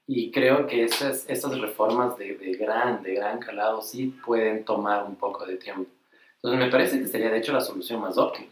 Y 0.09 0.33
creo 0.33 0.66
que 0.66 0.85
esas, 0.85 1.24
esas 1.28 1.59
reformas 1.61 2.18
de, 2.18 2.37
de 2.37 2.55
gran, 2.55 3.03
de 3.03 3.14
gran 3.14 3.39
calado 3.39 3.80
sí 3.80 4.12
pueden 4.26 4.64
tomar 4.64 5.05
un 5.05 5.14
poco 5.14 5.47
de 5.47 5.57
tiempo. 5.57 5.87
Entonces 6.37 6.59
me 6.59 6.70
parece 6.70 6.99
que 6.99 7.07
sería 7.07 7.30
de 7.30 7.39
hecho 7.39 7.53
la 7.53 7.61
solución 7.61 8.01
más 8.01 8.18
óptima 8.18 8.51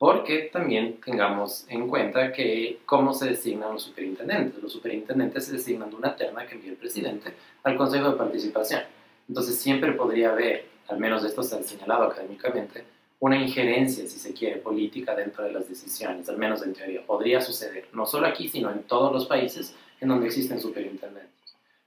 porque 0.00 0.48
también 0.50 0.98
tengamos 1.04 1.66
en 1.68 1.86
cuenta 1.86 2.32
que 2.32 2.78
cómo 2.86 3.12
se 3.12 3.28
designan 3.28 3.74
los 3.74 3.82
superintendentes. 3.82 4.62
Los 4.62 4.72
superintendentes 4.72 5.44
se 5.44 5.52
designan 5.52 5.90
de 5.90 5.96
una 5.96 6.16
terna 6.16 6.46
que 6.46 6.54
envía 6.54 6.70
el 6.70 6.78
presidente 6.78 7.34
al 7.64 7.76
Consejo 7.76 8.12
de 8.12 8.16
Participación. 8.16 8.80
Entonces 9.28 9.56
siempre 9.56 9.92
podría 9.92 10.30
haber, 10.30 10.64
al 10.88 10.98
menos 10.98 11.22
esto 11.22 11.42
se 11.42 11.54
ha 11.54 11.62
señalado 11.62 12.04
académicamente, 12.04 12.82
una 13.18 13.36
injerencia, 13.36 14.06
si 14.06 14.18
se 14.18 14.32
quiere, 14.32 14.56
política 14.56 15.14
dentro 15.14 15.44
de 15.44 15.52
las 15.52 15.68
decisiones, 15.68 16.26
al 16.30 16.38
menos 16.38 16.62
en 16.62 16.72
teoría. 16.72 17.04
Podría 17.04 17.42
suceder, 17.42 17.88
no 17.92 18.06
solo 18.06 18.26
aquí, 18.26 18.48
sino 18.48 18.70
en 18.70 18.84
todos 18.84 19.12
los 19.12 19.26
países 19.26 19.76
en 20.00 20.08
donde 20.08 20.28
existen 20.28 20.58
superintendentes. 20.58 21.28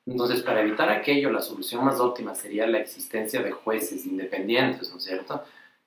Entonces, 0.05 0.43
para 0.43 0.61
evitar 0.61 0.87
aquello, 0.91 1.31
la 1.31 1.41
solución 1.41 1.83
más 1.83 1.99
óptima 1.99 2.35
sería 2.35 2.67
la 2.67 2.77
existencia 2.77 3.41
de 3.41 3.53
jueces 3.53 4.05
independientes, 4.05 4.91
¿no 4.91 4.97
es 4.97 5.03
cierto?, 5.03 5.43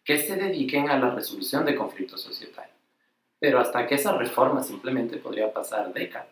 que 0.06 0.18
se 0.18 0.36
dediquen 0.36 0.88
a 0.88 0.98
la 0.98 1.10
resolución 1.10 1.64
de 1.64 1.74
conflictos 1.74 2.22
societarios. 2.22 2.76
Pero 3.40 3.58
hasta 3.58 3.86
que 3.86 3.96
esa 3.96 4.16
reforma 4.16 4.62
simplemente 4.62 5.16
podría 5.16 5.52
pasar 5.52 5.92
décadas. 5.92 6.28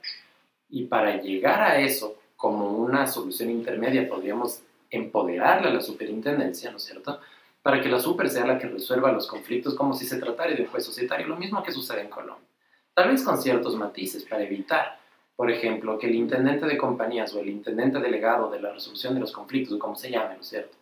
Y 0.70 0.84
para 0.84 1.20
llegar 1.20 1.60
a 1.60 1.80
eso, 1.80 2.16
como 2.36 2.70
una 2.70 3.08
solución 3.08 3.50
intermedia, 3.50 4.08
podríamos 4.08 4.62
empoderarle 4.90 5.68
a 5.68 5.74
la 5.74 5.80
superintendencia, 5.80 6.70
¿no 6.70 6.76
es 6.76 6.84
cierto? 6.84 7.20
Para 7.62 7.82
que 7.82 7.88
la 7.88 7.98
super 7.98 8.30
sea 8.30 8.46
la 8.46 8.58
que 8.58 8.68
resuelva 8.68 9.10
los 9.10 9.26
conflictos 9.26 9.74
como 9.74 9.92
si 9.92 10.06
se 10.06 10.18
tratara 10.18 10.52
de 10.52 10.62
un 10.62 10.68
juez 10.68 10.84
societario, 10.84 11.26
lo 11.26 11.36
mismo 11.36 11.62
que 11.64 11.72
sucede 11.72 12.02
en 12.02 12.08
Colombia. 12.08 12.46
Tal 12.94 13.08
vez 13.08 13.24
con 13.24 13.42
ciertos 13.42 13.74
matices 13.74 14.22
para 14.22 14.44
evitar, 14.44 15.00
por 15.34 15.50
ejemplo, 15.50 15.98
que 15.98 16.06
el 16.06 16.14
intendente 16.14 16.66
de 16.66 16.78
compañías 16.78 17.34
o 17.34 17.40
el 17.40 17.48
intendente 17.48 17.98
delegado 17.98 18.48
de 18.50 18.60
la 18.60 18.72
resolución 18.72 19.14
de 19.14 19.20
los 19.20 19.32
conflictos, 19.32 19.74
o 19.74 19.78
como 19.80 19.96
se 19.96 20.10
llame, 20.12 20.36
¿no 20.36 20.42
es 20.42 20.48
cierto? 20.48 20.76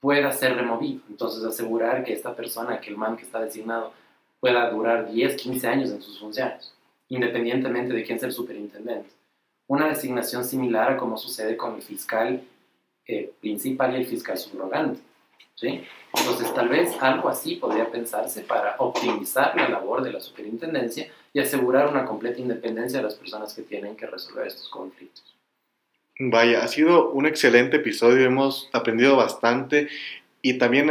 Pueda 0.00 0.32
ser 0.32 0.56
removido. 0.56 1.02
Entonces 1.08 1.44
asegurar 1.44 2.02
que 2.04 2.12
esta 2.12 2.34
persona, 2.34 2.80
que 2.80 2.90
el 2.90 2.96
man 2.96 3.16
que 3.16 3.24
está 3.24 3.40
designado, 3.40 3.92
pueda 4.40 4.70
durar 4.70 5.10
10, 5.10 5.36
15 5.36 5.68
años 5.68 5.90
en 5.90 6.02
sus 6.02 6.18
funciones, 6.18 6.72
independientemente 7.08 7.92
de 7.92 8.02
quién 8.02 8.18
sea 8.18 8.28
el 8.28 8.34
superintendente. 8.34 9.10
Una 9.66 9.88
designación 9.88 10.44
similar 10.44 10.92
a 10.92 10.96
como 10.96 11.16
sucede 11.16 11.56
con 11.56 11.74
el 11.76 11.82
fiscal 11.82 12.42
eh, 13.06 13.32
principal 13.40 13.92
y 13.92 13.96
el 13.96 14.06
fiscal 14.06 14.36
subrogante. 14.38 15.00
¿sí? 15.54 15.84
Entonces 16.14 16.52
tal 16.54 16.68
vez 16.68 16.96
algo 17.00 17.28
así 17.28 17.56
podría 17.56 17.90
pensarse 17.90 18.40
para 18.42 18.76
optimizar 18.78 19.54
la 19.56 19.68
labor 19.68 20.02
de 20.02 20.12
la 20.12 20.20
superintendencia 20.20 21.08
y 21.32 21.38
asegurar 21.38 21.88
una 21.88 22.04
completa 22.04 22.40
independencia 22.40 22.98
de 22.98 23.04
las 23.04 23.14
personas 23.14 23.54
que 23.54 23.62
tienen 23.62 23.94
que 23.94 24.06
resolver 24.06 24.46
estos 24.46 24.68
conflictos. 24.68 25.36
Vaya, 26.22 26.62
ha 26.62 26.68
sido 26.68 27.10
un 27.12 27.24
excelente 27.24 27.78
episodio, 27.78 28.26
hemos 28.26 28.68
aprendido 28.74 29.16
bastante 29.16 29.88
y 30.42 30.58
también 30.58 30.90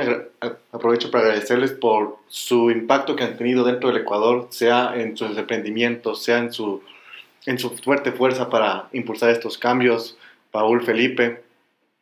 aprovecho 0.72 1.12
para 1.12 1.26
agradecerles 1.26 1.72
por 1.72 2.18
su 2.30 2.72
impacto 2.72 3.16
que 3.16 3.26
han 3.26 3.38
tenido 3.38 3.64
dentro 3.64 3.90
del 3.90 4.02
Ecuador, 4.02 4.48
sea 4.50 4.94
en 4.96 5.16
sus 5.16 5.38
emprendimientos, 5.38 6.24
sea 6.24 6.40
en 6.40 6.52
su, 6.52 6.82
en 7.46 7.60
su 7.60 7.70
fuerte 7.78 8.12
fuerza 8.12 8.50
para 8.50 8.90
impulsar 8.92 9.30
estos 9.30 9.60
cambios. 9.60 10.18
Paul, 10.50 10.82
Felipe, 10.82 11.44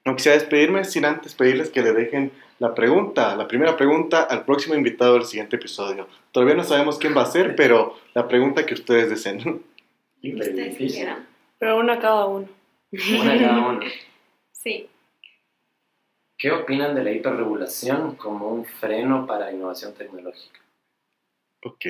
no 0.06 0.16
quisiera 0.16 0.38
despedirme 0.38 0.86
sin 0.86 1.04
antes 1.04 1.36
pedirles 1.36 1.70
que 1.70 1.82
le 1.82 1.92
dejen 1.92 2.32
la 2.60 2.74
pregunta, 2.74 3.36
la 3.36 3.50
primera 3.50 3.76
pregunta 3.76 4.24
al 4.24 4.46
próximo 4.46 4.74
invitado 4.74 5.16
del 5.16 5.26
siguiente 5.26 5.58
episodio. 5.58 6.08
Todavía 6.32 6.56
no 6.56 6.64
sabemos 6.64 6.98
quién 6.98 7.16
va 7.16 7.24
a 7.24 7.26
ser, 7.26 7.58
pero 7.58 7.98
la 8.14 8.30
pregunta 8.30 8.66
que 8.66 8.74
ustedes 8.74 9.10
deseen. 9.10 9.64
Pero 11.60 11.78
una 11.78 12.00
cada 12.00 12.26
uno. 12.26 12.48
Una 12.92 13.38
cada 13.38 13.68
uno. 13.70 13.80
Sí. 14.52 14.90
¿Qué 16.38 16.52
opinan 16.52 16.94
de 16.94 17.04
la 17.04 17.12
hiperregulación 17.12 18.16
como 18.16 18.50
un 18.50 18.66
freno 18.66 19.26
para 19.26 19.46
la 19.46 19.54
innovación 19.54 19.94
tecnológica? 19.94 20.60
Ok. 21.64 21.86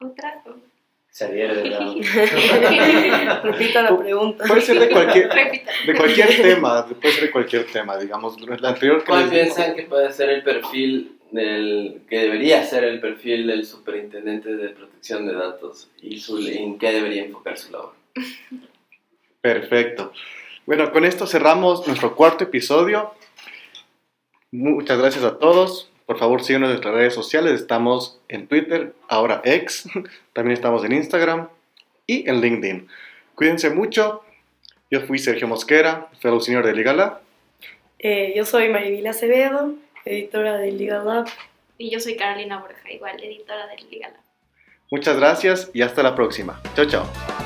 Otra. 0.00 0.42
Se 1.10 1.24
adhiere 1.26 1.54
de. 1.56 1.70
Repita 3.42 3.82
la 3.82 3.96
pregunta. 3.96 4.44
Puede 4.46 4.60
ser 4.60 4.80
de 4.80 4.90
cualquier, 4.90 5.28
de 5.86 5.94
cualquier 5.94 6.42
tema, 6.42 6.86
puede 6.86 7.12
ser 7.14 7.24
de 7.24 7.30
cualquier 7.30 7.66
tema, 7.66 7.96
digamos. 7.96 8.40
La 8.60 8.70
anterior 8.70 9.00
que 9.00 9.06
¿Cuál 9.06 9.30
les- 9.30 9.30
piensan 9.30 9.76
que 9.76 9.82
puede 9.84 10.12
ser 10.12 10.30
el 10.30 10.42
perfil 10.42 11.18
del 11.30 12.02
que 12.08 12.18
debería 12.18 12.64
ser 12.64 12.84
el 12.84 12.98
perfil 13.00 13.46
del 13.46 13.64
superintendente 13.64 14.56
de 14.56 14.70
protección 14.70 15.26
de 15.26 15.34
datos 15.34 15.88
y 16.02 16.18
su, 16.18 16.38
en 16.46 16.78
qué 16.78 16.92
debería 16.92 17.24
enfocar 17.24 17.56
su 17.56 17.70
labor? 17.72 17.94
Perfecto. 19.46 20.12
Bueno, 20.66 20.90
con 20.90 21.04
esto 21.04 21.24
cerramos 21.24 21.86
nuestro 21.86 22.16
cuarto 22.16 22.42
episodio. 22.42 23.14
Muchas 24.50 24.98
gracias 24.98 25.22
a 25.22 25.38
todos. 25.38 25.88
Por 26.04 26.18
favor, 26.18 26.42
síguenos 26.42 26.66
en 26.66 26.72
nuestras 26.72 26.94
redes 26.94 27.14
sociales. 27.14 27.52
Estamos 27.60 28.18
en 28.28 28.48
Twitter, 28.48 28.92
ahora 29.06 29.42
X. 29.44 29.88
También 30.32 30.54
estamos 30.54 30.84
en 30.84 30.94
Instagram 30.94 31.48
y 32.08 32.28
en 32.28 32.40
LinkedIn. 32.40 32.88
Cuídense 33.36 33.70
mucho. 33.70 34.24
Yo 34.90 35.02
fui 35.02 35.20
Sergio 35.20 35.46
Mosquera, 35.46 36.08
fellow 36.20 36.40
señor 36.40 36.66
de 36.66 36.74
Ligala. 36.74 37.20
Eh, 38.00 38.32
yo 38.34 38.44
soy 38.44 38.68
Marivila 38.68 39.10
Acevedo, 39.10 39.74
editora 40.04 40.58
de 40.58 40.72
Legal 40.72 41.06
Lab. 41.06 41.26
Y 41.78 41.90
yo 41.90 42.00
soy 42.00 42.16
Carolina 42.16 42.58
Borja, 42.58 42.90
igual 42.90 43.22
editora 43.22 43.68
del 43.68 43.88
Liga 43.88 44.08
Lab. 44.08 44.22
Muchas 44.90 45.16
gracias 45.16 45.70
y 45.72 45.82
hasta 45.82 46.02
la 46.02 46.16
próxima. 46.16 46.60
Chao, 46.74 46.86
chao. 46.86 47.45